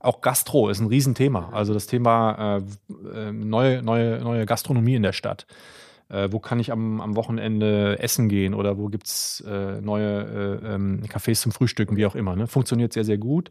Auch 0.00 0.20
Gastro 0.22 0.70
ist 0.70 0.80
ein 0.80 0.86
Riesenthema. 0.86 1.50
Also 1.52 1.74
das 1.74 1.86
Thema 1.86 2.58
äh, 2.58 3.28
äh, 3.28 3.32
neue, 3.32 3.82
neue, 3.82 4.20
neue 4.20 4.46
Gastronomie 4.46 4.94
in 4.94 5.02
der 5.02 5.12
Stadt. 5.12 5.46
Äh, 6.08 6.28
wo 6.32 6.40
kann 6.40 6.58
ich 6.58 6.72
am, 6.72 7.00
am 7.00 7.14
Wochenende 7.16 7.98
essen 8.00 8.28
gehen 8.28 8.54
oder 8.54 8.78
wo 8.78 8.88
gibt 8.88 9.06
es 9.06 9.44
äh, 9.46 9.80
neue 9.80 10.60
äh, 10.64 10.74
ähm, 10.74 11.02
Cafés 11.06 11.40
zum 11.40 11.52
Frühstücken, 11.52 11.96
wie 11.96 12.06
auch 12.06 12.16
immer. 12.16 12.34
Ne? 12.34 12.46
Funktioniert 12.46 12.92
sehr, 12.92 13.04
sehr 13.04 13.18
gut. 13.18 13.50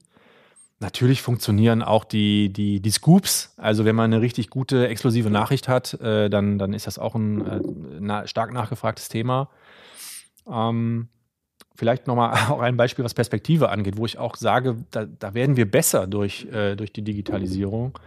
Natürlich 0.81 1.21
funktionieren 1.21 1.83
auch 1.83 2.05
die, 2.05 2.53
die, 2.53 2.79
die 2.79 2.91
Scoops. 2.91 3.53
Also 3.57 3.83
wenn 3.83 3.95
man 3.95 4.13
eine 4.13 4.21
richtig 4.21 4.49
gute, 4.49 4.87
explosive 4.87 5.29
Nachricht 5.29 5.67
hat, 5.67 5.93
äh, 5.95 6.29
dann, 6.29 6.57
dann 6.57 6.73
ist 6.73 6.87
das 6.87 6.97
auch 6.97 7.15
ein 7.15 7.45
äh, 7.45 7.59
na, 7.99 8.27
stark 8.27 8.53
nachgefragtes 8.53 9.09
Thema. 9.09 9.49
Ähm, 10.49 11.09
vielleicht 11.75 12.07
nochmal 12.07 12.31
auch 12.49 12.61
ein 12.61 12.77
Beispiel, 12.77 13.03
was 13.03 13.13
Perspektive 13.13 13.69
angeht, 13.69 13.97
wo 13.97 14.05
ich 14.05 14.17
auch 14.17 14.37
sage, 14.37 14.77
da, 14.91 15.05
da 15.05 15.33
werden 15.33 15.57
wir 15.57 15.69
besser 15.69 16.07
durch, 16.07 16.45
äh, 16.45 16.77
durch 16.77 16.93
die 16.93 17.01
Digitalisierung, 17.01 17.99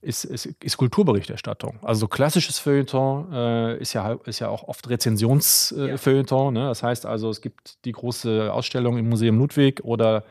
ist, 0.00 0.24
ist, 0.24 0.46
ist, 0.46 0.76
Kulturberichterstattung. 0.78 1.78
Also 1.82 2.00
so 2.00 2.08
klassisches 2.08 2.58
Feuilleton 2.58 3.32
äh, 3.32 3.78
ist, 3.78 3.92
ja, 3.92 4.12
ist 4.24 4.38
ja 4.38 4.48
auch 4.48 4.62
oft 4.62 4.88
Rezensionsfeuilleton. 4.88 6.56
Äh, 6.56 6.58
ja. 6.58 6.64
ne? 6.64 6.68
Das 6.70 6.82
heißt 6.82 7.04
also, 7.04 7.28
es 7.28 7.42
gibt 7.42 7.84
die 7.84 7.92
große 7.92 8.50
Ausstellung 8.52 8.96
im 8.96 9.08
Museum 9.08 9.36
Ludwig 9.36 9.84
oder 9.84 10.24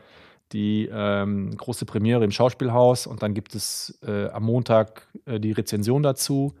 die 0.52 0.88
ähm, 0.92 1.56
große 1.56 1.84
Premiere 1.84 2.24
im 2.24 2.30
Schauspielhaus 2.30 3.06
und 3.06 3.22
dann 3.22 3.34
gibt 3.34 3.54
es 3.54 3.98
äh, 4.06 4.28
am 4.28 4.44
Montag 4.44 5.08
äh, 5.26 5.38
die 5.38 5.52
Rezension 5.52 6.02
dazu. 6.02 6.54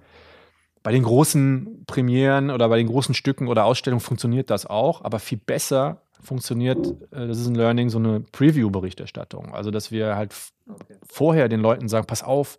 Bei 0.82 0.92
den 0.92 1.02
großen 1.02 1.84
Premieren 1.86 2.50
oder 2.50 2.68
bei 2.68 2.78
den 2.78 2.86
großen 2.86 3.14
Stücken 3.14 3.48
oder 3.48 3.64
Ausstellungen 3.64 4.00
funktioniert 4.00 4.50
das 4.50 4.66
auch, 4.66 5.04
aber 5.04 5.18
viel 5.18 5.38
besser 5.38 6.02
funktioniert, 6.22 6.86
äh, 7.12 7.26
das 7.26 7.38
ist 7.38 7.46
ein 7.46 7.54
Learning, 7.54 7.90
so 7.90 7.98
eine 7.98 8.20
Preview-Berichterstattung. 8.20 9.54
Also, 9.54 9.70
dass 9.70 9.90
wir 9.90 10.16
halt 10.16 10.34
okay. 10.68 10.94
vorher 11.08 11.48
den 11.48 11.60
Leuten 11.60 11.88
sagen, 11.88 12.06
pass 12.06 12.22
auf, 12.22 12.58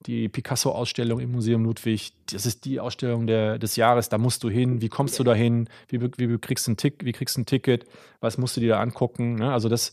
die 0.00 0.28
Picasso-Ausstellung 0.28 1.20
im 1.20 1.32
Museum 1.32 1.64
Ludwig, 1.64 2.12
das 2.30 2.46
ist 2.46 2.64
die 2.64 2.80
Ausstellung 2.80 3.26
der, 3.26 3.58
des 3.58 3.76
Jahres, 3.76 4.08
da 4.08 4.18
musst 4.18 4.44
du 4.44 4.50
hin, 4.50 4.80
wie 4.80 4.88
kommst 4.88 5.18
du 5.18 5.24
da 5.24 5.34
hin, 5.34 5.68
wie, 5.88 6.00
wie, 6.00 6.38
kriegst 6.38 6.66
du 6.66 6.72
ein 6.72 6.76
wie 7.00 7.12
kriegst 7.12 7.36
du 7.36 7.40
ein 7.40 7.46
Ticket, 7.46 7.86
was 8.20 8.38
musst 8.38 8.56
du 8.56 8.60
dir 8.60 8.74
da 8.74 8.80
angucken. 8.80 9.36
Ne? 9.36 9.52
Also 9.52 9.68
das 9.68 9.92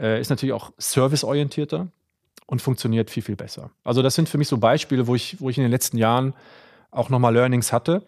äh, 0.00 0.20
ist 0.20 0.30
natürlich 0.30 0.52
auch 0.52 0.72
serviceorientierter 0.78 1.88
und 2.46 2.62
funktioniert 2.62 3.10
viel, 3.10 3.22
viel 3.22 3.36
besser. 3.36 3.70
Also 3.84 4.02
das 4.02 4.14
sind 4.14 4.28
für 4.28 4.38
mich 4.38 4.48
so 4.48 4.58
Beispiele, 4.58 5.06
wo 5.06 5.14
ich, 5.14 5.40
wo 5.40 5.50
ich 5.50 5.58
in 5.58 5.62
den 5.62 5.70
letzten 5.70 5.98
Jahren 5.98 6.34
auch 6.90 7.08
nochmal 7.08 7.34
Learnings 7.34 7.72
hatte. 7.72 8.02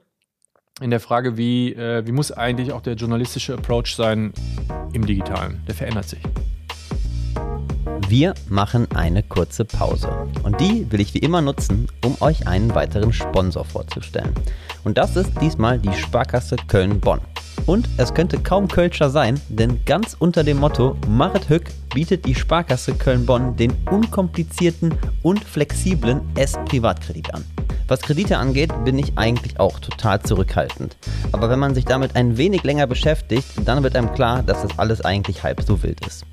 In 0.81 0.91
der 0.91 1.01
Frage, 1.01 1.37
wie, 1.37 1.73
äh, 1.75 2.07
wie 2.07 2.13
muss 2.13 2.33
eigentlich 2.33 2.73
auch 2.73 2.81
der 2.81 2.95
journalistische 2.95 3.55
Approach 3.55 3.95
sein 3.95 4.33
im 4.93 5.07
Digitalen? 5.07 5.63
Der 5.69 5.75
verändert 5.75 6.09
sich. 6.09 6.21
Wir 8.09 8.35
machen 8.49 8.91
eine 8.95 9.23
kurze 9.23 9.65
Pause. 9.65 10.11
Und 10.43 10.61
die 10.61 10.91
will 10.91 11.01
ich 11.01 11.15
wie 11.15 11.19
immer 11.19 11.41
nutzen, 11.41 11.89
um 12.05 12.17
euch 12.21 12.47
einen 12.47 12.75
weiteren 12.75 13.13
Sponsor 13.13 13.65
vorzustellen. 13.65 14.35
Und 14.85 14.99
das 14.99 15.17
ist 15.17 15.31
diesmal 15.41 15.79
die 15.79 15.93
Sparkasse 15.95 16.57
Köln-Bonn. 16.69 17.21
Und 17.67 17.89
es 17.97 18.13
könnte 18.15 18.39
kaum 18.39 18.69
Kölscher 18.69 19.11
sein, 19.11 19.41
denn 19.49 19.85
ganz 19.85 20.17
unter 20.19 20.45
dem 20.45 20.59
Motto 20.59 20.97
Marit 21.09 21.49
Hück 21.49 21.71
bietet 21.95 22.27
die 22.27 22.35
Sparkasse 22.35 22.95
Köln-Bonn 22.95 23.57
den 23.57 23.73
unkomplizierten 23.91 24.95
und 25.23 25.45
flexiblen 25.45 26.21
S-Privatkredit 26.35 27.35
an. 27.35 27.45
Was 27.89 28.01
Kredite 28.01 28.39
angeht, 28.39 28.73
bin 28.85 28.99
ich 28.99 29.19
eigentlich 29.19 29.61
auch 29.61 29.79
total 29.79 30.23
zurückhaltend. 30.23 30.97
Aber 31.33 31.51
wenn 31.51 31.59
man 31.59 31.75
sich 31.75 31.85
damit 31.85 32.17
ein 32.17 32.39
wenig 32.39 32.63
länger 32.63 32.87
beschäftigt, 32.87 33.47
dann 33.67 33.83
wird 33.83 33.97
einem 33.97 34.13
klar, 34.15 34.43
dass 34.43 34.63
das 34.63 34.79
alles 34.79 35.05
eigentlich 35.05 35.43
halb 35.43 35.63
so 35.63 35.83
wild 35.83 36.05
ist. 36.07 36.25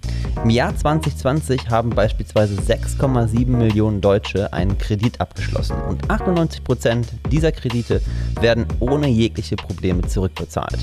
Im 0.44 0.52
Jahr 0.52 0.74
2020 0.74 1.70
haben 1.70 1.90
beispielsweise 1.90 2.56
6,7 2.62 3.48
Millionen 3.48 4.00
Deutsche 4.00 4.54
einen 4.54 4.78
Kredit 4.78 5.20
abgeschlossen 5.20 5.76
und 5.90 6.10
98 6.10 6.64
Prozent 6.64 7.08
dieser 7.30 7.52
Kredite 7.52 8.02
werden 8.40 8.66
ohne 8.80 9.10
jegliche 9.10 9.58
Probleme 9.58 10.04
zurückbezahlt. 10.08 10.80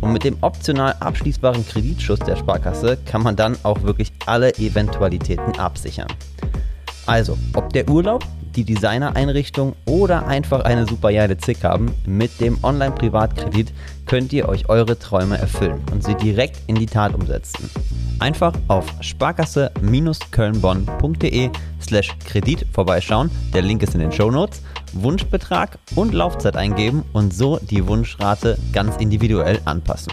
Und 0.00 0.12
mit 0.12 0.24
dem 0.24 0.36
optional 0.40 0.94
abschließbaren 1.00 1.66
Kreditschuss 1.66 2.20
der 2.20 2.36
Sparkasse 2.36 2.98
kann 3.06 3.22
man 3.22 3.36
dann 3.36 3.56
auch 3.62 3.82
wirklich 3.82 4.12
alle 4.26 4.54
Eventualitäten 4.54 5.58
absichern. 5.58 6.08
Also, 7.06 7.38
ob 7.54 7.72
der 7.72 7.88
Urlaub, 7.88 8.24
die 8.56 8.64
Designereinrichtung 8.64 9.76
oder 9.84 10.26
einfach 10.26 10.64
eine 10.64 10.84
super 10.86 11.12
geile 11.12 11.38
Zick 11.38 11.62
haben, 11.64 11.94
mit 12.06 12.40
dem 12.40 12.58
Online-Privatkredit 12.62 13.72
könnt 14.06 14.32
ihr 14.32 14.48
euch 14.48 14.68
eure 14.68 14.96
Träume 14.98 15.38
erfüllen 15.38 15.80
und 15.92 16.02
sie 16.04 16.16
direkt 16.16 16.60
in 16.66 16.74
die 16.76 16.86
Tat 16.86 17.14
umsetzen. 17.14 17.70
Einfach 18.18 18.52
auf 18.68 18.86
sparkasse-kölnbonn.de 19.00 21.50
slash 21.80 22.10
Kredit 22.26 22.66
vorbeischauen, 22.72 23.30
der 23.54 23.62
Link 23.62 23.82
ist 23.82 23.94
in 23.94 24.00
den 24.00 24.12
Show 24.12 24.30
Notes, 24.30 24.60
Wunschbetrag 24.92 25.78
und 25.94 26.14
Laufzeit 26.14 26.56
eingeben 26.56 27.04
und 27.12 27.34
so 27.34 27.58
die 27.58 27.86
Wunschrate 27.86 28.58
ganz 28.72 28.96
individuell 28.96 29.60
anpassen. 29.64 30.12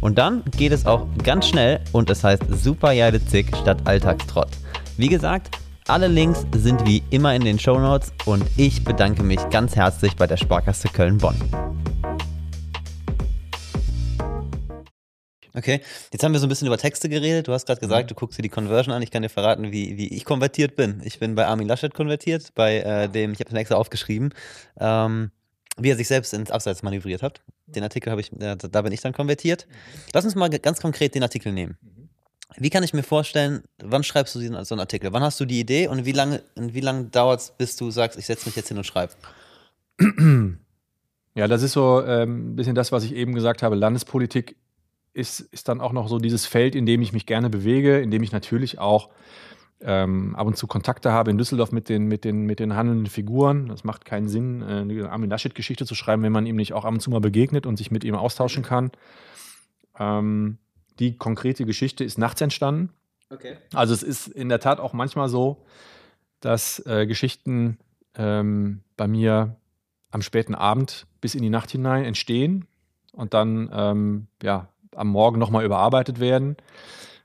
Und 0.00 0.18
dann 0.18 0.42
geht 0.56 0.72
es 0.72 0.84
auch 0.86 1.06
ganz 1.22 1.48
schnell 1.48 1.80
und 1.92 2.10
es 2.10 2.24
heißt 2.24 2.42
super 2.50 2.92
Zick 3.26 3.56
statt 3.56 3.78
Alltagstrott. 3.84 4.50
Wie 4.96 5.08
gesagt, 5.08 5.56
alle 5.88 6.08
Links 6.08 6.46
sind 6.54 6.86
wie 6.86 7.02
immer 7.10 7.34
in 7.34 7.44
den 7.44 7.58
Show 7.58 7.78
Notes 7.78 8.12
und 8.24 8.44
ich 8.56 8.84
bedanke 8.84 9.22
mich 9.22 9.40
ganz 9.50 9.76
herzlich 9.76 10.16
bei 10.16 10.26
der 10.26 10.36
Sparkasse 10.36 10.88
Köln-Bonn. 10.88 11.36
Okay, 15.54 15.82
jetzt 16.12 16.24
haben 16.24 16.32
wir 16.32 16.40
so 16.40 16.46
ein 16.46 16.48
bisschen 16.48 16.66
über 16.66 16.78
Texte 16.78 17.08
geredet. 17.08 17.46
Du 17.46 17.52
hast 17.52 17.66
gerade 17.66 17.80
gesagt, 17.80 18.10
du 18.10 18.14
guckst 18.14 18.38
dir 18.38 18.42
die 18.42 18.48
Conversion 18.48 18.94
an. 18.94 19.02
Ich 19.02 19.10
kann 19.10 19.22
dir 19.22 19.28
verraten, 19.28 19.70
wie, 19.70 19.98
wie 19.98 20.08
ich 20.08 20.24
konvertiert 20.24 20.76
bin. 20.76 21.02
Ich 21.04 21.18
bin 21.18 21.34
bei 21.34 21.46
Armin 21.46 21.68
Laschet 21.68 21.92
konvertiert, 21.92 22.52
bei 22.54 22.78
äh, 22.78 23.08
dem, 23.08 23.32
ich 23.32 23.40
habe 23.40 23.50
es 23.50 23.56
extra 23.56 23.76
aufgeschrieben, 23.76 24.32
ähm, 24.78 25.30
wie 25.76 25.90
er 25.90 25.96
sich 25.96 26.08
selbst 26.08 26.32
ins 26.32 26.50
Abseits 26.50 26.82
manövriert 26.82 27.22
hat. 27.22 27.42
Den 27.66 27.82
Artikel 27.82 28.10
habe 28.10 28.22
ich, 28.22 28.32
äh, 28.40 28.56
da 28.56 28.82
bin 28.82 28.92
ich 28.92 29.02
dann 29.02 29.12
konvertiert. 29.12 29.66
Lass 30.14 30.24
uns 30.24 30.34
mal 30.34 30.48
ganz 30.48 30.80
konkret 30.80 31.14
den 31.14 31.22
Artikel 31.22 31.52
nehmen. 31.52 31.76
Wie 32.56 32.70
kann 32.70 32.82
ich 32.82 32.94
mir 32.94 33.02
vorstellen, 33.02 33.62
wann 33.82 34.04
schreibst 34.04 34.34
du 34.34 34.40
so 34.40 34.74
einen 34.74 34.80
Artikel? 34.80 35.12
Wann 35.12 35.22
hast 35.22 35.40
du 35.40 35.44
die 35.44 35.60
Idee 35.60 35.88
und 35.88 36.04
wie 36.04 36.12
lange, 36.12 36.42
wie 36.56 36.80
lange 36.80 37.04
dauert 37.04 37.40
es, 37.40 37.50
bis 37.50 37.76
du 37.76 37.90
sagst, 37.90 38.18
ich 38.18 38.26
setze 38.26 38.46
mich 38.46 38.56
jetzt 38.56 38.68
hin 38.68 38.76
und 38.76 38.84
schreibe? 38.84 39.12
Ja, 41.34 41.48
das 41.48 41.62
ist 41.62 41.72
so 41.72 42.02
ähm, 42.04 42.52
ein 42.52 42.56
bisschen 42.56 42.74
das, 42.74 42.92
was 42.92 43.04
ich 43.04 43.14
eben 43.14 43.34
gesagt 43.34 43.62
habe. 43.62 43.74
Landespolitik 43.74 44.56
ist, 45.14 45.40
ist 45.40 45.68
dann 45.68 45.80
auch 45.80 45.92
noch 45.92 46.08
so 46.08 46.18
dieses 46.18 46.46
Feld, 46.46 46.74
in 46.74 46.86
dem 46.86 47.02
ich 47.02 47.12
mich 47.12 47.26
gerne 47.26 47.50
bewege, 47.50 48.00
in 48.00 48.10
dem 48.10 48.22
ich 48.22 48.32
natürlich 48.32 48.78
auch 48.78 49.10
ähm, 49.80 50.34
ab 50.36 50.46
und 50.46 50.56
zu 50.56 50.66
Kontakte 50.66 51.12
habe 51.12 51.30
in 51.30 51.38
Düsseldorf 51.38 51.72
mit 51.72 51.88
den, 51.88 52.06
mit 52.06 52.24
den, 52.24 52.46
mit 52.46 52.60
den 52.60 52.74
handelnden 52.76 53.06
Figuren. 53.06 53.68
Das 53.68 53.84
macht 53.84 54.04
keinen 54.04 54.28
Sinn, 54.28 54.62
äh, 54.62 54.80
eine 54.80 55.10
Armin 55.10 55.30
Laschet-Geschichte 55.30 55.86
zu 55.86 55.94
schreiben, 55.94 56.22
wenn 56.22 56.32
man 56.32 56.46
ihm 56.46 56.56
nicht 56.56 56.72
auch 56.72 56.84
ab 56.84 56.92
und 56.92 57.00
zu 57.00 57.10
mal 57.10 57.20
begegnet 57.20 57.66
und 57.66 57.76
sich 57.76 57.90
mit 57.90 58.04
ihm 58.04 58.14
austauschen 58.14 58.62
kann. 58.62 58.90
Ähm, 59.98 60.58
die 60.98 61.16
konkrete 61.16 61.64
Geschichte 61.64 62.04
ist 62.04 62.18
nachts 62.18 62.40
entstanden. 62.40 62.90
Okay. 63.30 63.56
Also 63.72 63.94
es 63.94 64.02
ist 64.02 64.28
in 64.28 64.48
der 64.48 64.60
Tat 64.60 64.78
auch 64.78 64.92
manchmal 64.92 65.28
so, 65.28 65.64
dass 66.40 66.84
äh, 66.86 67.06
Geschichten 67.06 67.78
ähm, 68.14 68.82
bei 68.96 69.06
mir 69.06 69.56
am 70.10 70.22
späten 70.22 70.54
Abend 70.54 71.06
bis 71.20 71.34
in 71.34 71.42
die 71.42 71.50
Nacht 71.50 71.70
hinein 71.70 72.04
entstehen 72.04 72.66
und 73.12 73.32
dann 73.32 73.70
ähm, 73.72 74.26
ja, 74.42 74.68
am 74.96 75.08
Morgen 75.08 75.38
nochmal 75.38 75.64
überarbeitet 75.64 76.20
werden. 76.20 76.56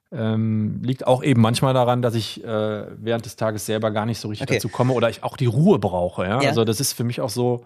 Ähm, 0.10 0.82
liegt 0.84 1.06
auch 1.06 1.22
eben 1.22 1.42
manchmal 1.42 1.74
daran, 1.74 2.02
dass 2.02 2.16
ich 2.16 2.44
äh, 2.44 2.84
während 2.98 3.26
des 3.26 3.36
Tages 3.36 3.66
selber 3.66 3.92
gar 3.92 4.06
nicht 4.06 4.20
so 4.20 4.30
richtig 4.30 4.48
okay. 4.48 4.56
dazu 4.56 4.70
komme 4.70 4.94
oder 4.94 5.10
ich 5.10 5.24
auch 5.24 5.36
die 5.36 5.48
Ruhe 5.48 5.80
brauche. 5.80 6.24
Ja? 6.24 6.42
ja? 6.42 6.50
Also 6.50 6.64
das 6.64 6.80
ist 6.80 6.94
für 6.94 7.04
mich 7.04 7.20
auch 7.20 7.30
so, 7.30 7.66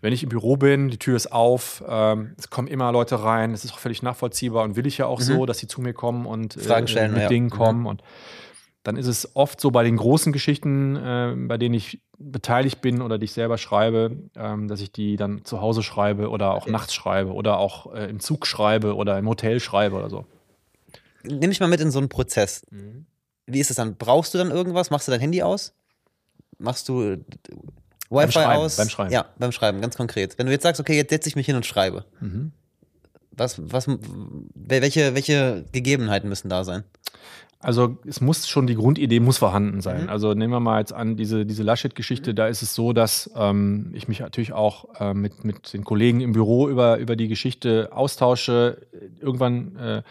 wenn 0.00 0.12
ich 0.12 0.22
im 0.22 0.30
Büro 0.30 0.56
bin, 0.56 0.88
die 0.88 0.98
Tür 0.98 1.16
ist 1.16 1.32
auf, 1.32 1.84
ähm, 1.86 2.34
es 2.38 2.48
kommen 2.48 2.68
immer 2.68 2.92
Leute 2.92 3.22
rein, 3.22 3.52
das 3.52 3.64
ist 3.64 3.74
auch 3.74 3.78
völlig 3.78 4.02
nachvollziehbar 4.02 4.64
und 4.64 4.76
will 4.76 4.86
ich 4.86 4.96
ja 4.96 5.06
auch 5.06 5.20
mhm. 5.20 5.24
so, 5.24 5.46
dass 5.46 5.58
sie 5.58 5.66
zu 5.66 5.82
mir 5.82 5.92
kommen 5.92 6.24
und 6.24 6.56
äh, 6.56 6.60
Fragen 6.60 6.88
stellen, 6.88 7.12
mit 7.12 7.22
ja. 7.22 7.28
Dingen 7.28 7.50
kommen. 7.50 7.80
Mhm. 7.80 7.86
Und 7.86 8.02
dann 8.86 8.96
ist 8.96 9.08
es 9.08 9.34
oft 9.34 9.60
so 9.60 9.72
bei 9.72 9.82
den 9.82 9.96
großen 9.96 10.32
Geschichten, 10.32 10.94
äh, 10.94 11.34
bei 11.36 11.58
denen 11.58 11.74
ich 11.74 12.00
beteiligt 12.18 12.80
bin 12.80 13.02
oder 13.02 13.18
die 13.18 13.24
ich 13.24 13.32
selber 13.32 13.58
schreibe, 13.58 14.16
ähm, 14.36 14.68
dass 14.68 14.80
ich 14.80 14.92
die 14.92 15.16
dann 15.16 15.44
zu 15.44 15.60
Hause 15.60 15.82
schreibe 15.82 16.30
oder 16.30 16.54
auch 16.54 16.62
okay. 16.62 16.70
nachts 16.70 16.94
schreibe 16.94 17.32
oder 17.32 17.58
auch 17.58 17.92
äh, 17.92 18.08
im 18.08 18.20
Zug 18.20 18.46
schreibe 18.46 18.94
oder 18.94 19.18
im 19.18 19.28
Hotel 19.28 19.58
schreibe 19.58 19.96
oder 19.96 20.08
so. 20.08 20.24
Nimm 21.24 21.48
mich 21.48 21.58
mal 21.58 21.68
mit 21.68 21.80
in 21.80 21.90
so 21.90 21.98
einen 21.98 22.08
Prozess. 22.08 22.62
Mhm. 22.70 23.06
Wie 23.46 23.58
ist 23.58 23.70
es 23.70 23.76
dann? 23.76 23.96
Brauchst 23.96 24.34
du 24.34 24.38
dann 24.38 24.52
irgendwas? 24.52 24.90
Machst 24.90 25.08
du 25.08 25.12
dein 25.12 25.20
Handy 25.20 25.42
aus? 25.42 25.74
Machst 26.58 26.88
du 26.88 27.24
Wi-Fi 28.08 28.38
beim 28.38 28.50
aus. 28.50 28.76
Beim 28.76 28.88
Schreiben. 28.88 29.12
Ja, 29.12 29.26
beim 29.36 29.50
Schreiben, 29.50 29.80
ganz 29.80 29.96
konkret. 29.96 30.38
Wenn 30.38 30.46
du 30.46 30.52
jetzt 30.52 30.62
sagst, 30.62 30.80
okay, 30.80 30.94
jetzt 30.94 31.10
setze 31.10 31.28
ich 31.28 31.34
mich 31.34 31.46
hin 31.46 31.56
und 31.56 31.66
schreibe. 31.66 32.04
Mhm. 32.20 32.52
Was, 33.32 33.60
was, 33.60 33.88
welche, 34.54 35.14
welche 35.14 35.64
Gegebenheiten 35.72 36.28
müssen 36.28 36.48
da 36.48 36.62
sein? 36.62 36.84
Also 37.66 37.98
es 38.06 38.20
muss 38.20 38.46
schon, 38.46 38.68
die 38.68 38.76
Grundidee 38.76 39.18
muss 39.18 39.38
vorhanden 39.38 39.80
sein. 39.80 40.04
Mhm. 40.04 40.08
Also 40.08 40.34
nehmen 40.34 40.52
wir 40.52 40.60
mal 40.60 40.78
jetzt 40.78 40.92
an, 40.92 41.16
diese, 41.16 41.44
diese 41.44 41.64
Laschet-Geschichte, 41.64 42.30
mhm. 42.30 42.36
da 42.36 42.46
ist 42.46 42.62
es 42.62 42.76
so, 42.76 42.92
dass 42.92 43.28
ähm, 43.34 43.90
ich 43.92 44.06
mich 44.06 44.20
natürlich 44.20 44.52
auch 44.52 45.00
äh, 45.00 45.14
mit, 45.14 45.42
mit 45.42 45.72
den 45.72 45.82
Kollegen 45.82 46.20
im 46.20 46.30
Büro 46.30 46.68
über, 46.68 46.98
über 46.98 47.16
die 47.16 47.26
Geschichte 47.26 47.88
austausche. 47.90 48.86
Irgendwann 49.20 49.74
äh, 49.78 50.02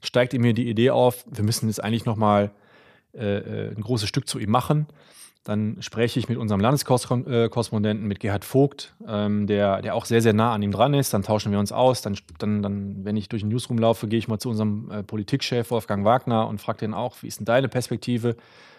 steigt 0.00 0.32
in 0.32 0.42
mir 0.42 0.54
die 0.54 0.70
Idee 0.70 0.90
auf, 0.90 1.24
wir 1.28 1.42
müssen 1.42 1.66
jetzt 1.66 1.82
eigentlich 1.82 2.04
nochmal 2.04 2.52
äh, 3.14 3.38
äh, 3.38 3.74
ein 3.74 3.82
großes 3.82 4.08
Stück 4.08 4.28
zu 4.28 4.38
ihm 4.38 4.52
machen. 4.52 4.86
Dann 5.44 5.78
spreche 5.80 6.20
ich 6.20 6.28
mit 6.28 6.38
unserem 6.38 6.60
Landeskorrespondenten, 6.60 8.06
mit 8.06 8.20
Gerhard 8.20 8.44
Vogt, 8.44 8.94
ähm, 9.08 9.48
der, 9.48 9.82
der 9.82 9.96
auch 9.96 10.04
sehr, 10.04 10.22
sehr 10.22 10.34
nah 10.34 10.54
an 10.54 10.62
ihm 10.62 10.70
dran 10.70 10.94
ist. 10.94 11.12
Dann 11.12 11.22
tauschen 11.24 11.50
wir 11.50 11.58
uns 11.58 11.72
aus. 11.72 12.00
Dann, 12.00 12.16
dann, 12.38 12.62
dann 12.62 13.04
wenn 13.04 13.16
ich 13.16 13.28
durch 13.28 13.42
den 13.42 13.48
Newsroom 13.48 13.78
laufe, 13.78 14.06
gehe 14.06 14.20
ich 14.20 14.28
mal 14.28 14.38
zu 14.38 14.50
unserem 14.50 14.90
äh, 14.92 15.02
Politikchef 15.02 15.72
Wolfgang 15.72 16.04
Wagner 16.04 16.46
und 16.46 16.60
frage 16.60 16.78
den 16.78 16.94
auch, 16.94 17.16
wie 17.22 17.26
ist 17.26 17.40
denn 17.40 17.44
deine 17.44 17.68
Perspektive? 17.68 18.36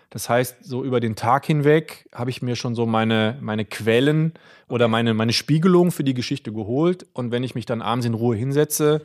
Das 0.10 0.30
heißt, 0.30 0.64
so 0.64 0.86
über 0.86 1.02
den 1.02 1.16
Tag 1.16 1.46
hinweg 1.46 2.08
habe 2.14 2.30
ich 2.30 2.42
mir 2.42 2.56
schon 2.56 2.76
so 2.76 2.86
meine, 2.86 3.38
meine 3.42 3.66
Quellen 3.66 4.34
oder 4.70 4.88
meine, 4.88 5.14
meine 5.14 5.34
Spiegelung 5.34 5.92
für 5.92 6.06
die 6.06 6.14
Geschichte 6.14 6.54
geholt. 6.54 7.06
Und 7.14 7.32
wenn 7.32 7.44
ich 7.44 7.56
mich 7.56 7.66
dann 7.66 7.82
abends 7.82 8.06
in 8.06 8.14
Ruhe 8.14 8.38
hinsetze, 8.38 9.02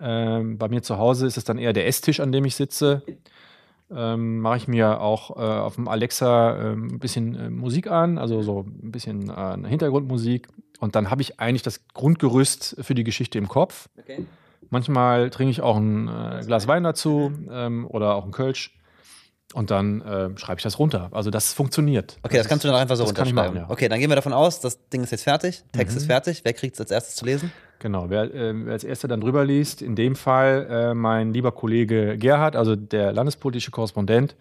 ähm, 0.00 0.58
bei 0.58 0.68
mir 0.68 0.82
zu 0.82 0.98
Hause 0.98 1.26
ist 1.26 1.38
es 1.38 1.44
dann 1.44 1.56
eher 1.56 1.72
der 1.72 1.86
Esstisch, 1.86 2.20
an 2.20 2.32
dem 2.32 2.44
ich 2.44 2.56
sitze 2.56 3.02
ähm, 3.96 4.40
mache 4.40 4.56
ich 4.58 4.68
mir 4.68 5.00
auch 5.00 5.36
äh, 5.36 5.40
auf 5.40 5.76
dem 5.76 5.88
Alexa 5.88 6.56
äh, 6.56 6.72
ein 6.72 6.98
bisschen 6.98 7.34
äh, 7.34 7.50
Musik 7.50 7.90
an, 7.90 8.18
also 8.18 8.42
so 8.42 8.60
ein 8.60 8.90
bisschen 8.90 9.30
äh, 9.30 9.68
Hintergrundmusik. 9.68 10.48
Und 10.80 10.96
dann 10.96 11.10
habe 11.10 11.22
ich 11.22 11.40
eigentlich 11.40 11.62
das 11.62 11.86
Grundgerüst 11.94 12.76
für 12.80 12.94
die 12.94 13.04
Geschichte 13.04 13.38
im 13.38 13.48
Kopf. 13.48 13.88
Okay. 13.98 14.26
Manchmal 14.70 15.30
trinke 15.30 15.50
ich 15.50 15.60
auch 15.60 15.76
ein 15.76 16.08
äh, 16.08 16.42
Glas 16.44 16.66
Wein 16.66 16.82
dazu 16.82 17.32
ähm, 17.50 17.86
oder 17.88 18.14
auch 18.14 18.24
ein 18.24 18.32
Kölsch. 18.32 18.76
Und 19.54 19.70
dann 19.70 20.00
äh, 20.00 20.30
schreibe 20.36 20.58
ich 20.58 20.64
das 20.64 20.80
runter. 20.80 21.10
Also 21.12 21.30
das 21.30 21.52
funktioniert. 21.52 22.18
Okay, 22.24 22.38
das, 22.38 22.42
das 22.42 22.48
kannst 22.48 22.64
du 22.64 22.68
dann 22.68 22.76
einfach 22.76 22.96
so 22.96 23.04
runterschreiben. 23.04 23.34
Machen, 23.36 23.56
ja. 23.56 23.70
Okay, 23.70 23.88
dann 23.88 24.00
gehen 24.00 24.10
wir 24.10 24.16
davon 24.16 24.32
aus, 24.32 24.60
das 24.60 24.88
Ding 24.88 25.04
ist 25.04 25.12
jetzt 25.12 25.22
fertig, 25.22 25.62
Text 25.70 25.94
mhm. 25.94 25.98
ist 25.98 26.06
fertig. 26.06 26.40
Wer 26.42 26.54
kriegt 26.54 26.74
es 26.74 26.80
als 26.80 26.90
erstes 26.90 27.14
zu 27.14 27.24
lesen? 27.24 27.52
Genau, 27.78 28.10
wer, 28.10 28.34
äh, 28.34 28.52
wer, 28.66 28.72
als 28.72 28.82
erster 28.82 29.06
dann 29.06 29.20
drüber 29.20 29.44
liest, 29.44 29.80
in 29.80 29.94
dem 29.94 30.16
Fall 30.16 30.66
äh, 30.68 30.94
mein 30.94 31.32
lieber 31.32 31.52
Kollege 31.52 32.18
Gerhard, 32.18 32.56
also 32.56 32.74
der 32.74 33.12
landespolitische 33.12 33.70
Korrespondent. 33.70 34.34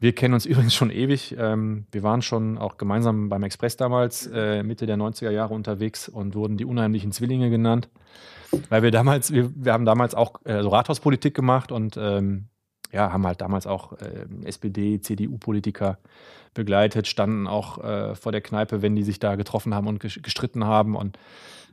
Wir 0.00 0.12
kennen 0.12 0.34
uns 0.34 0.44
übrigens 0.46 0.74
schon 0.74 0.90
ewig. 0.90 1.36
Ähm, 1.38 1.86
wir 1.92 2.02
waren 2.02 2.20
schon 2.20 2.58
auch 2.58 2.78
gemeinsam 2.78 3.28
beim 3.28 3.44
Express 3.44 3.76
damals, 3.76 4.26
äh, 4.26 4.64
Mitte 4.64 4.86
der 4.86 4.96
90er 4.96 5.30
Jahre 5.30 5.54
unterwegs 5.54 6.08
und 6.08 6.34
wurden 6.34 6.56
die 6.56 6.64
unheimlichen 6.64 7.12
Zwillinge 7.12 7.48
genannt. 7.48 7.88
Weil 8.70 8.82
wir 8.82 8.90
damals, 8.90 9.32
wir, 9.32 9.52
wir 9.54 9.72
haben 9.72 9.84
damals 9.84 10.16
auch 10.16 10.44
äh, 10.46 10.62
so 10.62 10.70
Rathauspolitik 10.70 11.32
gemacht 11.32 11.70
und 11.70 11.96
ähm, 11.96 12.48
ja, 12.92 13.12
haben 13.12 13.26
halt 13.26 13.40
damals 13.40 13.66
auch 13.66 13.92
äh, 13.94 14.26
SPD, 14.44 15.00
CDU-Politiker 15.00 15.98
begleitet, 16.54 17.06
standen 17.06 17.46
auch 17.46 17.82
äh, 17.82 18.14
vor 18.14 18.32
der 18.32 18.40
Kneipe, 18.40 18.82
wenn 18.82 18.96
die 18.96 19.02
sich 19.02 19.18
da 19.20 19.36
getroffen 19.36 19.74
haben 19.74 19.86
und 19.86 20.00
gestritten 20.00 20.64
haben. 20.64 20.96
Und 20.96 21.18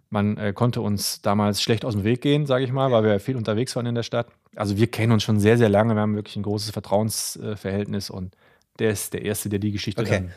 man 0.09 0.37
äh, 0.37 0.53
konnte 0.53 0.81
uns 0.81 1.21
damals 1.21 1.61
schlecht 1.61 1.85
aus 1.85 1.93
dem 1.93 2.03
Weg 2.03 2.21
gehen, 2.21 2.45
sage 2.45 2.63
ich 2.63 2.71
mal, 2.71 2.91
weil 2.91 3.03
wir 3.03 3.19
viel 3.19 3.35
unterwegs 3.35 3.75
waren 3.75 3.85
in 3.85 3.95
der 3.95 4.03
Stadt. 4.03 4.27
Also 4.55 4.77
wir 4.77 4.87
kennen 4.87 5.11
uns 5.11 5.23
schon 5.23 5.39
sehr, 5.39 5.57
sehr 5.57 5.69
lange. 5.69 5.95
Wir 5.95 6.01
haben 6.01 6.15
wirklich 6.15 6.35
ein 6.35 6.43
großes 6.43 6.71
Vertrauensverhältnis 6.71 8.09
und 8.09 8.35
der 8.79 8.91
ist 8.91 9.13
der 9.13 9.23
Erste, 9.23 9.49
der 9.49 9.59
die 9.59 9.71
Geschichte 9.71 10.01
okay. 10.01 10.29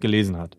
gelesen 0.00 0.38
hat. 0.38 0.56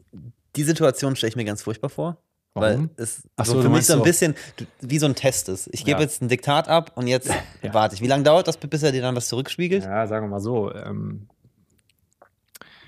Die 0.56 0.64
Situation 0.64 1.16
stelle 1.16 1.30
ich 1.30 1.36
mir 1.36 1.46
ganz 1.46 1.64
furchtbar 1.64 1.90
vor. 1.90 2.18
Warum? 2.56 2.90
Weil 2.96 3.04
es 3.04 3.24
so, 3.44 3.54
so 3.56 3.62
für 3.62 3.70
mich 3.70 3.86
so 3.86 3.94
ein 3.94 4.04
bisschen 4.04 4.34
wie 4.80 4.98
so 4.98 5.06
ein 5.06 5.16
Test 5.16 5.50
ist. 5.50 5.68
Ich 5.74 5.84
gebe 5.84 6.00
ja. 6.00 6.06
jetzt 6.06 6.22
ein 6.22 6.30
Diktat 6.30 6.70
ab 6.70 6.94
und 6.96 7.08
jetzt 7.08 7.30
ja. 7.62 7.74
warte 7.74 7.96
ich. 7.96 8.02
Wie 8.02 8.08
lange 8.08 8.24
dauert 8.24 8.48
das, 8.48 8.58
bis 8.58 8.82
er 8.82 8.94
dir 8.94 9.02
dann 9.02 9.16
was 9.16 9.28
zurückspiegelt? 9.28 9.84
Ja, 9.84 10.08
sagen 10.08 10.28
wir 10.28 10.30
mal 10.30 10.40
so. 10.40 10.74
Ähm, 10.74 11.28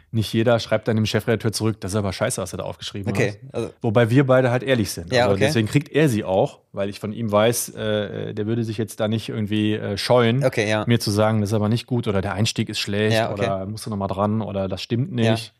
nicht 0.09 0.32
jeder 0.32 0.57
schreibt 0.59 0.88
dann 0.88 0.95
dem 0.95 1.05
Chefredakteur 1.05 1.51
zurück, 1.51 1.82
das 1.82 1.91
ist 1.91 1.97
aber 1.97 2.13
scheiße, 2.13 2.41
was 2.41 2.53
er 2.53 2.59
da 2.59 2.63
aufgeschrieben 2.63 3.11
Okay, 3.11 3.41
hat. 3.47 3.53
also, 3.53 3.74
Wobei 3.82 4.09
wir 4.09 4.26
beide 4.26 4.51
halt 4.51 4.63
ehrlich 4.63 4.89
sind. 4.89 5.11
Ja, 5.11 5.24
also 5.24 5.36
okay. 5.36 5.47
Deswegen 5.47 5.68
kriegt 5.68 5.89
er 5.89 6.07
sie 6.07 6.24
auch, 6.24 6.61
weil 6.72 6.89
ich 6.89 7.01
von 7.01 7.11
ihm 7.11 7.30
weiß, 7.30 7.76
äh, 7.76 8.34
der 8.34 8.47
würde 8.47 8.63
sich 8.63 8.78
jetzt 8.78 9.01
da 9.01 9.09
nicht 9.09 9.28
irgendwie 9.28 9.74
äh, 9.74 9.97
scheuen, 9.97 10.45
okay, 10.45 10.70
ja. 10.70 10.86
mir 10.88 11.01
zu 11.01 11.11
sagen, 11.11 11.41
das 11.41 11.49
ist 11.49 11.53
aber 11.53 11.68
nicht 11.68 11.88
gut 11.88 12.07
oder 12.07 12.22
der 12.22 12.34
Einstieg 12.34 12.70
ist 12.70 12.80
schlecht 12.80 13.18
Ja, 13.18 13.34
oder 13.34 13.65
musst 13.65 13.86
du 13.86 13.89
nochmal 13.89 14.07
dran 14.07 14.41
oder 14.41 14.70
das 14.70 14.82
stimmt 14.82 15.11
nicht. 15.11 15.53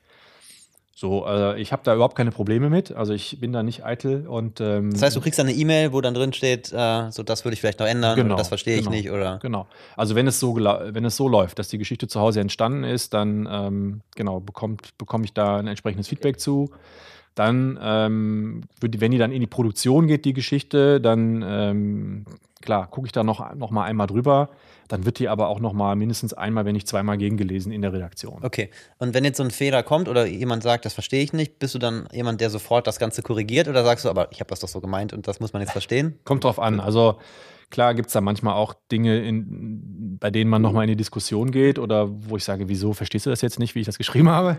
So, 1.00 1.28
äh, 1.28 1.62
ich 1.62 1.72
habe 1.72 1.84
da 1.86 1.94
überhaupt 1.94 2.16
keine 2.16 2.32
Probleme 2.32 2.72
mit. 2.72 2.92
Also 2.92 3.14
ich 3.14 3.40
bin 3.40 3.54
da 3.54 3.62
nicht 3.62 3.86
eitel 3.86 4.26
und 4.26 4.60
ähm, 4.62 4.90
Das 4.90 5.04
heißt, 5.04 5.16
du 5.16 5.22
kriegst 5.22 5.38
dann 5.38 5.46
eine 5.46 5.56
E-Mail, 5.56 5.94
wo 5.94 6.02
dann 6.02 6.16
drin 6.16 6.34
steht, 6.34 6.74
äh, 6.74 7.12
so 7.12 7.22
das 7.22 7.46
würde 7.46 7.54
ich 7.54 7.60
vielleicht 7.60 7.80
noch 7.80 7.86
ändern 7.86 8.16
Genau, 8.16 8.34
oder 8.34 8.38
das 8.38 8.48
verstehe 8.48 8.78
ich 8.78 8.86
genau. 8.86 8.96
nicht 8.96 9.12
oder. 9.12 9.38
Genau. 9.38 9.68
Also 9.96 10.16
wenn 10.16 10.26
es 10.26 10.40
so 10.40 10.56
wenn 10.56 11.06
es 11.06 11.16
so 11.16 11.28
läuft, 11.28 11.60
dass 11.60 11.68
die 11.68 11.78
Geschichte 11.78 12.08
zu 12.08 12.20
Hause 12.20 12.40
entstanden 12.40 12.84
ist, 12.84 13.14
dann 13.14 13.48
ähm, 13.48 14.02
genau 14.16 14.40
bekommt 14.40 14.98
bekomme 14.98 15.26
ich 15.26 15.34
da 15.34 15.58
ein 15.58 15.68
entsprechendes 15.68 16.08
Feedback 16.08 16.40
zu. 16.40 16.72
Dann, 17.38 17.78
ähm, 17.80 18.62
wenn 18.82 19.12
die 19.12 19.20
dann 19.20 19.32
in 19.32 19.42
die 19.42 19.48
Produktion 19.48 20.08
geht, 20.08 20.26
die 20.26 20.34
Geschichte, 20.34 21.00
dann 21.00 21.46
ähm, 21.48 22.26
klar 22.64 22.88
gucke 22.88 23.06
ich 23.06 23.12
da 23.12 23.24
noch 23.24 23.54
noch 23.54 23.70
mal 23.70 23.84
einmal 23.84 24.08
drüber. 24.08 24.50
Dann 24.88 25.06
wird 25.06 25.20
die 25.20 25.30
aber 25.30 25.48
auch 25.48 25.60
noch 25.60 25.74
mal 25.74 25.96
mindestens 25.96 26.34
einmal, 26.34 26.66
wenn 26.66 26.74
nicht 26.74 26.88
zweimal 26.88 27.16
gegengelesen 27.20 27.72
in 27.72 27.84
der 27.84 27.94
Redaktion. 27.94 28.40
Okay. 28.42 28.72
Und 28.98 29.14
wenn 29.14 29.24
jetzt 29.24 29.38
so 29.38 29.44
ein 29.44 29.52
Fehler 29.52 29.84
kommt 29.84 30.10
oder 30.10 30.26
jemand 30.26 30.64
sagt, 30.64 30.86
das 30.86 30.96
verstehe 30.96 31.22
ich 31.22 31.32
nicht, 31.32 31.60
bist 31.60 31.76
du 31.76 31.80
dann 31.80 32.08
jemand, 32.12 32.42
der 32.42 32.50
sofort 32.50 32.88
das 32.88 32.98
Ganze 32.98 33.22
korrigiert 33.22 33.68
oder 33.68 33.84
sagst 33.84 34.06
du, 34.06 34.10
aber 34.10 34.32
ich 34.32 34.40
habe 34.40 34.50
das 34.50 34.62
doch 34.62 34.68
so 34.68 34.82
gemeint 34.82 35.14
und 35.14 35.28
das 35.28 35.40
muss 35.40 35.54
man 35.54 35.62
jetzt 35.62 35.74
verstehen? 35.74 36.18
Kommt 36.24 36.44
drauf 36.44 36.60
an. 36.60 36.80
Also 36.80 37.20
klar 37.70 37.94
gibt 37.94 38.08
es 38.08 38.14
da 38.14 38.22
manchmal 38.22 38.56
auch 38.56 38.74
Dinge, 38.92 39.20
in, 39.20 40.18
bei 40.20 40.32
denen 40.32 40.50
man 40.50 40.64
nochmal 40.64 40.86
in 40.86 40.90
die 40.90 40.96
Diskussion 40.96 41.52
geht 41.52 41.78
oder 41.78 42.10
wo 42.10 42.36
ich 42.36 42.44
sage, 42.44 42.68
wieso 42.68 42.94
verstehst 42.94 43.28
du 43.28 43.30
das 43.30 43.42
jetzt 43.42 43.60
nicht, 43.60 43.76
wie 43.76 43.82
ich 43.82 43.86
das 43.86 44.00
geschrieben 44.00 44.30
habe? 44.30 44.58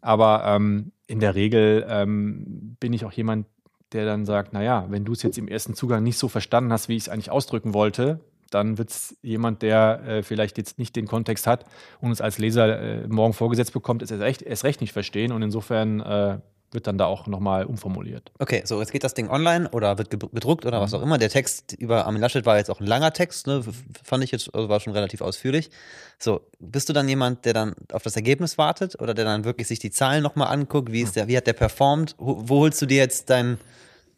Aber 0.00 0.44
ähm, 0.46 0.92
in 1.06 1.20
der 1.20 1.34
Regel 1.34 1.86
ähm, 1.88 2.76
bin 2.80 2.92
ich 2.92 3.04
auch 3.04 3.12
jemand, 3.12 3.46
der 3.92 4.04
dann 4.04 4.24
sagt, 4.24 4.52
naja, 4.52 4.86
wenn 4.88 5.04
du 5.04 5.12
es 5.12 5.22
jetzt 5.22 5.38
im 5.38 5.48
ersten 5.48 5.74
Zugang 5.74 6.02
nicht 6.02 6.18
so 6.18 6.28
verstanden 6.28 6.72
hast, 6.72 6.88
wie 6.88 6.96
ich 6.96 7.04
es 7.04 7.08
eigentlich 7.08 7.30
ausdrücken 7.30 7.74
wollte, 7.74 8.20
dann 8.50 8.78
wird 8.78 8.90
es 8.90 9.16
jemand, 9.22 9.62
der 9.62 10.02
äh, 10.06 10.22
vielleicht 10.22 10.58
jetzt 10.58 10.78
nicht 10.78 10.96
den 10.96 11.06
Kontext 11.06 11.46
hat 11.46 11.64
und 12.00 12.10
es 12.10 12.20
als 12.20 12.38
Leser 12.38 12.80
äh, 12.80 13.08
morgen 13.08 13.32
vorgesetzt 13.32 13.72
bekommt, 13.72 14.02
es 14.02 14.10
erst 14.10 14.22
recht, 14.22 14.42
erst 14.42 14.64
recht 14.64 14.80
nicht 14.80 14.92
verstehen. 14.92 15.32
Und 15.32 15.42
insofern 15.42 16.00
äh, 16.00 16.38
wird 16.72 16.86
dann 16.86 16.98
da 16.98 17.06
auch 17.06 17.26
nochmal 17.26 17.64
umformuliert. 17.64 18.30
Okay, 18.38 18.62
so 18.64 18.78
jetzt 18.80 18.92
geht 18.92 19.02
das 19.04 19.14
Ding 19.14 19.28
online 19.28 19.68
oder 19.70 19.98
wird 19.98 20.10
ge- 20.10 20.18
gedruckt 20.32 20.64
oder 20.66 20.78
Mhm. 20.78 20.82
was 20.82 20.94
auch 20.94 21.02
immer. 21.02 21.18
Der 21.18 21.28
Text 21.28 21.72
über 21.72 22.06
Armin 22.06 22.20
Laschet 22.20 22.46
war 22.46 22.56
jetzt 22.58 22.70
auch 22.70 22.80
ein 22.80 22.86
langer 22.86 23.12
Text, 23.12 23.46
ne? 23.46 23.62
fand 24.04 24.22
ich 24.24 24.30
jetzt, 24.30 24.54
also 24.54 24.68
war 24.68 24.78
schon 24.80 24.92
relativ 24.92 25.20
ausführlich. 25.20 25.70
So, 26.18 26.42
bist 26.58 26.88
du 26.88 26.92
dann 26.92 27.08
jemand, 27.08 27.44
der 27.44 27.54
dann 27.54 27.74
auf 27.92 28.02
das 28.02 28.14
Ergebnis 28.16 28.58
wartet 28.58 29.00
oder 29.00 29.14
der 29.14 29.24
dann 29.24 29.44
wirklich 29.44 29.66
sich 29.68 29.78
die 29.78 29.90
Zahlen 29.90 30.22
nochmal 30.22 30.48
anguckt? 30.48 30.92
Wie, 30.92 31.00
ist 31.02 31.16
der, 31.16 31.28
wie 31.28 31.36
hat 31.36 31.46
der 31.46 31.54
performt? 31.54 32.14
Wo, 32.18 32.42
wo 32.48 32.58
holst 32.60 32.80
du 32.82 32.86
dir 32.86 32.98
jetzt 32.98 33.30
dein. 33.30 33.58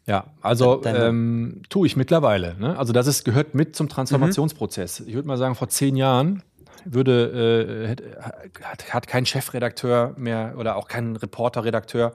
Ja, 0.05 0.25
also 0.41 0.83
ähm, 0.83 1.61
tue 1.69 1.87
ich 1.87 1.95
mittlerweile. 1.95 2.57
Ne? 2.59 2.77
Also 2.77 2.91
das 2.91 3.07
ist, 3.07 3.23
gehört 3.23 3.55
mit 3.55 3.73
zum 3.75 3.87
Transformationsprozess. 3.87 4.99
Ich 4.99 5.13
würde 5.13 5.27
mal 5.27 5.37
sagen, 5.37 5.55
vor 5.55 5.69
zehn 5.69 5.95
Jahren 5.95 6.43
würde, 6.85 7.95
äh, 7.97 8.63
hat, 8.63 8.93
hat 8.93 9.07
kein 9.07 9.25
Chefredakteur 9.25 10.13
mehr 10.17 10.55
oder 10.57 10.75
auch 10.75 10.87
kein 10.87 11.15
Reporterredakteur 11.15 12.13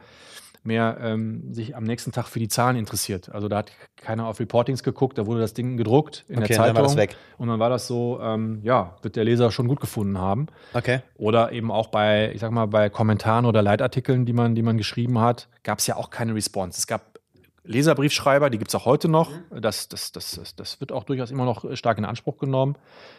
mehr 0.65 0.99
ähm, 1.01 1.55
sich 1.55 1.77
am 1.77 1.85
nächsten 1.85 2.13
Tag 2.13 2.27
für 2.27 2.39
die 2.41 2.49
Zahlen 2.49 2.77
interessiert. 2.77 3.31
Also 3.33 3.49
da 3.49 3.59
hat 3.59 3.73
keiner 3.97 4.27
auf 4.27 4.41
Reportings 4.41 4.83
geguckt, 4.83 5.17
da 5.17 5.27
wurde 5.27 5.41
das 5.41 5.55
Ding 5.55 5.77
gedruckt 5.77 6.25
in 6.29 6.39
Okay, 6.39 6.49
der 6.49 6.57
dann 6.57 6.65
Zeitung. 6.67 6.77
war 6.77 6.83
das 6.83 6.97
weg. 6.97 7.17
Und 7.39 7.49
dann 7.49 7.59
war 7.61 7.71
das 7.71 7.87
so, 7.87 8.19
ähm, 8.21 8.61
ja, 8.63 8.97
wird 9.03 9.17
der 9.17 9.25
Leser 9.25 9.51
schon 9.51 9.69
gut 9.69 9.81
gefunden 9.81 10.19
haben. 10.19 10.47
Okay. 10.75 11.01
Oder 11.17 11.53
eben 11.53 11.71
auch 11.71 11.89
bei, 11.89 12.33
ich 12.35 12.41
sag 12.41 12.51
mal, 12.51 12.67
bei 12.67 12.91
Kommentaren 12.91 13.47
oder 13.47 13.63
Leitartikeln, 13.63 14.27
die 14.27 14.33
man, 14.33 14.55
die 14.55 14.63
man 14.63 14.77
geschrieben 14.77 15.21
hat, 15.21 15.49
gab 15.63 15.79
es 15.79 15.87
ja 15.87 15.97
auch 15.97 16.11
keine 16.11 16.35
Response. 16.35 16.79
Es 16.79 16.87
gab 16.87 17.18
Leserbriefschreiber, 17.65 18.51
die 18.51 18.59
gibt 18.59 18.71
es 18.71 18.75
auch 18.75 18.87
heute 18.87 19.09
noch. 19.09 19.31
Das, 19.51 19.89
das, 19.89 20.13
das, 20.13 20.33
das, 20.33 20.57
das 20.57 20.81
wird 20.81 20.93
auch 20.93 21.05
durchaus 21.05 21.31
immer 21.31 21.45
noch 21.45 21.77
stark 21.77 21.99
in 21.99 22.05
Anspruch 22.05 22.39
genommen. 22.39 22.77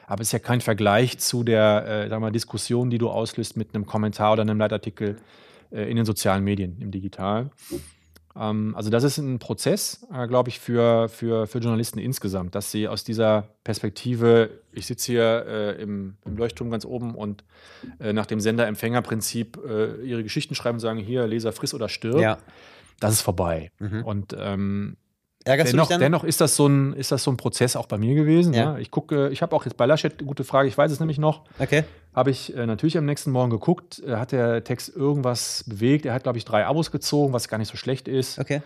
Aber 0.08 0.22
es 0.22 0.30
ist 0.30 0.32
ja 0.32 0.40
kein 0.40 0.62
Vergleich 0.62 1.20
zu 1.20 1.44
der 1.44 1.86
äh, 2.06 2.10
sag 2.10 2.20
mal, 2.20 2.32
Diskussion, 2.32 2.90
die 2.90 2.98
du 2.98 3.10
auslöst 3.10 3.58
mit 3.58 3.76
einem 3.76 3.86
Kommentar 3.86 4.34
oder 4.34 4.42
einem 4.42 4.58
Leitartikel 4.58 5.18
äh, 5.72 5.90
in 5.90 5.98
den 5.98 6.06
sozialen 6.06 6.44
Medien, 6.44 6.78
im 6.82 6.90
Digitalen. 6.92 7.52
Ähm, 8.36 8.74
also 8.76 8.90
das 8.90 9.04
ist 9.04 9.18
ein 9.18 9.40
Prozess, 9.40 10.06
äh, 10.14 10.28
glaube 10.28 10.50
ich, 10.50 10.60
für, 10.60 11.10
für, 11.10 11.48
für 11.48 11.60
Journalisten 11.60 12.00
insgesamt, 12.00 12.56
dass 12.56 12.72
sie 12.72 12.88
aus 12.88 13.04
dieser 13.04 13.50
Perspektive, 13.64 14.62
ich 14.72 14.86
sitze 14.86 15.12
hier 15.12 15.46
äh, 15.48 15.82
im, 15.82 16.16
im 16.26 16.38
Leuchtturm 16.38 16.70
ganz 16.72 16.86
oben 16.86 17.16
und 17.16 17.44
äh, 18.00 18.14
nach 18.14 18.26
dem 18.26 18.40
Sender-Empfänger-Prinzip 18.40 19.60
äh, 19.68 20.02
ihre 20.04 20.24
Geschichten 20.24 20.56
schreiben 20.56 20.78
und 20.78 20.82
sagen, 20.82 21.00
hier, 21.00 21.28
Leser, 21.28 21.52
friss 21.52 21.74
oder 21.74 21.90
stirb, 21.90 22.20
Ja. 22.20 22.38
Das 23.00 23.14
ist 23.14 23.22
vorbei. 23.22 23.72
Mhm. 23.80 24.04
Und 24.04 24.36
ähm, 24.38 24.98
Ärgerst 25.46 25.72
dennoch, 25.74 25.86
du 25.86 25.88
dich 25.88 25.96
dann? 25.96 26.02
dennoch 26.02 26.24
ist, 26.26 26.42
das 26.42 26.56
so 26.56 26.68
ein, 26.68 26.94
ist 26.94 27.12
das 27.12 27.24
so 27.24 27.32
ein 27.32 27.38
Prozess 27.38 27.76
auch 27.76 27.86
bei 27.88 27.98
mir 27.98 28.14
gewesen. 28.14 28.54
Ja. 28.54 28.74
Ne? 28.74 28.82
Ich 28.82 28.92
gucke, 28.92 29.30
ich 29.30 29.42
habe 29.42 29.56
auch 29.56 29.64
jetzt 29.66 29.78
bei 29.78 29.86
Laschet, 29.86 30.18
gute 30.26 30.44
Frage, 30.44 30.68
ich 30.68 30.78
weiß 30.78 30.92
es 30.92 31.00
nämlich 31.00 31.18
noch, 31.18 31.46
Okay. 31.60 31.86
habe 32.14 32.30
ich 32.30 32.56
äh, 32.56 32.66
natürlich 32.66 32.98
am 32.98 33.06
nächsten 33.06 33.32
Morgen 33.32 33.50
geguckt, 33.50 34.04
äh, 34.06 34.18
hat 34.18 34.32
der 34.34 34.64
Text 34.64 34.90
irgendwas 34.96 35.64
bewegt. 35.66 36.06
Er 36.06 36.14
hat, 36.14 36.24
glaube 36.24 36.38
ich, 36.38 36.46
drei 36.46 36.66
Abos 36.66 36.92
gezogen, 36.92 37.32
was 37.34 37.48
gar 37.48 37.58
nicht 37.58 37.70
so 37.72 37.78
schlecht 37.78 38.08
ist. 38.08 38.38
Okay. 38.38 38.62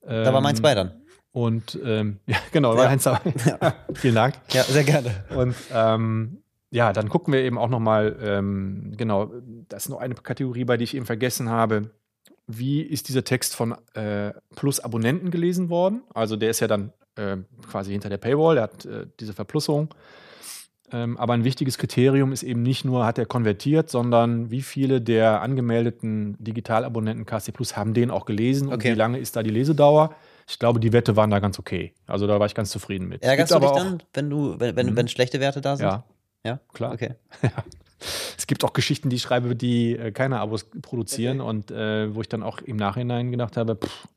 Da 0.00 0.32
war 0.32 0.40
meins 0.40 0.58
Ähm, 0.58 0.62
bei 0.62 0.74
dann. 0.74 0.92
Und 1.32 1.78
ähm, 1.84 2.20
ja, 2.26 2.36
genau, 2.52 2.72
Ja. 2.72 2.78
war 2.78 2.88
eins 2.88 3.04
dabei. 3.04 3.32
Vielen 3.94 4.14
Dank. 4.14 4.34
Ja, 4.50 4.62
sehr 4.64 4.84
gerne. 4.84 5.10
Und 5.34 5.54
ähm, 5.72 6.38
ja, 6.70 6.92
dann 6.92 7.08
gucken 7.08 7.32
wir 7.34 7.40
eben 7.42 7.58
auch 7.58 7.68
nochmal, 7.68 8.16
ähm, 8.22 8.94
genau, 8.96 9.30
das 9.68 9.84
ist 9.84 9.88
noch 9.90 9.98
eine 10.00 10.14
Kategorie, 10.14 10.64
bei 10.64 10.76
der 10.76 10.84
ich 10.84 10.96
eben 10.96 11.06
vergessen 11.06 11.48
habe. 11.50 11.90
Wie 12.46 12.82
ist 12.82 13.08
dieser 13.08 13.24
Text 13.24 13.54
von 13.56 13.74
äh, 13.94 14.32
Plus 14.54 14.80
Abonnenten 14.80 15.30
gelesen 15.30 15.68
worden? 15.70 16.02
Also 16.12 16.36
der 16.36 16.50
ist 16.50 16.60
ja 16.60 16.66
dann 16.68 16.92
äh, 17.16 17.36
quasi 17.70 17.92
hinter 17.92 18.08
der 18.10 18.18
Paywall, 18.18 18.56
der 18.56 18.64
hat 18.64 18.84
äh, 18.84 19.06
diese 19.20 19.32
Verplussung. 19.32 19.94
Ähm, 20.92 21.16
aber 21.16 21.32
ein 21.32 21.44
wichtiges 21.44 21.78
Kriterium 21.78 22.32
ist 22.32 22.42
eben 22.42 22.62
nicht 22.62 22.84
nur, 22.84 23.06
hat 23.06 23.18
er 23.18 23.24
konvertiert, 23.24 23.88
sondern 23.88 24.50
wie 24.50 24.60
viele 24.60 25.00
der 25.00 25.40
angemeldeten 25.40 26.36
Digitalabonnenten 26.38 27.24
KC 27.24 27.52
Plus 27.54 27.76
haben 27.76 27.94
den 27.94 28.10
auch 28.10 28.26
gelesen 28.26 28.68
Okay. 28.68 28.88
und 28.90 28.94
wie 28.94 28.98
lange 28.98 29.18
ist 29.18 29.34
da 29.36 29.42
die 29.42 29.50
Lesedauer? 29.50 30.14
Ich 30.46 30.58
glaube, 30.58 30.78
die 30.80 30.92
Wette 30.92 31.16
waren 31.16 31.30
da 31.30 31.38
ganz 31.38 31.58
okay. 31.58 31.94
Also 32.06 32.26
da 32.26 32.38
war 32.38 32.44
ich 32.46 32.54
ganz 32.54 32.68
zufrieden 32.70 33.08
mit. 33.08 33.22
Ärgerst 33.22 33.50
du 33.52 33.54
gibt 33.54 33.64
dich 33.64 33.70
aber 33.70 33.80
auch- 33.80 33.84
dann, 33.90 34.02
wenn 34.12 34.28
du, 34.28 34.60
wenn, 34.60 34.76
wenn, 34.76 34.86
Mhm. 34.88 34.96
wenn 34.96 35.08
schlechte 35.08 35.40
Werte 35.40 35.62
da 35.62 35.76
sind? 35.78 35.86
Ja, 35.86 36.04
Ja? 36.44 36.60
klar. 36.74 36.92
Okay. 36.92 37.14
Es 38.36 38.46
gibt 38.46 38.64
auch 38.64 38.72
Geschichten, 38.72 39.10
die 39.10 39.16
ich 39.16 39.22
schreibe, 39.22 39.54
die 39.56 39.96
äh, 39.96 40.10
keine 40.12 40.40
Abos 40.40 40.66
produzieren 40.82 41.40
und 41.40 41.70
äh, 41.70 42.14
wo 42.14 42.20
ich 42.20 42.28
dann 42.28 42.42
auch 42.42 42.58
im 42.58 42.76
Nachhinein 42.76 43.30
gedacht 43.30 43.56
habe, 43.56 43.76
pff, 43.76 44.08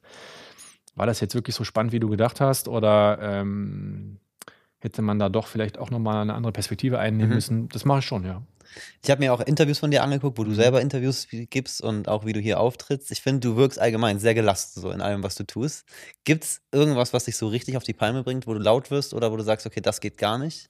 war 0.95 1.05
das 1.05 1.19
jetzt 1.19 1.35
wirklich 1.35 1.55
so 1.55 1.63
spannend, 1.63 1.91
wie 1.93 1.99
du 1.99 2.09
gedacht 2.09 2.41
hast? 2.41 2.67
Oder 2.67 3.19
ähm, 3.21 4.19
hätte 4.79 5.01
man 5.01 5.19
da 5.19 5.29
doch 5.29 5.47
vielleicht 5.47 5.77
auch 5.77 5.91
nochmal 5.91 6.21
eine 6.21 6.33
andere 6.33 6.51
Perspektive 6.51 6.99
einnehmen 6.99 7.29
Mhm. 7.29 7.35
müssen? 7.35 7.69
Das 7.69 7.85
mache 7.85 7.99
ich 7.99 8.05
schon, 8.05 8.25
ja. 8.25 8.41
Ich 9.03 9.09
habe 9.09 9.19
mir 9.23 9.33
auch 9.33 9.39
Interviews 9.39 9.79
von 9.79 9.91
dir 9.91 10.03
angeguckt, 10.03 10.37
wo 10.37 10.43
Mhm. 10.43 10.49
du 10.49 10.55
selber 10.55 10.81
Interviews 10.81 11.27
gibst 11.31 11.81
und 11.81 12.09
auch 12.09 12.25
wie 12.25 12.33
du 12.33 12.39
hier 12.39 12.59
auftrittst. 12.59 13.11
Ich 13.11 13.21
finde, 13.21 13.47
du 13.47 13.55
wirkst 13.55 13.79
allgemein 13.79 14.19
sehr 14.19 14.33
gelassen 14.33 14.81
so 14.81 14.91
in 14.91 15.01
allem, 15.01 15.23
was 15.23 15.35
du 15.35 15.45
tust. 15.45 15.85
Gibt 16.25 16.43
es 16.43 16.61
irgendwas, 16.71 17.13
was 17.13 17.25
dich 17.25 17.37
so 17.37 17.47
richtig 17.47 17.77
auf 17.77 17.83
die 17.83 17.93
Palme 17.93 18.23
bringt, 18.23 18.45
wo 18.45 18.53
du 18.53 18.59
laut 18.59 18.91
wirst 18.91 19.13
oder 19.13 19.31
wo 19.31 19.37
du 19.37 19.43
sagst, 19.43 19.65
okay, 19.65 19.81
das 19.81 20.01
geht 20.01 20.17
gar 20.17 20.37
nicht? 20.37 20.69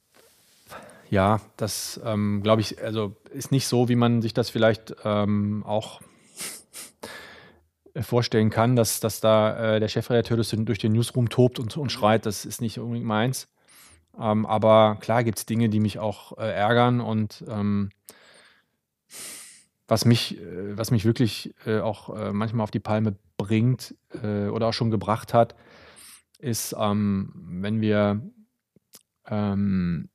Ja, 1.10 1.40
das 1.56 2.00
ähm, 2.04 2.42
glaube 2.44 2.62
ich, 2.62 2.82
also 2.84 3.16
ist 3.32 3.52
nicht 3.52 3.68
so, 3.68 3.88
wie 3.88 3.96
man 3.96 4.22
sich 4.22 4.34
das 4.34 4.50
vielleicht 4.50 4.96
ähm, 5.06 5.64
auch 5.66 6.02
vorstellen 8.02 8.50
kann, 8.50 8.76
dass, 8.76 9.00
dass 9.00 9.22
da 9.22 9.76
äh, 9.76 9.80
der 9.80 9.88
Chefredakteur 9.88 10.38
durch 10.38 10.80
den, 10.80 10.92
Newsroom 10.92 11.30
tobt 11.30 11.60
und, 11.60 11.78
und 11.78 11.92
schreit. 11.92 12.26
Das 12.26 12.46
ist 12.46 12.60
nicht 12.60 12.80
unbedingt 12.80 13.06
meins. 13.06 13.48
Ähm, 14.20 14.46
aber 14.46 14.98
klar 15.00 15.24
gibt 15.24 15.38
es 15.38 15.46
Dinge, 15.46 15.70
die 15.70 15.80
mich 15.80 16.00
auch 16.00 16.38
äh, 16.38 16.52
ärgern 16.52 17.00
und 17.00 17.46
ähm, 17.48 17.92
was 19.88 20.04
mich, 20.04 20.42
äh, 20.42 20.78
was 20.78 20.92
mich 20.92 21.06
wirklich 21.06 21.56
äh, 21.66 21.80
auch 21.80 22.16
äh, 22.18 22.34
manchmal 22.34 22.64
auf 22.64 22.72
die 22.72 22.80
Palme 22.80 23.16
bringt 23.38 23.96
oder 24.24 24.70
auch 24.70 24.74
schon 24.74 24.90
gebracht 24.90 25.32
hat, 25.36 25.54
ist, 26.40 26.76
ähm, 26.76 27.32
wenn 27.36 27.82
wir 27.82 28.20
ähm, 29.30 30.10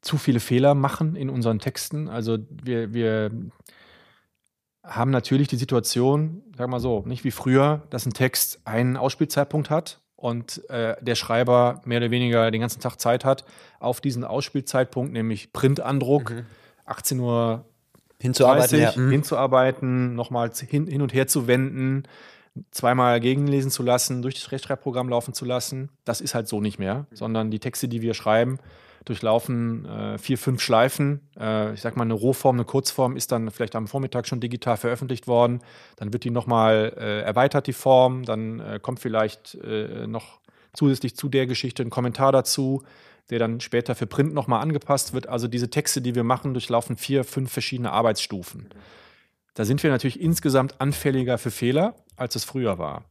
zu 0.00 0.18
viele 0.18 0.40
Fehler 0.40 0.74
machen 0.74 1.16
in 1.16 1.30
unseren 1.30 1.58
Texten. 1.58 2.08
Also 2.08 2.38
wir, 2.50 2.92
wir 2.94 3.30
haben 4.84 5.10
natürlich 5.10 5.48
die 5.48 5.56
Situation, 5.56 6.42
sag 6.56 6.68
mal 6.68 6.80
so, 6.80 7.02
nicht 7.06 7.24
wie 7.24 7.30
früher, 7.30 7.82
dass 7.90 8.06
ein 8.06 8.12
Text 8.12 8.60
einen 8.64 8.96
Ausspielzeitpunkt 8.96 9.68
hat 9.68 10.00
und 10.14 10.68
äh, 10.70 10.96
der 11.00 11.14
Schreiber 11.14 11.82
mehr 11.84 11.98
oder 11.98 12.10
weniger 12.10 12.50
den 12.50 12.60
ganzen 12.60 12.80
Tag 12.80 13.00
Zeit 13.00 13.24
hat, 13.24 13.44
auf 13.80 14.00
diesen 14.00 14.24
Ausspielzeitpunkt, 14.24 15.12
nämlich 15.12 15.52
Printandruck, 15.52 16.32
18 16.84 17.18
Uhr 17.20 17.64
Hinzuarbeiten, 18.18 18.78
ja. 18.78 18.86
30, 18.86 18.96
Mhm. 19.02 19.10
hinzuarbeiten, 19.10 20.14
nochmal 20.14 20.50
hin, 20.54 20.86
hin 20.86 21.02
und 21.02 21.12
her 21.12 21.26
zu 21.26 21.46
wenden, 21.46 22.04
zweimal 22.70 23.20
gegenlesen 23.20 23.70
zu 23.70 23.82
lassen, 23.82 24.22
durch 24.22 24.36
das 24.36 24.52
Rechtschreibprogramm 24.52 25.08
laufen 25.10 25.34
zu 25.34 25.44
lassen. 25.44 25.90
Das 26.04 26.22
ist 26.22 26.34
halt 26.34 26.48
so 26.48 26.60
nicht 26.62 26.78
mehr, 26.78 27.06
sondern 27.12 27.50
die 27.50 27.58
Texte, 27.58 27.88
die 27.88 28.00
wir 28.00 28.14
schreiben, 28.14 28.58
durchlaufen 29.06 29.86
äh, 29.86 30.18
vier, 30.18 30.36
fünf 30.36 30.60
Schleifen. 30.60 31.20
Äh, 31.38 31.72
ich 31.72 31.80
sag 31.80 31.96
mal, 31.96 32.02
eine 32.02 32.14
Rohform, 32.14 32.56
eine 32.56 32.64
Kurzform 32.64 33.16
ist 33.16 33.32
dann 33.32 33.50
vielleicht 33.50 33.76
am 33.76 33.86
Vormittag 33.86 34.26
schon 34.26 34.40
digital 34.40 34.76
veröffentlicht 34.76 35.26
worden. 35.26 35.60
Dann 35.96 36.12
wird 36.12 36.24
die 36.24 36.30
nochmal 36.30 36.92
äh, 36.98 37.20
erweitert, 37.22 37.68
die 37.68 37.72
Form. 37.72 38.24
Dann 38.24 38.60
äh, 38.60 38.80
kommt 38.82 39.00
vielleicht 39.00 39.54
äh, 39.54 40.06
noch 40.06 40.40
zusätzlich 40.74 41.16
zu 41.16 41.28
der 41.28 41.46
Geschichte 41.46 41.82
ein 41.82 41.90
Kommentar 41.90 42.32
dazu, 42.32 42.82
der 43.30 43.38
dann 43.38 43.60
später 43.60 43.94
für 43.94 44.06
Print 44.06 44.34
nochmal 44.34 44.60
angepasst 44.60 45.14
wird. 45.14 45.28
Also 45.28 45.46
diese 45.46 45.70
Texte, 45.70 46.02
die 46.02 46.16
wir 46.16 46.24
machen, 46.24 46.52
durchlaufen 46.52 46.96
vier, 46.96 47.22
fünf 47.22 47.52
verschiedene 47.52 47.92
Arbeitsstufen. 47.92 48.68
Da 49.54 49.64
sind 49.64 49.82
wir 49.84 49.90
natürlich 49.90 50.20
insgesamt 50.20 50.80
anfälliger 50.80 51.38
für 51.38 51.52
Fehler, 51.52 51.94
als 52.16 52.34
es 52.34 52.44
früher 52.44 52.78
war. 52.78 53.04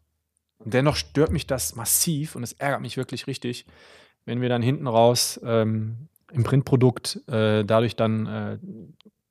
Und 0.60 0.74
dennoch 0.74 0.98
stört 0.98 1.32
mich 1.32 1.48
das 1.48 1.76
massiv 1.76 2.36
und 2.36 2.43
es 2.43 2.54
ärgert 2.54 2.82
mich 2.82 2.98
wirklich 2.98 3.28
richtig, 3.28 3.66
wenn 4.26 4.42
wir 4.42 4.50
dann 4.50 4.62
hinten 4.62 4.88
raus 4.88 5.40
ähm, 5.44 6.08
im 6.32 6.44
Printprodukt 6.44 7.22
äh, 7.28 7.64
dadurch 7.64 7.96
dann 7.96 8.26
äh, 8.28 8.58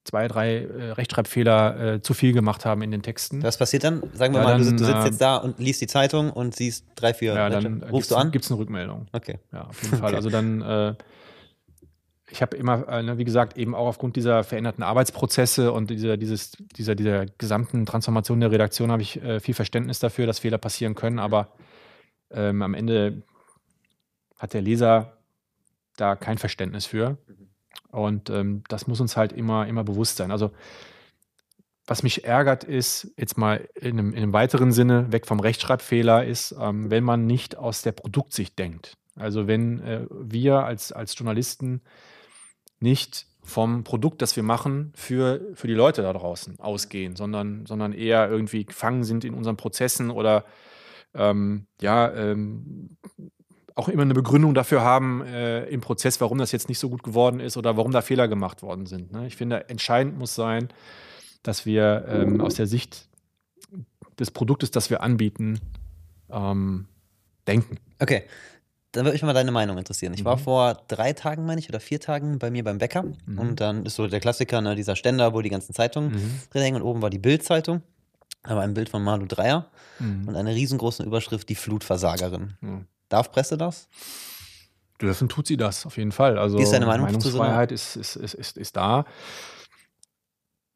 zwei, 0.05 0.29
drei 0.29 0.59
äh, 0.59 0.93
Rechtschreibfehler 0.93 1.95
äh, 1.95 2.03
zu 2.03 2.15
viel 2.15 2.33
gemacht 2.33 2.65
haben 2.65 2.83
in 2.83 2.91
den 2.91 3.03
Texten. 3.03 3.43
Was 3.43 3.59
passiert 3.59 3.85
dann? 3.85 4.03
Sagen 4.13 4.35
wir 4.35 4.41
ja, 4.41 4.47
mal, 4.47 4.59
dann, 4.59 4.77
du, 4.77 4.85
sitzt 4.85 5.05
jetzt 5.05 5.21
da 5.21 5.37
und 5.37 5.59
liest 5.59 5.81
die 5.81 5.87
Zeitung 5.87 6.31
und 6.31 6.55
siehst 6.55 6.87
drei, 6.95 7.15
vier. 7.15 7.35
Ja, 7.35 7.49
dann 7.49 7.83
rufst 7.83 8.11
du 8.11 8.17
an? 8.17 8.31
Gibt 8.31 8.45
es 8.45 8.51
eine 8.51 8.61
Rückmeldung. 8.61 9.07
Okay. 9.13 9.39
Ja, 9.53 9.63
auf 9.63 9.83
jeden 9.83 9.97
Fall. 9.99 10.09
Okay. 10.09 10.17
Also 10.17 10.31
dann, 10.31 10.63
äh, 10.63 10.95
ich 12.31 12.43
habe 12.43 12.57
immer, 12.57 12.87
äh, 12.89 13.03
ne, 13.03 13.19
wie 13.19 13.25
gesagt, 13.25 13.57
eben 13.57 13.75
auch 13.75 13.87
aufgrund 13.87 14.17
dieser 14.17 14.45
veränderten 14.45 14.83
Arbeitsprozesse 14.83 15.73
und 15.73 15.91
dieser, 15.91 16.17
dieses, 16.17 16.53
dieser, 16.77 16.95
dieser 16.95 17.27
gesamten 17.27 17.87
Transformation 17.87 18.41
der 18.41 18.51
Redaktion 18.51 18.93
habe 18.93 19.03
ich 19.03 19.21
viel 19.41 19.55
Verständnis 19.55 19.99
dafür, 19.99 20.27
dass 20.27 20.39
Fehler 20.39 20.59
passieren 20.59 20.95
können, 20.95 21.19
aber 21.19 21.49
ähm, 22.31 22.63
am 22.63 22.75
Ende 22.75 23.23
hat 24.45 24.53
der 24.53 24.61
Leser 24.61 25.17
da 25.97 26.17
kein 26.17 26.37
Verständnis 26.37 26.85
für. 26.85 27.17
Und 27.91 28.29
ähm, 28.29 28.63
das 28.69 28.87
muss 28.87 29.01
uns 29.01 29.17
halt 29.17 29.33
immer, 29.33 29.67
immer 29.67 29.85
bewusst 29.85 30.19
sein. 30.19 30.31
Also, 30.31 30.51
was 31.87 32.03
mich 32.03 32.25
ärgert, 32.25 32.63
ist, 32.63 33.13
jetzt 33.17 33.39
mal 33.39 33.67
in 33.75 33.99
einem, 33.99 34.11
in 34.13 34.23
einem 34.23 34.33
weiteren 34.35 34.71
Sinne, 34.71 35.11
weg 35.13 35.27
vom 35.27 35.41
Rechtschreibfehler, 35.41 36.27
ist, 36.27 36.55
ähm, 36.61 36.91
wenn 36.91 37.05
man 37.05 37.27
nicht 37.27 37.57
aus 37.57 37.81
der 37.81 37.93
Produktsicht 37.93 38.59
denkt. 38.59 38.99
Also, 39.17 39.47
wenn 39.47 39.81
äh, 39.81 40.07
wir 40.11 40.65
als, 40.65 40.93
als 40.93 41.17
Journalisten 41.19 41.81
nicht 42.81 43.27
vom 43.43 43.83
Produkt, 43.83 44.21
das 44.21 44.37
wir 44.37 44.43
machen, 44.43 44.93
für, 44.95 45.41
für 45.55 45.69
die 45.69 45.75
Leute 45.75 46.03
da 46.03 46.13
draußen 46.13 46.61
ausgehen, 46.61 47.17
sondern, 47.17 47.65
sondern 47.65 47.95
eher 47.95 48.29
irgendwie 48.29 48.67
gefangen 48.67 49.05
sind 49.05 49.25
in 49.25 49.33
unseren 49.33 49.57
Prozessen 49.57 50.11
oder 50.11 50.45
ähm, 51.15 51.67
ja, 51.81 52.13
ähm, 52.13 52.97
auch 53.75 53.89
immer 53.89 54.03
eine 54.03 54.14
Begründung 54.14 54.55
dafür 54.55 54.83
haben 54.83 55.22
äh, 55.22 55.64
im 55.64 55.81
Prozess, 55.81 56.20
warum 56.20 56.39
das 56.39 56.53
jetzt 56.53 56.68
nicht 56.68 56.79
so 56.79 56.89
gut 56.89 57.03
geworden 57.03 57.41
ist 57.41 57.57
oder 57.57 57.77
warum 57.77 57.91
da 57.93 58.03
Fehler 58.03 58.29
gemacht 58.29 58.62
worden 58.62 58.87
sind. 58.87 59.12
Ne? 59.12 59.27
Ich 59.27 59.37
finde, 59.37 59.68
entscheidend 59.68 60.18
muss 60.18 60.35
sein, 60.35 60.68
dass 61.43 61.66
wir 61.66 62.05
ähm, 62.09 62.41
aus 62.41 62.55
der 62.55 62.66
Sicht 62.66 63.09
des 64.18 64.31
Produktes, 64.31 64.70
das 64.70 64.91
wir 64.91 65.03
anbieten, 65.03 65.61
ähm, 66.31 66.87
denken. 67.47 67.79
Okay. 68.01 68.25
Dann 68.93 69.05
würde 69.05 69.14
mich 69.14 69.22
mal 69.25 69.33
deine 69.33 69.51
Meinung 69.51 69.77
interessieren. 69.77 70.14
Ich 70.14 70.20
mhm. 70.20 70.27
war 70.27 70.39
vor 70.39 70.83
drei 70.87 71.12
Tagen, 71.12 71.45
meine 71.45 71.61
ich, 71.61 71.68
oder 71.68 71.81
vier 71.81 72.01
Tagen 72.01 72.39
bei 72.39 72.53
mir 72.53 72.62
beim 72.62 72.79
Bäcker. 72.79 73.03
Mhm. 73.27 73.39
Und 73.39 73.61
dann 73.61 73.85
ist 73.85 73.97
so 73.97 74.07
der 74.07 74.20
Klassiker, 74.20 74.61
ne, 74.61 74.77
dieser 74.77 74.95
Ständer, 74.95 75.35
wo 75.35 75.43
die 75.43 75.51
ganzen 75.51 75.75
Zeitungen 75.75 76.12
mhm. 76.12 76.41
drin 76.51 76.62
hängen. 76.62 76.77
Und 76.77 76.83
oben 76.83 77.03
war 77.03 77.11
die 77.11 77.18
Bild-Zeitung. 77.18 77.83
Aber 78.45 78.61
ein 78.61 78.75
Bild 78.75 78.91
von 78.91 79.03
Malu 79.03 79.27
Dreier 79.27 79.68
mhm. 79.99 80.29
und 80.29 80.37
eine 80.37 80.55
riesengroße 80.55 81.03
Überschrift, 81.03 81.49
die 81.49 81.55
Flutversagerin. 81.57 82.55
Mhm. 82.61 82.87
Darf 83.15 83.31
Presse 83.31 83.57
das? 83.57 83.87
Dürfen 85.01 85.29
tut 85.29 85.47
sie 85.47 85.57
das, 85.57 85.87
auf 85.87 85.99
jeden 85.99 86.11
Fall. 86.11 86.37
Also 86.37 86.59
Wie 86.59 86.65
ist 86.65 86.73
deine 86.73 86.87
Meinung 86.87 87.07
Meinungsfreiheit 87.07 87.71
ist, 87.71 87.95
ist, 87.95 88.17
ist, 88.17 88.35
ist, 88.35 88.59
ist 88.59 88.77
da. 88.77 89.05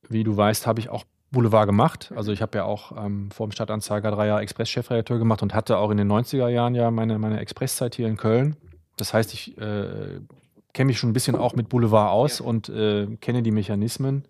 Wie 0.08 0.22
du 0.22 0.36
weißt, 0.36 0.64
habe 0.64 0.78
ich 0.78 0.88
auch 0.88 1.02
Boulevard 1.32 1.66
gemacht. 1.66 2.12
Also 2.14 2.30
ich 2.30 2.40
habe 2.40 2.58
ja 2.58 2.64
auch 2.64 2.92
ähm, 2.96 3.32
vor 3.32 3.48
dem 3.48 3.50
Stadtanzeiger 3.50 4.12
drei 4.12 4.28
Jahre 4.28 4.42
Express-Chefredakteur 4.42 5.18
gemacht 5.18 5.42
und 5.42 5.52
hatte 5.52 5.78
auch 5.78 5.90
in 5.90 5.96
den 5.96 6.06
90er 6.06 6.46
Jahren 6.46 6.76
ja 6.76 6.92
meine, 6.92 7.18
meine 7.18 7.40
Expresszeit 7.40 7.96
hier 7.96 8.06
in 8.06 8.16
Köln. 8.16 8.56
Das 8.96 9.12
heißt, 9.12 9.34
ich 9.34 9.58
äh, 9.58 10.20
kenne 10.74 10.86
mich 10.86 11.00
schon 11.00 11.10
ein 11.10 11.14
bisschen 11.14 11.34
auch 11.34 11.56
mit 11.56 11.68
Boulevard 11.68 12.12
aus 12.12 12.38
ja. 12.38 12.44
und 12.44 12.68
äh, 12.68 13.08
kenne 13.20 13.42
die 13.42 13.50
Mechanismen. 13.50 14.28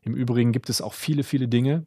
Im 0.00 0.16
Übrigen 0.16 0.50
gibt 0.50 0.68
es 0.68 0.82
auch 0.82 0.94
viele, 0.94 1.22
viele 1.22 1.46
Dinge, 1.46 1.86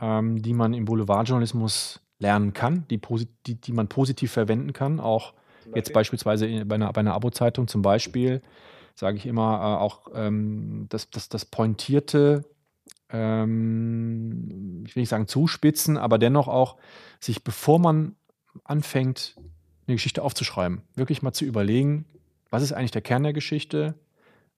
ähm, 0.00 0.42
die 0.42 0.52
man 0.52 0.74
im 0.74 0.84
Boulevardjournalismus 0.84 2.00
lernen 2.20 2.52
kann, 2.52 2.86
die, 2.90 3.00
die, 3.46 3.54
die 3.56 3.72
man 3.72 3.88
positiv 3.88 4.30
verwenden 4.30 4.72
kann. 4.72 5.00
Auch 5.00 5.32
jetzt 5.74 5.92
beispielsweise 5.92 6.46
bei 6.64 6.76
einer, 6.76 6.92
bei 6.92 7.00
einer 7.00 7.14
Abo-Zeitung 7.14 7.66
zum 7.66 7.82
Beispiel, 7.82 8.42
sage 8.94 9.16
ich 9.16 9.26
immer, 9.26 9.54
äh, 9.54 9.82
auch 9.82 10.08
ähm, 10.14 10.86
das, 10.90 11.10
das, 11.10 11.28
das 11.28 11.46
pointierte, 11.46 12.44
ähm, 13.08 14.84
ich 14.86 14.94
will 14.94 15.02
nicht 15.02 15.08
sagen 15.08 15.26
zuspitzen, 15.26 15.96
aber 15.96 16.18
dennoch 16.18 16.46
auch 16.46 16.76
sich, 17.18 17.42
bevor 17.42 17.78
man 17.78 18.14
anfängt, 18.64 19.36
eine 19.86 19.96
Geschichte 19.96 20.22
aufzuschreiben, 20.22 20.82
wirklich 20.94 21.22
mal 21.22 21.32
zu 21.32 21.44
überlegen, 21.44 22.04
was 22.50 22.62
ist 22.62 22.72
eigentlich 22.72 22.90
der 22.90 23.02
Kern 23.02 23.22
der 23.22 23.32
Geschichte, 23.32 23.94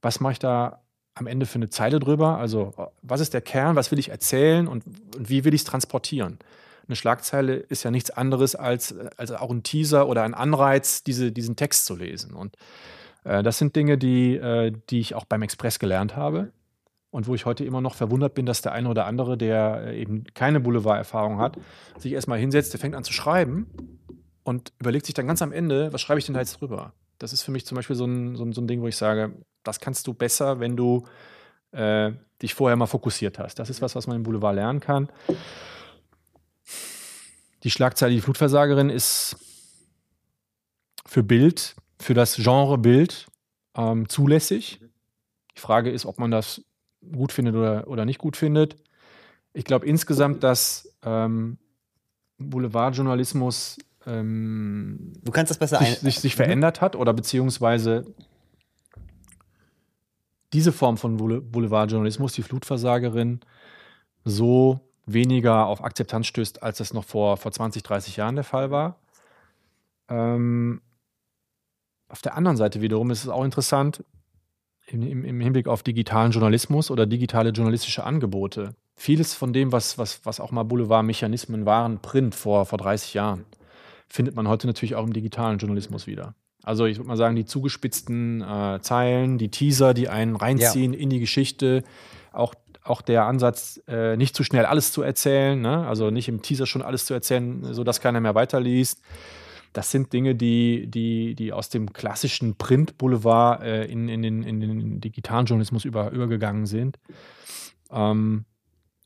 was 0.03 0.19
mache 0.19 0.33
ich 0.33 0.39
da 0.39 0.81
am 1.15 1.27
Ende 1.27 1.47
für 1.47 1.57
eine 1.57 1.69
Zeile 1.69 2.01
drüber, 2.01 2.39
also 2.39 2.73
was 3.03 3.21
ist 3.21 3.35
der 3.35 3.43
Kern, 3.43 3.77
was 3.77 3.91
will 3.91 3.99
ich 3.99 4.09
erzählen? 4.09 4.67
Und, 4.67 4.85
und 5.15 5.29
wie 5.29 5.45
will 5.45 5.53
ich 5.53 5.61
es 5.61 5.67
transportieren 5.67 6.39
eine 6.87 6.97
Schlagzeile 6.97 7.55
ist 7.57 7.83
ja 7.83 7.91
nichts 7.91 8.11
anderes 8.11 8.55
als, 8.55 8.95
als 9.17 9.33
auch 9.33 9.51
ein 9.51 9.63
Teaser 9.63 10.09
oder 10.09 10.23
ein 10.23 10.35
Anreiz, 10.35 11.03
diese, 11.03 11.33
diesen 11.33 11.57
Text 11.57 11.87
zu 11.87 11.97
lesen. 11.97 12.35
Und 12.35 12.57
äh, 13.25 13.43
das 13.43 13.59
sind 13.59 13.77
Dinge, 13.77 13.99
die, 13.99 14.37
äh, 14.37 14.73
die 14.91 15.01
ich 15.01 15.15
auch 15.15 15.25
beim 15.25 15.43
Express 15.43 15.79
gelernt 15.79 16.17
habe 16.17 16.53
und 17.11 17.27
wo 17.27 17.35
ich 17.35 17.47
heute 17.47 17.65
immer 17.65 17.81
noch 17.81 17.95
verwundert 17.95 18.35
bin, 18.35 18.47
dass 18.47 18.63
der 18.63 18.73
eine 18.73 18.89
oder 18.89 19.07
andere, 19.07 19.37
der 19.37 19.85
äh, 19.87 20.01
eben 20.01 20.25
keine 20.35 20.61
Boulevard-Erfahrung 20.61 21.39
hat, 21.39 21.59
sich 21.99 22.13
erstmal 22.13 22.39
hinsetzt, 22.39 22.73
der 22.73 22.81
fängt 22.81 22.95
an 22.95 23.05
zu 23.05 23.13
schreiben 23.13 23.67
und 24.43 24.73
überlegt 24.81 25.07
sich 25.07 25.15
dann 25.15 25.27
ganz 25.27 25.43
am 25.43 25.53
Ende, 25.53 25.93
was 25.93 26.01
schreibe 26.01 26.19
ich 26.19 26.27
denn 26.27 26.35
da 26.35 26.41
jetzt 26.41 26.61
drüber? 26.61 26.93
Das 27.19 27.33
ist 27.33 27.43
für 27.43 27.53
mich 27.53 27.67
zum 27.67 27.77
Beispiel 27.77 27.95
so 27.95 28.05
ein, 28.05 28.35
so 28.35 28.45
ein, 28.45 28.53
so 28.53 28.61
ein 28.61 28.67
Ding, 28.67 28.81
wo 28.81 28.89
ich 28.89 28.97
sage, 28.97 29.33
das 29.63 29.79
kannst 29.79 30.07
du 30.07 30.15
besser, 30.15 30.59
wenn 30.59 30.77
du 30.77 31.05
äh, 31.71 32.13
dich 32.41 32.55
vorher 32.55 32.77
mal 32.77 32.87
fokussiert 32.87 33.39
hast. 33.39 33.59
Das 33.59 33.71
ist 33.71 33.83
was, 33.83 33.95
was 33.95 34.07
man 34.07 34.17
im 34.17 34.23
Boulevard 34.25 34.57
lernen 34.57 34.81
kann. 34.81 35.09
Die 37.63 37.71
Schlagzeile 37.71 38.15
Die 38.15 38.21
Flutversagerin 38.21 38.91
ist 38.91 39.37
für 41.07 41.23
Bild, 41.23 41.77
für 41.99 42.15
das 42.15 42.37
Genre 42.37 42.79
Bild 42.79 43.27
ähm, 43.77 44.09
zulässig. 44.09 44.81
Die 45.55 45.61
Frage 45.61 45.91
ist, 45.91 46.07
ob 46.07 46.19
man 46.19 46.31
das 46.31 46.63
gut 47.13 47.33
findet 47.33 47.55
oder, 47.55 47.89
oder 47.89 48.05
nicht 48.05 48.19
gut 48.19 48.37
findet. 48.37 48.77
Ich 49.53 49.65
glaube 49.65 49.87
insgesamt, 49.87 50.43
dass 50.43 50.97
ähm, 51.03 51.59
Boulevardjournalismus 52.39 53.79
ähm, 54.07 55.13
du 55.23 55.33
kannst 55.33 55.51
das 55.51 55.59
besser 55.59 55.79
sich, 55.79 55.99
sich, 55.99 56.21
sich 56.21 56.37
verändert 56.37 56.81
hat 56.81 56.97
oder 56.97 57.13
beziehungsweise 57.13 58.05
diese 60.53 60.73
Form 60.73 60.97
von 60.99 61.17
Boulevardjournalismus, 61.17 62.33
die 62.35 62.43
Flutversagerin, 62.43 63.41
so 64.25 64.81
weniger 65.07 65.67
auf 65.67 65.83
Akzeptanz 65.83 66.27
stößt, 66.27 66.63
als 66.63 66.79
das 66.79 66.95
noch 66.95 67.05
vor, 67.05 67.37
vor 67.37 67.53
20, 67.53 67.83
30 67.83 68.17
Jahren 68.17 68.37
der 68.37 68.45
Fall 68.45 68.71
war. 68.71 68.99
Ähm, 70.09 70.81
auf 72.09 72.23
der 72.23 72.37
anderen 72.37 72.57
Seite 72.57 72.81
wiederum 72.81 73.11
ist 73.11 73.25
es 73.25 73.29
auch 73.31 73.45
interessant, 73.45 74.05
im, 74.87 75.25
im, 75.25 75.41
Hinblick 75.41 75.69
auf 75.69 75.83
digitalen 75.83 76.33
Journalismus 76.33 76.91
oder 76.91 77.07
digitale 77.07 77.51
journalistische 77.51 78.05
Angebote. 78.05 78.75
Vieles 78.95 79.35
von 79.35 79.53
dem, 79.53 79.73
was, 79.73 79.97
was, 79.97 80.25
was 80.25 80.41
auch 80.41 80.51
mal 80.51 80.65
Boulevardmechanismen 80.65 81.65
waren, 81.65 82.01
Print 82.01 82.35
vor, 82.35 82.67
vor 82.67 82.79
30 82.79 83.15
Jahren, 83.15 83.47
findet 84.09 84.35
man 84.35 84.49
heute 84.49 84.67
natürlich 84.67 84.95
auch 84.95 85.05
im 85.05 85.13
digitalen 85.13 85.59
Journalismus 85.59 86.07
wieder. 86.07 86.35
Also 86.63 86.85
ich 86.87 86.99
würde 86.99 87.09
mal 87.09 87.17
sagen, 87.17 87.35
die 87.35 87.45
zugespitzten 87.45 88.43
äh, 88.43 88.81
Zeilen, 88.83 89.39
die 89.39 89.51
Teaser, 89.51 89.95
die 89.95 90.09
einen 90.09 90.37
reinziehen 90.37 90.93
ja. 90.93 90.99
in 90.99 91.11
die 91.11 91.21
Geschichte, 91.21 91.83
auch 92.33 92.55
auch 92.85 93.03
der 93.03 93.27
Ansatz, 93.27 93.81
äh, 93.87 94.17
nicht 94.17 94.35
zu 94.35 94.45
schnell 94.45 94.67
alles 94.67 94.93
zu 94.93 95.03
erzählen, 95.03 95.61
ne? 95.61 95.87
also 95.87 96.11
nicht 96.11 96.29
im 96.29 96.43
Teaser 96.43 96.67
schon 96.67 96.83
alles 96.83 97.05
zu 97.05 97.15
erzählen, 97.15 97.73
sodass 97.73 98.01
keiner 98.01 98.21
mehr 98.21 98.35
weiterliest. 98.35 99.01
Das 99.73 99.91
sind 99.91 100.13
Dinge, 100.13 100.35
die, 100.35 100.87
die, 100.89 101.35
die 101.35 101.53
aus 101.53 101.71
dem 101.71 101.93
klassischen 101.93 102.57
Print-Boulevard 102.57 103.63
äh, 103.63 103.85
in, 103.85 104.09
in, 104.09 104.23
den, 104.23 104.43
in 104.43 104.61
den 104.61 105.01
digitalen 105.01 105.47
Journalismus 105.47 105.85
über, 105.85 106.11
übergegangen 106.11 106.67
sind. 106.67 106.99
Ähm, 107.91 108.45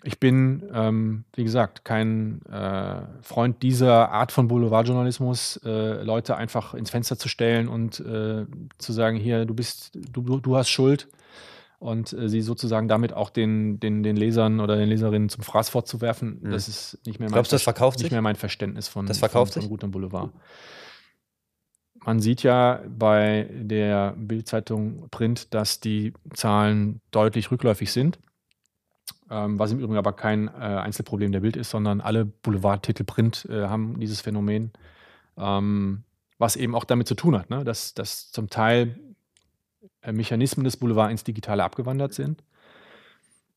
ich 0.03 0.20
bin, 0.20 0.68
ähm, 0.72 1.24
wie 1.35 1.45
gesagt, 1.45 1.85
kein 1.85 2.41
äh, 2.47 3.03
Freund 3.22 3.62
dieser 3.62 4.11
Art 4.11 4.33
von 4.33 4.49
Boulevardjournalismus, 4.49 5.61
äh, 5.64 6.03
Leute 6.03 6.37
einfach 6.37 6.74
ins 6.74 6.91
Fenster 6.91 7.18
zu 7.18 7.29
stellen 7.29 7.68
und 7.68 8.01
äh, 8.01 8.47
zu 8.79 8.93
sagen, 8.93 9.16
hier, 9.16 9.45
du 9.45 9.55
bist, 9.55 9.93
du, 9.95 10.22
du 10.22 10.57
hast 10.57 10.68
Schuld 10.68 11.09
und 11.79 12.12
äh, 12.12 12.29
sie 12.29 12.41
sozusagen 12.41 12.89
damit 12.89 13.12
auch 13.12 13.31
den, 13.31 13.81
den, 13.81 14.03
den 14.03 14.16
Lesern 14.16 14.61
oder 14.61 14.77
den 14.77 14.89
Leserinnen 14.89 15.29
zum 15.29 15.43
Fraß 15.43 15.68
fortzuwerfen, 15.68 16.41
mhm. 16.43 16.51
das 16.51 16.68
ist 16.68 16.99
nicht 17.07 17.18
mehr, 17.18 17.29
mein, 17.29 17.35
Glaubst, 17.35 17.53
das 17.53 17.62
verkauft 17.62 17.99
nicht 17.99 18.07
sich? 18.07 18.12
mehr 18.12 18.22
mein 18.22 18.37
Verständnis 18.37 18.89
von, 18.89 19.07
das 19.07 19.18
verkauft 19.18 19.55
von, 19.55 19.62
von 19.62 19.70
Gut 19.70 19.85
und 19.85 19.91
Boulevard. 19.91 20.31
man 22.05 22.20
sieht 22.20 22.43
ja 22.43 22.83
bei 22.89 23.49
der 23.53 24.14
Bildzeitung 24.16 25.09
Print, 25.11 25.53
dass 25.55 25.81
die 25.81 26.12
Zahlen 26.33 27.01
deutlich 27.11 27.51
rückläufig 27.51 27.93
sind. 27.93 28.18
Ähm, 29.29 29.59
was 29.59 29.72
im 29.72 29.79
Übrigen 29.79 29.97
aber 29.97 30.12
kein 30.12 30.47
äh, 30.47 30.51
Einzelproblem 30.51 31.33
der 31.33 31.41
Bild 31.41 31.57
ist, 31.57 31.70
sondern 31.70 32.01
alle 32.01 32.24
Boulevardtitel 32.24 33.03
Print 33.03 33.47
äh, 33.51 33.66
haben 33.66 33.99
dieses 33.99 34.20
Phänomen, 34.20 34.72
ähm, 35.37 36.05
was 36.39 36.55
eben 36.55 36.77
auch 36.77 36.85
damit 36.85 37.09
zu 37.09 37.16
tun 37.16 37.37
hat, 37.37 37.51
ne? 37.51 37.64
dass, 37.64 37.95
dass 37.95 38.31
zum 38.31 38.51
Teil 38.51 39.01
Mechanismen 40.13 40.65
des 40.65 40.77
Boulevard 40.77 41.11
ins 41.11 41.25
Digitale 41.25 41.65
abgewandert 41.65 42.15
sind. 42.15 42.43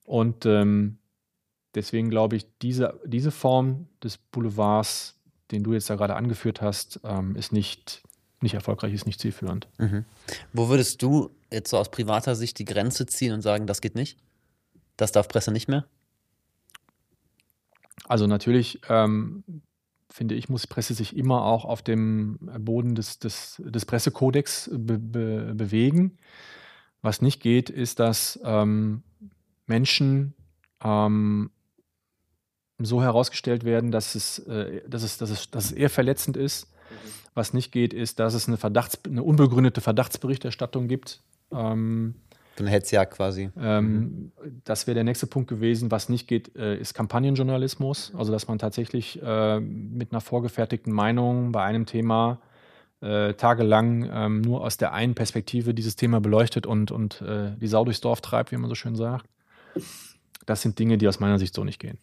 Und 0.05 0.45
ähm, 0.45 0.97
deswegen 1.75 2.09
glaube 2.09 2.35
ich, 2.35 2.45
diese, 2.61 2.99
diese 3.05 3.31
Form 3.31 3.87
des 4.03 4.17
Boulevards, 4.17 5.19
den 5.51 5.63
du 5.63 5.73
jetzt 5.73 5.89
da 5.89 5.95
gerade 5.95 6.15
angeführt 6.15 6.61
hast, 6.61 6.99
ähm, 7.03 7.35
ist 7.35 7.51
nicht 7.51 8.03
nicht 8.41 8.53
erfolgreich 8.53 8.93
ist, 8.93 9.05
nicht 9.05 9.19
zielführend. 9.19 9.67
Mhm. 9.77 10.05
Wo 10.53 10.69
würdest 10.69 11.01
du 11.01 11.31
jetzt 11.51 11.69
so 11.69 11.77
aus 11.77 11.91
privater 11.91 12.35
Sicht 12.35 12.59
die 12.59 12.65
Grenze 12.65 13.05
ziehen 13.05 13.33
und 13.33 13.41
sagen, 13.41 13.67
das 13.67 13.81
geht 13.81 13.95
nicht? 13.95 14.17
Das 14.97 15.11
darf 15.11 15.27
Presse 15.27 15.51
nicht 15.51 15.67
mehr? 15.67 15.85
Also 18.05 18.27
natürlich 18.27 18.81
ähm, 18.89 19.43
finde 20.09 20.35
ich, 20.35 20.49
muss 20.49 20.67
Presse 20.67 20.93
sich 20.93 21.15
immer 21.15 21.45
auch 21.45 21.65
auf 21.65 21.81
dem 21.81 22.37
Boden 22.59 22.95
des, 22.95 23.19
des, 23.19 23.61
des 23.63 23.85
Pressekodex 23.85 24.69
be, 24.73 24.97
be, 24.97 25.53
bewegen. 25.55 26.17
Was 27.01 27.21
nicht 27.21 27.41
geht, 27.41 27.69
ist, 27.69 27.99
dass 27.99 28.39
ähm, 28.43 29.03
Menschen 29.67 30.33
ähm, 30.83 31.51
so 32.79 33.01
herausgestellt 33.01 33.63
werden, 33.63 33.91
dass 33.91 34.15
es, 34.15 34.39
äh, 34.39 34.81
dass, 34.89 35.03
es, 35.03 35.17
dass, 35.17 35.29
es, 35.29 35.51
dass 35.51 35.65
es 35.65 35.71
eher 35.71 35.89
verletzend 35.89 36.37
ist 36.37 36.67
was 37.33 37.53
nicht 37.53 37.71
geht, 37.71 37.93
ist, 37.93 38.19
dass 38.19 38.33
es 38.33 38.47
eine, 38.47 38.57
Verdachts-, 38.57 38.99
eine 39.05 39.23
unbegründete 39.23 39.81
Verdachtsberichterstattung 39.81 40.87
gibt. 40.87 41.21
Ähm, 41.51 42.15
Von 42.55 42.67
Hetzjagd 42.67 43.13
quasi. 43.13 43.51
Ähm, 43.57 43.91
mhm. 43.93 44.31
Das 44.65 44.85
wäre 44.85 44.95
der 44.95 45.03
nächste 45.03 45.27
Punkt 45.27 45.49
gewesen. 45.49 45.91
Was 45.91 46.09
nicht 46.09 46.27
geht, 46.27 46.55
äh, 46.55 46.77
ist 46.77 46.93
Kampagnenjournalismus. 46.93 48.13
Also, 48.17 48.31
dass 48.31 48.47
man 48.47 48.59
tatsächlich 48.59 49.21
äh, 49.21 49.59
mit 49.59 50.11
einer 50.11 50.21
vorgefertigten 50.21 50.91
Meinung 50.91 51.51
bei 51.51 51.63
einem 51.63 51.85
Thema 51.85 52.39
äh, 53.01 53.33
tagelang 53.33 54.09
ähm, 54.11 54.41
nur 54.41 54.61
aus 54.63 54.77
der 54.77 54.93
einen 54.93 55.15
Perspektive 55.15 55.73
dieses 55.73 55.95
Thema 55.95 56.19
beleuchtet 56.19 56.65
und, 56.65 56.91
und 56.91 57.21
äh, 57.21 57.55
die 57.57 57.67
Sau 57.67 57.85
durchs 57.85 58.01
Dorf 58.01 58.21
treibt, 58.21 58.51
wie 58.51 58.57
man 58.57 58.69
so 58.69 58.75
schön 58.75 58.95
sagt. 58.95 59.25
Das 60.45 60.61
sind 60.61 60.79
Dinge, 60.79 60.97
die 60.97 61.07
aus 61.07 61.19
meiner 61.19 61.39
Sicht 61.39 61.53
so 61.53 61.63
nicht 61.63 61.79
gehen. 61.79 61.97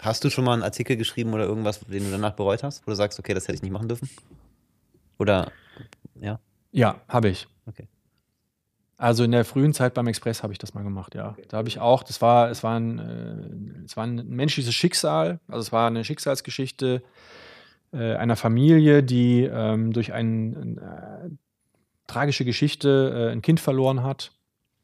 Hast 0.00 0.24
du 0.24 0.30
schon 0.30 0.44
mal 0.44 0.52
einen 0.54 0.62
Artikel 0.62 0.96
geschrieben 0.96 1.32
oder 1.32 1.44
irgendwas, 1.44 1.80
den 1.80 2.04
du 2.04 2.10
danach 2.10 2.32
bereut 2.32 2.62
hast, 2.62 2.86
wo 2.86 2.90
du 2.90 2.96
sagst, 2.96 3.18
okay, 3.18 3.34
das 3.34 3.44
hätte 3.44 3.56
ich 3.56 3.62
nicht 3.62 3.72
machen 3.72 3.88
dürfen? 3.88 4.08
Oder 5.18 5.50
ja? 6.20 6.38
Ja, 6.70 7.00
habe 7.08 7.28
ich. 7.28 7.48
Okay. 7.66 7.88
Also 8.98 9.24
in 9.24 9.32
der 9.32 9.44
frühen 9.44 9.74
Zeit 9.74 9.92
beim 9.94 10.06
Express 10.06 10.42
habe 10.42 10.52
ich 10.54 10.58
das 10.58 10.72
mal 10.72 10.82
gemacht, 10.82 11.14
ja. 11.14 11.30
Okay. 11.30 11.44
Da 11.48 11.58
habe 11.58 11.68
ich 11.68 11.78
auch, 11.80 12.02
das 12.02 12.22
war, 12.22 12.50
es 12.50 12.62
war 12.62 12.78
ein, 12.78 12.98
äh, 12.98 13.84
es 13.84 13.96
war 13.96 14.04
ein 14.04 14.26
menschliches 14.28 14.74
Schicksal, 14.74 15.38
also 15.48 15.60
es 15.60 15.72
war 15.72 15.86
eine 15.86 16.02
Schicksalsgeschichte 16.02 17.02
äh, 17.92 18.14
einer 18.14 18.36
Familie, 18.36 19.02
die 19.02 19.42
ähm, 19.42 19.92
durch 19.92 20.12
eine, 20.12 21.26
äh, 21.26 21.30
tragische 22.06 22.44
Geschichte 22.44 23.28
äh, 23.28 23.32
ein 23.32 23.42
Kind 23.42 23.60
verloren 23.60 24.02
hat. 24.02 24.32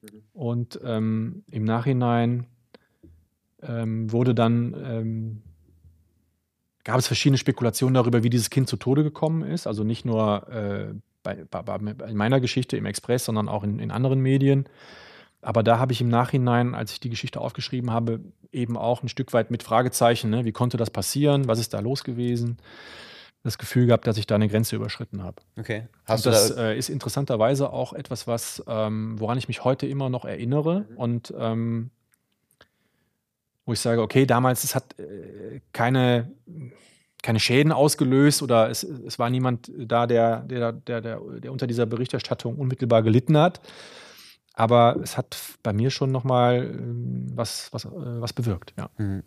Mhm. 0.02 0.22
Und 0.32 0.80
ähm, 0.84 1.44
im 1.50 1.64
Nachhinein 1.64 2.46
ähm, 3.62 4.10
wurde 4.12 4.34
dann, 4.34 4.74
ähm, 4.84 5.42
gab 6.84 6.98
es 6.98 7.06
verschiedene 7.06 7.38
Spekulationen 7.38 7.94
darüber, 7.94 8.22
wie 8.22 8.30
dieses 8.30 8.50
Kind 8.50 8.68
zu 8.68 8.76
Tode 8.76 9.04
gekommen 9.04 9.42
ist. 9.42 9.66
Also 9.66 9.84
nicht 9.84 10.04
nur 10.04 10.48
äh, 10.48 10.94
bei, 11.22 11.44
bei, 11.44 11.76
in 12.08 12.16
meiner 12.16 12.40
Geschichte 12.40 12.76
im 12.76 12.86
Express, 12.86 13.24
sondern 13.24 13.48
auch 13.48 13.64
in, 13.64 13.78
in 13.78 13.90
anderen 13.90 14.20
Medien. 14.20 14.68
Aber 15.40 15.62
da 15.62 15.78
habe 15.78 15.92
ich 15.92 16.00
im 16.00 16.08
Nachhinein, 16.08 16.74
als 16.74 16.92
ich 16.92 17.00
die 17.00 17.10
Geschichte 17.10 17.40
aufgeschrieben 17.40 17.90
habe, 17.90 18.20
eben 18.52 18.76
auch 18.76 19.02
ein 19.02 19.08
Stück 19.08 19.32
weit 19.32 19.50
mit 19.50 19.62
Fragezeichen, 19.62 20.30
ne? 20.30 20.44
wie 20.44 20.52
konnte 20.52 20.76
das 20.76 20.90
passieren, 20.90 21.48
was 21.48 21.58
ist 21.58 21.74
da 21.74 21.80
los 21.80 22.04
gewesen, 22.04 22.58
das 23.42 23.58
Gefühl 23.58 23.86
gehabt, 23.86 24.06
dass 24.06 24.18
ich 24.18 24.26
da 24.26 24.36
eine 24.36 24.48
Grenze 24.48 24.76
überschritten 24.76 25.24
habe. 25.24 25.42
Okay. 25.58 25.88
Hast 26.04 26.26
und 26.26 26.32
das 26.32 26.54
da 26.54 26.70
äh, 26.70 26.78
ist 26.78 26.88
interessanterweise 26.88 27.72
auch 27.72 27.92
etwas, 27.92 28.28
was, 28.28 28.62
ähm, 28.68 29.18
woran 29.18 29.36
ich 29.36 29.48
mich 29.48 29.64
heute 29.64 29.86
immer 29.86 30.10
noch 30.10 30.24
erinnere. 30.24 30.86
Mhm. 30.88 30.96
Und 30.96 31.34
ähm, 31.36 31.90
wo 33.64 33.72
ich 33.72 33.80
sage, 33.80 34.02
okay, 34.02 34.26
damals, 34.26 34.64
es 34.64 34.74
hat 34.74 34.98
äh, 34.98 35.60
keine, 35.72 36.30
keine 37.22 37.40
Schäden 37.40 37.72
ausgelöst 37.72 38.42
oder 38.42 38.68
es, 38.68 38.82
es 38.82 39.18
war 39.18 39.30
niemand 39.30 39.70
da, 39.76 40.06
der, 40.06 40.40
der, 40.40 40.72
der, 40.72 41.00
der, 41.00 41.20
der 41.20 41.52
unter 41.52 41.66
dieser 41.66 41.86
Berichterstattung 41.86 42.56
unmittelbar 42.56 43.02
gelitten 43.02 43.38
hat. 43.38 43.60
Aber 44.54 44.96
es 45.02 45.16
hat 45.16 45.36
bei 45.62 45.72
mir 45.72 45.90
schon 45.90 46.12
nochmal 46.12 46.70
ähm, 46.74 47.28
was, 47.34 47.72
was, 47.72 47.84
äh, 47.86 47.90
was 47.92 48.32
bewirkt, 48.32 48.74
ja. 48.76 48.90
Mhm. 48.98 49.22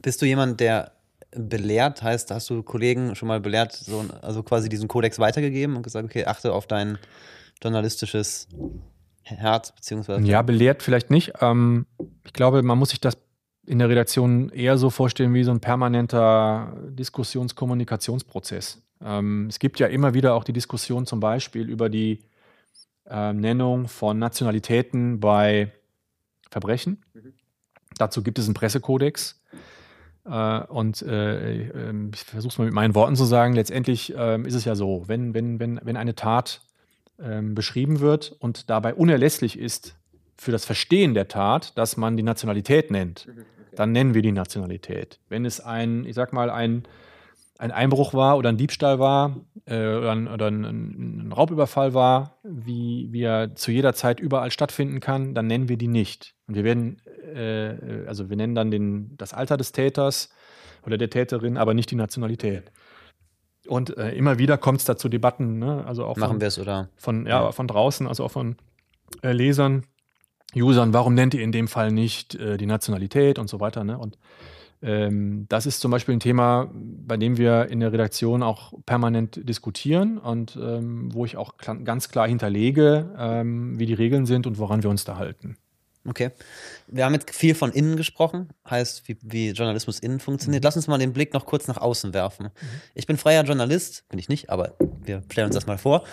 Bist 0.00 0.22
du 0.22 0.26
jemand, 0.26 0.60
der 0.60 0.92
belehrt, 1.32 2.02
heißt, 2.02 2.30
hast 2.30 2.48
du 2.48 2.62
Kollegen 2.62 3.14
schon 3.14 3.28
mal 3.28 3.40
belehrt, 3.40 3.72
so, 3.72 4.04
also 4.22 4.42
quasi 4.42 4.68
diesen 4.68 4.88
Kodex 4.88 5.18
weitergegeben 5.18 5.76
und 5.76 5.82
gesagt, 5.82 6.04
okay, 6.04 6.24
achte 6.24 6.52
auf 6.52 6.66
dein 6.66 6.98
journalistisches 7.62 8.48
Herz, 9.22 9.72
beziehungsweise. 9.72 10.26
Ja, 10.26 10.42
belehrt 10.42 10.82
vielleicht 10.82 11.10
nicht. 11.10 11.34
Ähm, 11.40 11.86
ich 12.24 12.32
glaube, 12.32 12.62
man 12.62 12.78
muss 12.78 12.90
sich 12.90 13.00
das 13.00 13.18
in 13.66 13.78
der 13.78 13.88
Redaktion 13.88 14.50
eher 14.50 14.78
so 14.78 14.90
vorstellen 14.90 15.34
wie 15.34 15.44
so 15.44 15.50
ein 15.50 15.60
permanenter 15.60 16.76
Diskussionskommunikationsprozess. 16.88 18.82
Ähm, 19.02 19.46
es 19.48 19.58
gibt 19.58 19.78
ja 19.78 19.86
immer 19.86 20.14
wieder 20.14 20.34
auch 20.34 20.44
die 20.44 20.52
Diskussion 20.52 21.06
zum 21.06 21.20
Beispiel 21.20 21.68
über 21.68 21.88
die 21.88 22.20
äh, 23.06 23.32
Nennung 23.32 23.88
von 23.88 24.18
Nationalitäten 24.18 25.20
bei 25.20 25.72
Verbrechen. 26.50 27.02
Mhm. 27.14 27.34
Dazu 27.96 28.22
gibt 28.22 28.38
es 28.38 28.46
einen 28.46 28.54
Pressekodex. 28.54 29.40
Äh, 30.24 30.60
und 30.64 31.02
äh, 31.02 31.68
ähm, 31.68 32.10
ich 32.14 32.22
versuche 32.22 32.52
es 32.52 32.58
mal 32.58 32.64
mit 32.64 32.74
meinen 32.74 32.94
Worten 32.94 33.16
zu 33.16 33.24
sagen, 33.24 33.54
letztendlich 33.54 34.14
ähm, 34.16 34.44
ist 34.44 34.54
es 34.54 34.64
ja 34.64 34.74
so, 34.74 35.04
wenn, 35.06 35.34
wenn, 35.34 35.58
wenn, 35.60 35.80
wenn 35.82 35.96
eine 35.96 36.14
Tat 36.14 36.62
ähm, 37.18 37.54
beschrieben 37.54 38.00
wird 38.00 38.32
und 38.38 38.70
dabei 38.70 38.94
unerlässlich 38.94 39.58
ist, 39.58 39.96
für 40.40 40.52
das 40.52 40.64
Verstehen 40.64 41.12
der 41.12 41.28
Tat, 41.28 41.76
dass 41.76 41.98
man 41.98 42.16
die 42.16 42.22
Nationalität 42.22 42.90
nennt. 42.90 43.26
Mhm, 43.26 43.44
Dann 43.76 43.92
nennen 43.92 44.14
wir 44.14 44.22
die 44.22 44.32
Nationalität. 44.32 45.20
Wenn 45.28 45.44
es 45.44 45.60
ein, 45.60 46.06
ich 46.06 46.14
sag 46.14 46.32
mal, 46.32 46.48
ein, 46.48 46.84
ein 47.58 47.70
Einbruch 47.70 48.14
war 48.14 48.38
oder 48.38 48.48
ein 48.48 48.56
Diebstahl 48.56 48.98
war 48.98 49.36
äh, 49.66 49.74
oder, 49.74 50.12
ein, 50.12 50.28
oder 50.28 50.46
ein, 50.46 50.64
ein, 50.64 51.32
Raubüberfall 51.32 51.92
war, 51.92 52.38
wie, 52.42 53.08
wie 53.10 53.20
er 53.20 53.54
zu 53.54 53.70
jeder 53.70 53.92
Zeit 53.92 54.18
überall 54.18 54.50
stattfinden 54.50 55.00
kann, 55.00 55.34
dann 55.34 55.46
nennen 55.46 55.68
wir 55.68 55.76
die 55.76 55.88
nicht. 55.88 56.34
Und 56.48 56.54
wir 56.54 56.64
werden, 56.64 57.02
äh, 57.34 58.06
also 58.06 58.30
wir 58.30 58.36
nennen 58.38 58.54
dann 58.54 58.70
den, 58.70 59.18
das 59.18 59.34
Alter 59.34 59.58
des 59.58 59.72
Täters 59.72 60.30
oder 60.86 60.96
der 60.96 61.10
Täterin, 61.10 61.58
aber 61.58 61.74
nicht 61.74 61.90
die 61.90 61.96
Nationalität. 61.96 62.72
Und 63.66 63.94
äh, 63.98 64.12
immer 64.12 64.38
wieder 64.38 64.56
kommt 64.56 64.78
es 64.78 64.86
da 64.86 64.96
zu 64.96 65.10
Debatten, 65.10 65.58
ne? 65.58 65.84
also 65.86 66.06
auch 66.06 66.16
Machen 66.16 66.40
wir 66.40 66.48
es 66.48 66.58
oder? 66.58 66.88
Von, 66.96 67.26
ja, 67.26 67.42
ja, 67.42 67.52
von 67.52 67.66
draußen, 67.66 68.06
also 68.06 68.24
auch 68.24 68.30
von 68.30 68.56
äh, 69.22 69.32
Lesern, 69.32 69.84
Usern, 70.54 70.92
warum 70.92 71.14
nennt 71.14 71.34
ihr 71.34 71.42
in 71.42 71.52
dem 71.52 71.68
Fall 71.68 71.92
nicht 71.92 72.34
äh, 72.34 72.56
die 72.56 72.66
Nationalität 72.66 73.38
und 73.38 73.48
so 73.48 73.60
weiter. 73.60 73.84
Ne? 73.84 73.98
Und 73.98 74.18
ähm, 74.82 75.46
das 75.48 75.66
ist 75.66 75.80
zum 75.80 75.90
Beispiel 75.90 76.14
ein 76.16 76.20
Thema, 76.20 76.70
bei 76.72 77.16
dem 77.16 77.36
wir 77.36 77.68
in 77.68 77.80
der 77.80 77.92
Redaktion 77.92 78.42
auch 78.42 78.72
permanent 78.86 79.48
diskutieren 79.48 80.18
und 80.18 80.58
ähm, 80.60 81.12
wo 81.12 81.24
ich 81.24 81.36
auch 81.36 81.54
ganz 81.58 82.08
klar 82.08 82.26
hinterlege, 82.26 83.14
ähm, 83.18 83.78
wie 83.78 83.86
die 83.86 83.94
Regeln 83.94 84.26
sind 84.26 84.46
und 84.46 84.58
woran 84.58 84.82
wir 84.82 84.90
uns 84.90 85.04
da 85.04 85.16
halten. 85.16 85.56
Okay. 86.06 86.30
Wir 86.86 87.04
haben 87.04 87.12
jetzt 87.12 87.34
viel 87.34 87.54
von 87.54 87.72
innen 87.72 87.96
gesprochen, 87.96 88.48
heißt, 88.68 89.06
wie, 89.06 89.18
wie 89.20 89.50
Journalismus 89.50 89.98
innen 89.98 90.18
funktioniert. 90.18 90.62
Mhm. 90.62 90.66
Lass 90.66 90.76
uns 90.76 90.86
mal 90.86 90.98
den 90.98 91.12
Blick 91.12 91.34
noch 91.34 91.44
kurz 91.44 91.68
nach 91.68 91.76
außen 91.76 92.14
werfen. 92.14 92.46
Mhm. 92.46 92.68
Ich 92.94 93.06
bin 93.06 93.18
freier 93.18 93.44
Journalist, 93.44 94.08
bin 94.08 94.18
ich 94.18 94.28
nicht, 94.28 94.48
aber 94.48 94.74
wir 95.02 95.22
stellen 95.30 95.46
uns 95.46 95.56
das 95.56 95.66
mal 95.66 95.78
vor. 95.78 96.04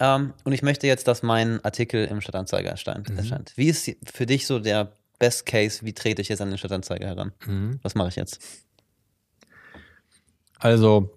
Ähm, 0.00 0.34
und 0.44 0.52
ich 0.52 0.62
möchte 0.62 0.86
jetzt, 0.86 1.06
dass 1.06 1.22
mein 1.22 1.64
Artikel 1.64 2.04
im 2.06 2.20
Stadtanzeiger 2.20 2.70
erscheint. 2.70 3.08
Mhm. 3.08 3.44
Wie 3.54 3.68
ist 3.68 3.90
für 4.04 4.26
dich 4.26 4.46
so 4.46 4.58
der 4.58 4.92
Best 5.18 5.46
Case? 5.46 5.84
Wie 5.84 5.92
trete 5.92 6.20
ich 6.22 6.28
jetzt 6.28 6.40
an 6.40 6.48
den 6.48 6.58
Stadtanzeiger 6.58 7.06
heran? 7.06 7.32
Mhm. 7.46 7.78
Was 7.82 7.94
mache 7.94 8.08
ich 8.08 8.16
jetzt? 8.16 8.40
Also, 10.58 11.10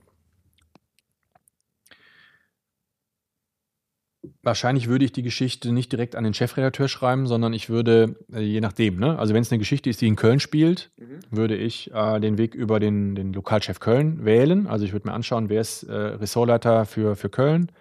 Wahrscheinlich 4.43 4.87
würde 4.87 5.05
ich 5.05 5.11
die 5.11 5.23
Geschichte 5.23 5.71
nicht 5.71 5.91
direkt 5.91 6.15
an 6.15 6.23
den 6.23 6.33
Chefredakteur 6.33 6.87
schreiben, 6.87 7.27
sondern 7.27 7.53
ich 7.53 7.69
würde, 7.69 8.15
äh, 8.33 8.39
je 8.39 8.61
nachdem, 8.61 8.97
ne? 8.97 9.17
also 9.17 9.33
wenn 9.33 9.41
es 9.41 9.51
eine 9.51 9.59
Geschichte 9.59 9.89
ist, 9.89 10.01
die 10.01 10.07
in 10.07 10.15
Köln 10.15 10.39
spielt, 10.39 10.91
mhm. 10.97 11.19
würde 11.29 11.55
ich 11.55 11.91
äh, 11.93 12.19
den 12.19 12.37
Weg 12.37 12.55
über 12.55 12.79
den, 12.79 13.15
den 13.15 13.33
Lokalchef 13.33 13.79
Köln 13.79 14.25
wählen. 14.25 14.67
Also 14.67 14.85
ich 14.85 14.93
würde 14.93 15.07
mir 15.07 15.13
anschauen, 15.13 15.49
wer 15.49 15.61
ist 15.61 15.83
äh, 15.83 15.93
Ressortleiter 15.93 16.85
für, 16.85 17.15
für 17.15 17.29
Köln 17.29 17.71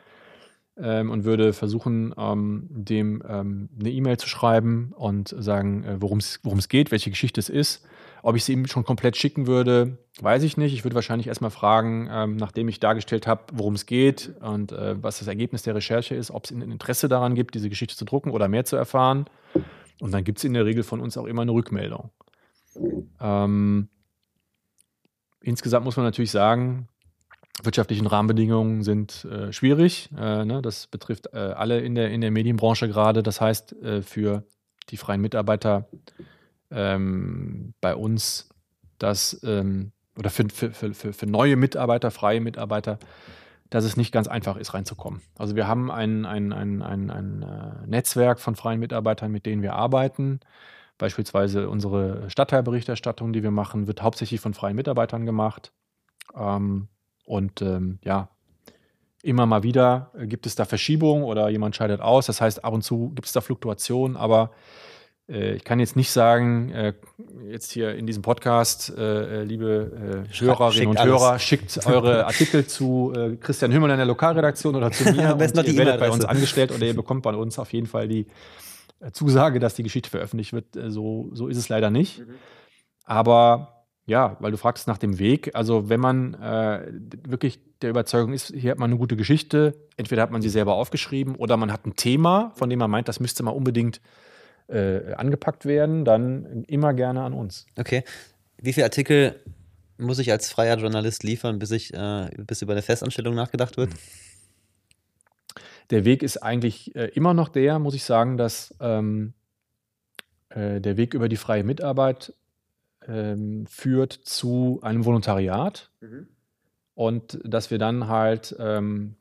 ähm, 0.76 1.11
und 1.11 1.24
würde 1.24 1.53
versuchen, 1.53 2.14
ähm, 2.16 2.66
dem 2.70 3.22
ähm, 3.28 3.68
eine 3.78 3.90
E-Mail 3.90 4.16
zu 4.18 4.28
schreiben 4.28 4.92
und 4.96 5.34
sagen, 5.38 5.84
äh, 5.84 5.96
worum 6.01 6.18
es 6.18 6.68
geht, 6.68 6.90
welche 6.90 7.11
Geschichte 7.11 7.40
es 7.40 7.49
ist 7.49 7.86
Ob 8.23 8.37
ich 8.37 8.45
sie 8.45 8.53
ihm 8.53 8.66
schon 8.66 8.85
komplett 8.85 9.16
schicken 9.16 9.47
würde, 9.47 9.99
weiß 10.21 10.43
ich 10.43 10.57
nicht. 10.57 10.75
Ich 10.75 10.85
würde 10.85 10.95
wahrscheinlich 10.95 11.29
erstmal 11.29 11.51
fragen, 11.51 12.09
ähm, 12.11 12.37
nachdem 12.37 12.69
ich 12.69 12.81
dargestellt 12.81 13.27
habe, 13.27 13.45
worum 13.53 13.75
es 13.75 13.87
geht 13.87 14.33
und 14.41 14.73
äh, 14.73 15.03
was 15.03 15.19
das 15.19 15.29
Ergebnis 15.29 15.62
der 15.62 15.75
Recherche 15.75 16.14
ist, 16.14 16.31
ob 16.31 16.45
es 16.45 16.51
ein 16.51 16.62
Interesse 16.62 17.09
daran 17.09 17.35
gibt, 17.35 17.55
diese 17.55 17.69
Geschichte 17.69 17.97
zu 17.97 18.05
drucken 18.05 18.31
oder 18.31 18.49
mehr 18.49 18.64
zu 18.64 18.77
erfahren. 18.77 19.27
Und 20.01 20.12
dann 20.12 20.25
gibt 20.25 20.39
es 20.39 20.45
in 20.45 20.55
der 20.55 20.64
Regel 20.64 20.83
von 20.83 21.01
uns 21.01 21.16
auch 21.16 21.27
immer 21.27 21.43
eine 21.43 21.53
Rückmeldung. 21.53 22.11
Ähm, 23.21 23.89
insgesamt 25.41 25.85
muss 25.85 25.97
man 25.97 26.07
natürlich 26.07 26.31
sagen, 26.31 26.89
wirtschaftlichen 27.62 28.07
Rahmenbedingungen 28.07 28.83
sind 28.83 29.25
äh, 29.25 29.53
schwierig. 29.53 30.11
Äh, 30.16 30.45
ne? 30.45 30.62
Das 30.62 30.87
betrifft 30.87 31.29
äh, 31.33 31.39
alle 31.39 31.81
in 31.81 31.95
der, 31.95 32.11
in 32.11 32.21
der 32.21 32.31
Medienbranche 32.31 32.89
gerade. 32.89 33.23
Das 33.23 33.41
heißt, 33.41 33.73
äh, 33.83 34.03
für 34.03 34.45
die 34.91 34.97
freien 34.97 35.21
Mitarbeiter 35.21 35.89
ähm, 36.71 37.75
bei 37.81 37.95
uns, 37.95 38.49
dass, 38.99 39.41
ähm, 39.45 39.93
oder 40.19 40.31
für, 40.31 40.49
für, 40.49 40.73
für, 40.73 41.12
für 41.12 41.27
neue 41.27 41.57
Mitarbeiter, 41.57 42.11
freie 42.11 42.41
Mitarbeiter, 42.41 42.99
dass 43.71 43.85
es 43.85 43.97
nicht 43.97 44.12
ganz 44.12 44.29
einfach 44.29 44.57
ist, 44.57 44.75
reinzukommen. 44.75 45.21
Also 45.37 45.55
wir 45.55 45.69
haben 45.69 45.91
ein, 45.91 46.25
ein, 46.25 46.53
ein, 46.53 46.83
ein, 46.83 47.11
ein 47.11 47.43
äh, 47.43 47.87
Netzwerk 47.87 48.41
von 48.41 48.57
freien 48.57 48.81
Mitarbeitern, 48.81 49.31
mit 49.31 49.47
denen 49.47 49.62
wir 49.62 49.75
arbeiten. 49.75 50.41
Beispielsweise 50.97 51.69
unsere 51.69 52.29
Stadtteilberichterstattung, 52.31 53.33
die 53.33 53.43
wir 53.43 53.51
machen, 53.51 53.87
wird 53.87 54.03
hauptsächlich 54.03 54.41
von 54.41 54.55
freien 54.55 54.75
Mitarbeitern 54.75 55.27
gemacht. 55.27 55.73
Ähm, 56.35 56.89
und 57.25 57.61
ähm, 57.61 57.99
ja, 58.03 58.31
immer 59.23 59.47
mal 59.47 59.62
wieder 59.62 60.12
gibt 60.23 60.47
es 60.47 60.55
da 60.55 60.64
Verschiebungen 60.64 61.25
oder 61.25 61.49
jemand 61.51 61.77
scheidet 61.77 62.01
aus. 62.01 62.27
Das 62.27 62.41
heißt, 62.41 62.64
ab 62.64 62.73
und 62.73 62.83
zu 62.83 63.11
gibt 63.11 63.27
es 63.27 63.33
da 63.33 63.43
Fluktuationen, 63.43 64.16
aber 64.16 64.51
ich 65.31 65.62
kann 65.62 65.79
jetzt 65.79 65.95
nicht 65.95 66.11
sagen, 66.11 66.70
äh, 66.70 66.95
jetzt 67.47 67.70
hier 67.70 67.95
in 67.95 68.07
diesem 68.07 68.22
Podcast, 68.22 68.97
äh, 68.97 69.45
liebe 69.45 70.26
Hörerinnen 70.33 70.89
und 70.89 71.05
Hörer, 71.05 71.31
alles. 71.33 71.43
schickt 71.43 71.87
eure 71.87 72.24
Artikel 72.26 72.66
zu 72.66 73.12
Christian 73.41 73.72
Hümmel 73.72 73.91
in 73.91 73.99
der 73.99 74.07
Lokalredaktion 74.07 74.74
oder 74.74 74.91
zu 74.91 75.05
mir. 75.12 75.35
und 75.39 75.68
ihr 75.68 75.76
werdet 75.76 76.01
bei 76.01 76.11
uns 76.11 76.24
angestellt 76.24 76.72
oder 76.72 76.87
ihr 76.87 76.97
bekommt 76.97 77.22
bei 77.22 77.35
uns 77.35 77.59
auf 77.59 77.72
jeden 77.74 77.87
Fall 77.87 78.09
die 78.09 78.26
Zusage, 79.12 79.59
dass 79.59 79.74
die 79.74 79.83
Geschichte 79.83 80.09
veröffentlicht 80.09 80.55
wird. 80.55 80.66
So, 80.89 81.29
so 81.35 81.49
ist 81.49 81.59
es 81.59 81.68
leider 81.68 81.91
nicht. 81.91 82.20
Mhm. 82.20 82.35
Aber 83.05 83.79
ja, 84.09 84.39
weil 84.41 84.51
du 84.51 84.57
fragst 84.57 84.89
nach 84.89 84.97
dem 84.97 85.18
Weg. 85.18 85.55
Also 85.55 85.91
wenn 85.91 86.01
man 86.01 86.33
äh, 86.35 86.91
wirklich 87.29 87.61
der 87.83 87.91
Überzeugung 87.91 88.33
ist, 88.33 88.55
hier 88.55 88.70
hat 88.70 88.79
man 88.79 88.91
eine 88.91 88.99
gute 88.99 89.16
Geschichte, 89.16 89.74
entweder 89.99 90.22
hat 90.22 90.31
man 90.31 90.41
sie 90.41 90.49
selber 90.49 90.74
aufgeschrieben 90.74 91.35
oder 91.37 91.59
man 91.59 91.70
hat 91.70 91.87
ein 91.87 91.95
Thema, 91.95 92.51
von 92.55 92.70
dem 92.70 92.79
man 92.79 92.91
meint, 92.91 93.07
das 93.07 93.20
müsste 93.20 93.43
mal 93.43 93.51
unbedingt 93.51 94.01
äh, 94.69 95.14
angepackt 95.14 95.64
werden, 95.64 96.05
dann 96.05 96.64
immer 96.64 96.95
gerne 96.95 97.23
an 97.23 97.33
uns. 97.33 97.66
Okay. 97.79 98.05
Wie 98.61 98.73
viele 98.73 98.85
Artikel 98.85 99.37
muss 99.99 100.19
ich 100.19 100.31
als 100.31 100.51
freier 100.51 100.79
Journalist 100.79 101.23
liefern, 101.23 101.59
bis, 101.59 101.71
ich, 101.71 101.93
äh, 101.95 102.31
bis 102.37 102.62
über 102.62 102.73
eine 102.73 102.83
Festanstellung 102.83 103.35
nachgedacht 103.35 103.77
wird? 103.77 103.91
Der 105.91 106.05
Weg 106.05 106.23
ist 106.23 106.39
eigentlich 106.39 106.95
äh, 106.95 107.07
immer 107.07 107.35
noch 107.35 107.49
der, 107.49 107.79
muss 107.79 107.95
ich 107.95 108.05
sagen, 108.05 108.37
dass 108.37 108.75
ähm, 108.81 109.33
äh, 110.51 110.81
der 110.81 110.97
Weg 110.97 111.14
über 111.14 111.29
die 111.29 111.37
freie 111.37 111.64
Mitarbeit 111.64 112.35
ähm, 113.07 113.66
führt 113.66 114.12
zu 114.12 114.81
einem 114.83 115.05
Volontariat 115.05 115.91
mhm. 116.01 116.29
und 116.95 117.39
dass 117.43 117.71
wir 117.71 117.79
dann 117.79 118.09
halt 118.09 118.55
ähm, 118.59 119.16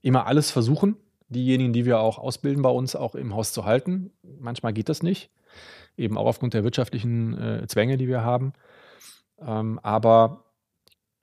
immer 0.00 0.26
alles 0.26 0.50
versuchen, 0.50 0.96
diejenigen, 1.28 1.72
die 1.72 1.84
wir 1.84 2.00
auch 2.00 2.18
ausbilden 2.18 2.62
bei 2.62 2.70
uns, 2.70 2.96
auch 2.96 3.14
im 3.14 3.34
Haus 3.34 3.52
zu 3.52 3.64
halten. 3.64 4.10
Manchmal 4.40 4.72
geht 4.72 4.88
das 4.88 5.02
nicht, 5.02 5.30
eben 5.96 6.16
auch 6.16 6.26
aufgrund 6.26 6.54
der 6.54 6.64
wirtschaftlichen 6.64 7.38
äh, 7.38 7.66
Zwänge, 7.66 7.96
die 7.96 8.08
wir 8.08 8.22
haben. 8.22 8.52
Ähm, 9.40 9.78
aber 9.82 10.44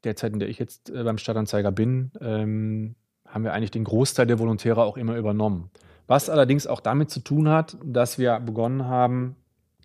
derzeit, 0.04 0.34
in 0.34 0.40
der 0.40 0.50
ich 0.50 0.60
jetzt 0.60 0.90
äh, 0.90 1.04
beim 1.04 1.18
Stadtanzeiger 1.18 1.72
bin, 1.72 2.12
ähm, 2.22 2.96
haben 3.28 3.44
wir 3.44 3.54
eigentlich 3.54 3.72
den 3.72 3.84
Großteil 3.84 4.28
der 4.28 4.40
Volontäre 4.40 4.84
auch 4.84 4.98
immer 4.98 5.16
übernommen. 5.18 5.72
Was 6.08 6.30
allerdings 6.30 6.68
auch 6.68 6.80
damit 6.80 7.10
zu 7.10 7.20
tun 7.20 7.50
hat, 7.50 7.78
dass 7.84 8.20
wir 8.20 8.40
begonnen 8.40 8.86
haben, 8.86 9.36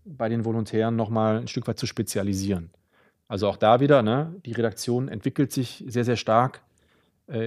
bei 0.05 0.29
den 0.29 0.45
Volontären 0.45 0.97
nochmal 0.97 1.39
ein 1.39 1.49
Stück 1.49 1.67
weit 1.67 1.79
zu 1.79 1.87
spezialisieren. 1.87 2.71
Also 3.29 3.49
auch 3.49 3.57
da 3.57 3.81
wieder, 3.81 4.03
ne, 4.03 4.35
die 4.45 4.53
Redaktion 4.53 5.09
entwickelt 5.09 5.53
sich 5.53 5.85
sehr, 5.87 6.05
sehr 6.05 6.17
stark 6.17 6.63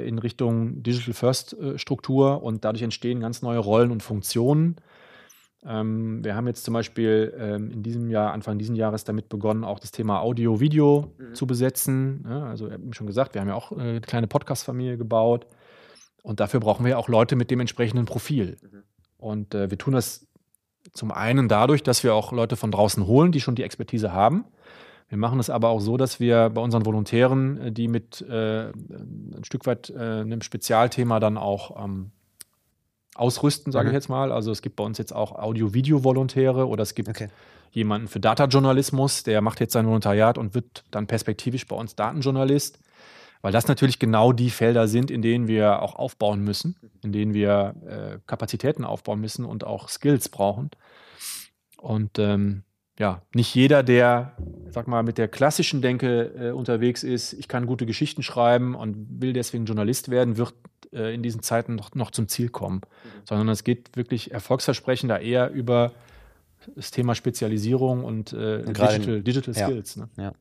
in 0.07 0.19
Richtung 0.19 0.81
Digital 0.83 1.13
First 1.13 1.53
äh, 1.53 1.77
Struktur 1.77 2.43
und 2.43 2.63
dadurch 2.65 2.83
entstehen 2.83 3.19
ganz 3.19 3.41
neue 3.41 3.59
Rollen 3.59 3.91
und 3.91 4.03
Funktionen. 4.03 4.77
Ähm, 5.65 6.23
wir 6.23 6.35
haben 6.35 6.47
jetzt 6.47 6.63
zum 6.63 6.73
Beispiel 6.73 7.33
ähm, 7.37 7.71
in 7.71 7.83
diesem 7.83 8.09
Jahr, 8.09 8.33
Anfang 8.33 8.57
dieses 8.57 8.77
Jahres 8.77 9.03
damit 9.03 9.29
begonnen, 9.29 9.63
auch 9.63 9.79
das 9.79 9.91
Thema 9.91 10.21
Audio, 10.21 10.59
Video 10.59 11.13
mhm. 11.17 11.35
zu 11.35 11.47
besetzen. 11.47 12.25
Ja, 12.27 12.45
also, 12.45 12.67
ich 12.67 12.73
habe 12.73 12.93
schon 12.93 13.07
gesagt, 13.07 13.33
wir 13.33 13.41
haben 13.41 13.47
ja 13.47 13.55
auch 13.55 13.71
äh, 13.71 13.75
eine 13.75 14.01
kleine 14.01 14.27
Podcast-Familie 14.27 14.97
gebaut. 14.97 15.47
Und 16.21 16.39
dafür 16.39 16.59
brauchen 16.59 16.85
wir 16.85 16.97
auch 16.97 17.09
Leute 17.09 17.35
mit 17.35 17.51
dem 17.51 17.59
entsprechenden 17.59 18.05
Profil. 18.05 18.57
Mhm. 18.61 18.83
Und 19.17 19.55
äh, 19.55 19.69
wir 19.69 19.77
tun 19.77 19.93
das 19.93 20.27
zum 20.91 21.11
einen 21.11 21.47
dadurch, 21.47 21.83
dass 21.83 22.03
wir 22.03 22.13
auch 22.13 22.31
Leute 22.31 22.55
von 22.55 22.71
draußen 22.71 23.07
holen, 23.07 23.31
die 23.31 23.39
schon 23.39 23.55
die 23.55 23.63
Expertise 23.63 24.11
haben. 24.11 24.45
Wir 25.13 25.19
machen 25.19 25.39
es 25.39 25.51
aber 25.51 25.69
auch 25.69 25.79
so, 25.79 25.95
dass 25.95 26.19
wir 26.19 26.49
bei 26.49 26.59
unseren 26.59 26.87
Volontären, 26.87 27.57
äh, 27.57 27.71
die 27.71 27.87
mit 27.87 28.21
äh, 28.21 28.69
ein 28.71 29.43
Stück 29.43 29.67
weit 29.67 29.91
äh, 29.91 29.99
einem 29.99 30.41
Spezialthema 30.41 31.19
dann 31.19 31.37
auch 31.37 31.85
ähm, 31.85 32.09
ausrüsten, 33.13 33.71
sage 33.71 33.89
mhm. 33.89 33.91
ich 33.91 33.93
jetzt 33.93 34.09
mal. 34.09 34.31
Also 34.31 34.49
es 34.49 34.63
gibt 34.63 34.75
bei 34.75 34.83
uns 34.83 34.97
jetzt 34.97 35.13
auch 35.13 35.33
Audio-Video-Volontäre 35.33 36.67
oder 36.67 36.81
es 36.81 36.95
gibt 36.95 37.09
okay. 37.09 37.27
jemanden 37.69 38.07
für 38.07 38.19
Data-Journalismus, 38.19 39.21
der 39.21 39.41
macht 39.41 39.59
jetzt 39.59 39.73
sein 39.73 39.85
Volontariat 39.85 40.39
und 40.39 40.55
wird 40.55 40.83
dann 40.89 41.05
perspektivisch 41.05 41.67
bei 41.67 41.75
uns 41.75 41.95
Datenjournalist. 41.95 42.79
Weil 43.43 43.51
das 43.51 43.67
natürlich 43.67 43.99
genau 43.99 44.31
die 44.31 44.49
Felder 44.49 44.87
sind, 44.87 45.11
in 45.11 45.21
denen 45.21 45.47
wir 45.47 45.83
auch 45.83 45.93
aufbauen 45.93 46.39
müssen, 46.39 46.75
in 47.03 47.11
denen 47.11 47.35
wir 47.35 47.75
äh, 47.85 48.19
Kapazitäten 48.25 48.83
aufbauen 48.83 49.21
müssen 49.21 49.45
und 49.45 49.63
auch 49.63 49.89
Skills 49.89 50.29
brauchen. 50.29 50.71
Und 51.77 52.17
ähm, 52.17 52.63
ja, 52.99 53.21
nicht 53.33 53.53
jeder, 53.55 53.81
der, 53.81 54.33
sag 54.69 54.87
mal, 54.87 55.03
mit 55.03 55.17
der 55.17 55.27
klassischen 55.27 55.81
Denke 55.81 56.31
äh, 56.37 56.51
unterwegs 56.51 57.03
ist, 57.03 57.33
ich 57.33 57.47
kann 57.47 57.65
gute 57.65 57.85
Geschichten 57.85 58.21
schreiben 58.21 58.75
und 58.75 59.21
will 59.21 59.33
deswegen 59.33 59.65
Journalist 59.65 60.09
werden, 60.09 60.37
wird 60.37 60.53
äh, 60.91 61.13
in 61.13 61.23
diesen 61.23 61.41
Zeiten 61.41 61.75
noch, 61.75 61.95
noch 61.95 62.11
zum 62.11 62.27
Ziel 62.27 62.49
kommen. 62.49 62.77
Mhm. 62.77 63.09
Sondern 63.27 63.49
es 63.49 63.63
geht 63.63 63.97
wirklich 63.97 64.31
erfolgsversprechender 64.31 65.19
eher 65.19 65.49
über 65.49 65.91
das 66.75 66.91
Thema 66.91 67.15
Spezialisierung 67.15 68.03
und, 68.03 68.31
äh, 68.33 68.63
Digital, 68.63 69.21
Digital 69.21 69.53
Skills. 69.53 69.95
Ja, 69.95 70.01
ne? 70.01 70.09
ja. 70.17 70.33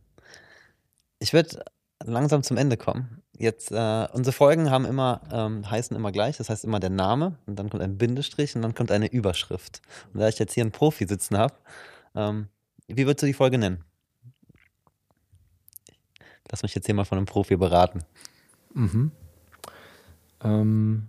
Ich 1.18 1.32
würde 1.32 1.64
langsam 2.05 2.42
zum 2.42 2.57
Ende 2.57 2.76
kommen. 2.76 3.22
Jetzt, 3.38 3.72
äh, 3.72 4.09
unsere 4.12 4.32
Folgen 4.32 4.70
haben 4.70 4.84
immer, 4.84 5.22
ähm, 5.32 5.68
heißen 5.68 5.96
immer 5.96 6.12
gleich, 6.12 6.36
das 6.36 6.50
heißt 6.50 6.64
immer 6.64 6.80
der 6.80 6.90
Name 6.90 7.38
und 7.46 7.59
dann 7.59 7.70
kommt 7.70 7.82
ein 7.82 7.96
Bindestrich 7.96 8.55
und 8.55 8.62
dann 8.62 8.74
kommt 8.74 8.92
eine 8.92 9.11
Überschrift. 9.11 9.80
Und 10.12 10.20
da 10.20 10.28
ich 10.28 10.38
jetzt 10.38 10.53
hier 10.53 10.62
einen 10.62 10.70
Profi 10.70 11.07
sitzen 11.07 11.38
habe, 11.38 11.55
ähm, 12.14 12.48
wie 12.88 13.06
würdest 13.06 13.22
du 13.22 13.26
die 13.26 13.32
Folge 13.32 13.58
nennen? 13.58 13.84
Lass 16.50 16.62
mich 16.62 16.74
jetzt 16.74 16.86
hier 16.86 16.94
mal 16.94 17.04
von 17.04 17.18
einem 17.18 17.26
Profi 17.26 17.56
beraten. 17.56 18.00
Mhm. 18.74 19.10
Ähm, 20.44 21.08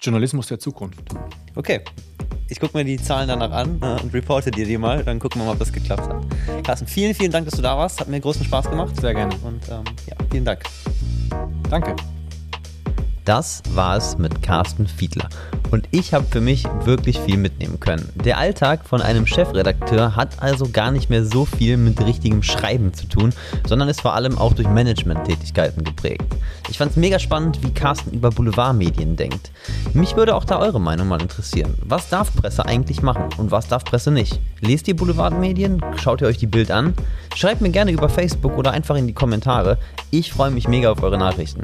Journalismus 0.00 0.48
der 0.48 0.58
Zukunft. 0.58 1.02
Okay, 1.54 1.82
ich 2.48 2.60
gucke 2.60 2.76
mir 2.76 2.84
die 2.84 2.98
Zahlen 2.98 3.28
danach 3.28 3.50
an 3.50 3.80
äh, 3.80 4.02
und 4.02 4.12
reporte 4.12 4.50
dir 4.50 4.66
die 4.66 4.76
mal. 4.76 5.02
Dann 5.04 5.18
gucken 5.18 5.40
wir 5.40 5.46
mal, 5.46 5.52
ob 5.52 5.58
das 5.58 5.72
geklappt 5.72 6.08
hat. 6.08 6.64
Carsten, 6.64 6.86
vielen, 6.86 7.14
vielen 7.14 7.32
Dank, 7.32 7.46
dass 7.46 7.56
du 7.56 7.62
da 7.62 7.76
warst. 7.78 8.00
Hat 8.00 8.08
mir 8.08 8.20
großen 8.20 8.44
Spaß 8.44 8.68
gemacht. 8.68 8.94
Sehr 9.00 9.14
gerne. 9.14 9.34
Und 9.42 9.68
ähm, 9.70 9.84
ja, 10.06 10.16
vielen 10.30 10.44
Dank. 10.44 10.62
Danke. 11.70 11.96
Das 13.24 13.62
war 13.74 13.96
es 13.96 14.18
mit 14.18 14.42
Carsten 14.42 14.88
Fiedler. 14.88 15.28
Und 15.70 15.86
ich 15.92 16.12
habe 16.12 16.26
für 16.28 16.40
mich 16.40 16.64
wirklich 16.84 17.20
viel 17.20 17.36
mitnehmen 17.36 17.78
können. 17.78 18.08
Der 18.16 18.36
Alltag 18.36 18.84
von 18.84 19.00
einem 19.00 19.28
Chefredakteur 19.28 20.16
hat 20.16 20.42
also 20.42 20.68
gar 20.68 20.90
nicht 20.90 21.08
mehr 21.08 21.24
so 21.24 21.44
viel 21.44 21.76
mit 21.76 22.04
richtigem 22.04 22.42
Schreiben 22.42 22.92
zu 22.92 23.06
tun, 23.06 23.32
sondern 23.66 23.88
ist 23.88 24.00
vor 24.00 24.14
allem 24.14 24.36
auch 24.38 24.54
durch 24.54 24.68
Management-Tätigkeiten 24.68 25.84
geprägt. 25.84 26.24
Ich 26.68 26.78
fand 26.78 26.90
es 26.90 26.96
mega 26.96 27.20
spannend, 27.20 27.62
wie 27.62 27.70
Carsten 27.70 28.10
über 28.10 28.30
Boulevardmedien 28.30 29.14
denkt. 29.14 29.52
Mich 29.94 30.16
würde 30.16 30.34
auch 30.34 30.44
da 30.44 30.58
eure 30.58 30.80
Meinung 30.80 31.06
mal 31.06 31.22
interessieren. 31.22 31.74
Was 31.84 32.08
darf 32.08 32.34
Presse 32.34 32.66
eigentlich 32.66 33.02
machen 33.02 33.28
und 33.38 33.52
was 33.52 33.68
darf 33.68 33.84
Presse 33.84 34.10
nicht? 34.10 34.40
Lest 34.60 34.88
ihr 34.88 34.96
Boulevardmedien? 34.96 35.80
Schaut 35.96 36.22
ihr 36.22 36.26
euch 36.26 36.38
die 36.38 36.48
Bild 36.48 36.72
an? 36.72 36.92
Schreibt 37.36 37.60
mir 37.60 37.70
gerne 37.70 37.92
über 37.92 38.08
Facebook 38.08 38.58
oder 38.58 38.72
einfach 38.72 38.96
in 38.96 39.06
die 39.06 39.14
Kommentare. 39.14 39.78
Ich 40.10 40.32
freue 40.32 40.50
mich 40.50 40.66
mega 40.66 40.90
auf 40.90 41.04
eure 41.04 41.18
Nachrichten. 41.18 41.62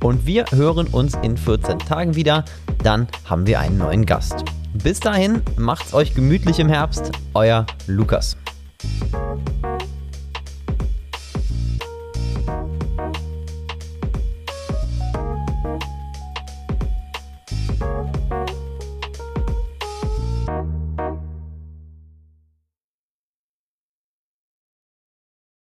Und 0.00 0.26
wir 0.26 0.44
hören 0.50 0.86
uns 0.86 1.14
in 1.22 1.36
14 1.36 1.78
Tagen 1.78 2.14
wieder. 2.14 2.44
Dann 2.82 3.08
haben 3.24 3.46
wir 3.46 3.60
einen 3.60 3.78
neuen 3.78 4.06
Gast. 4.06 4.44
Bis 4.74 5.00
dahin, 5.00 5.42
macht's 5.56 5.94
euch 5.94 6.14
gemütlich 6.14 6.58
im 6.58 6.68
Herbst. 6.68 7.12
Euer 7.34 7.66
Lukas. 7.86 8.36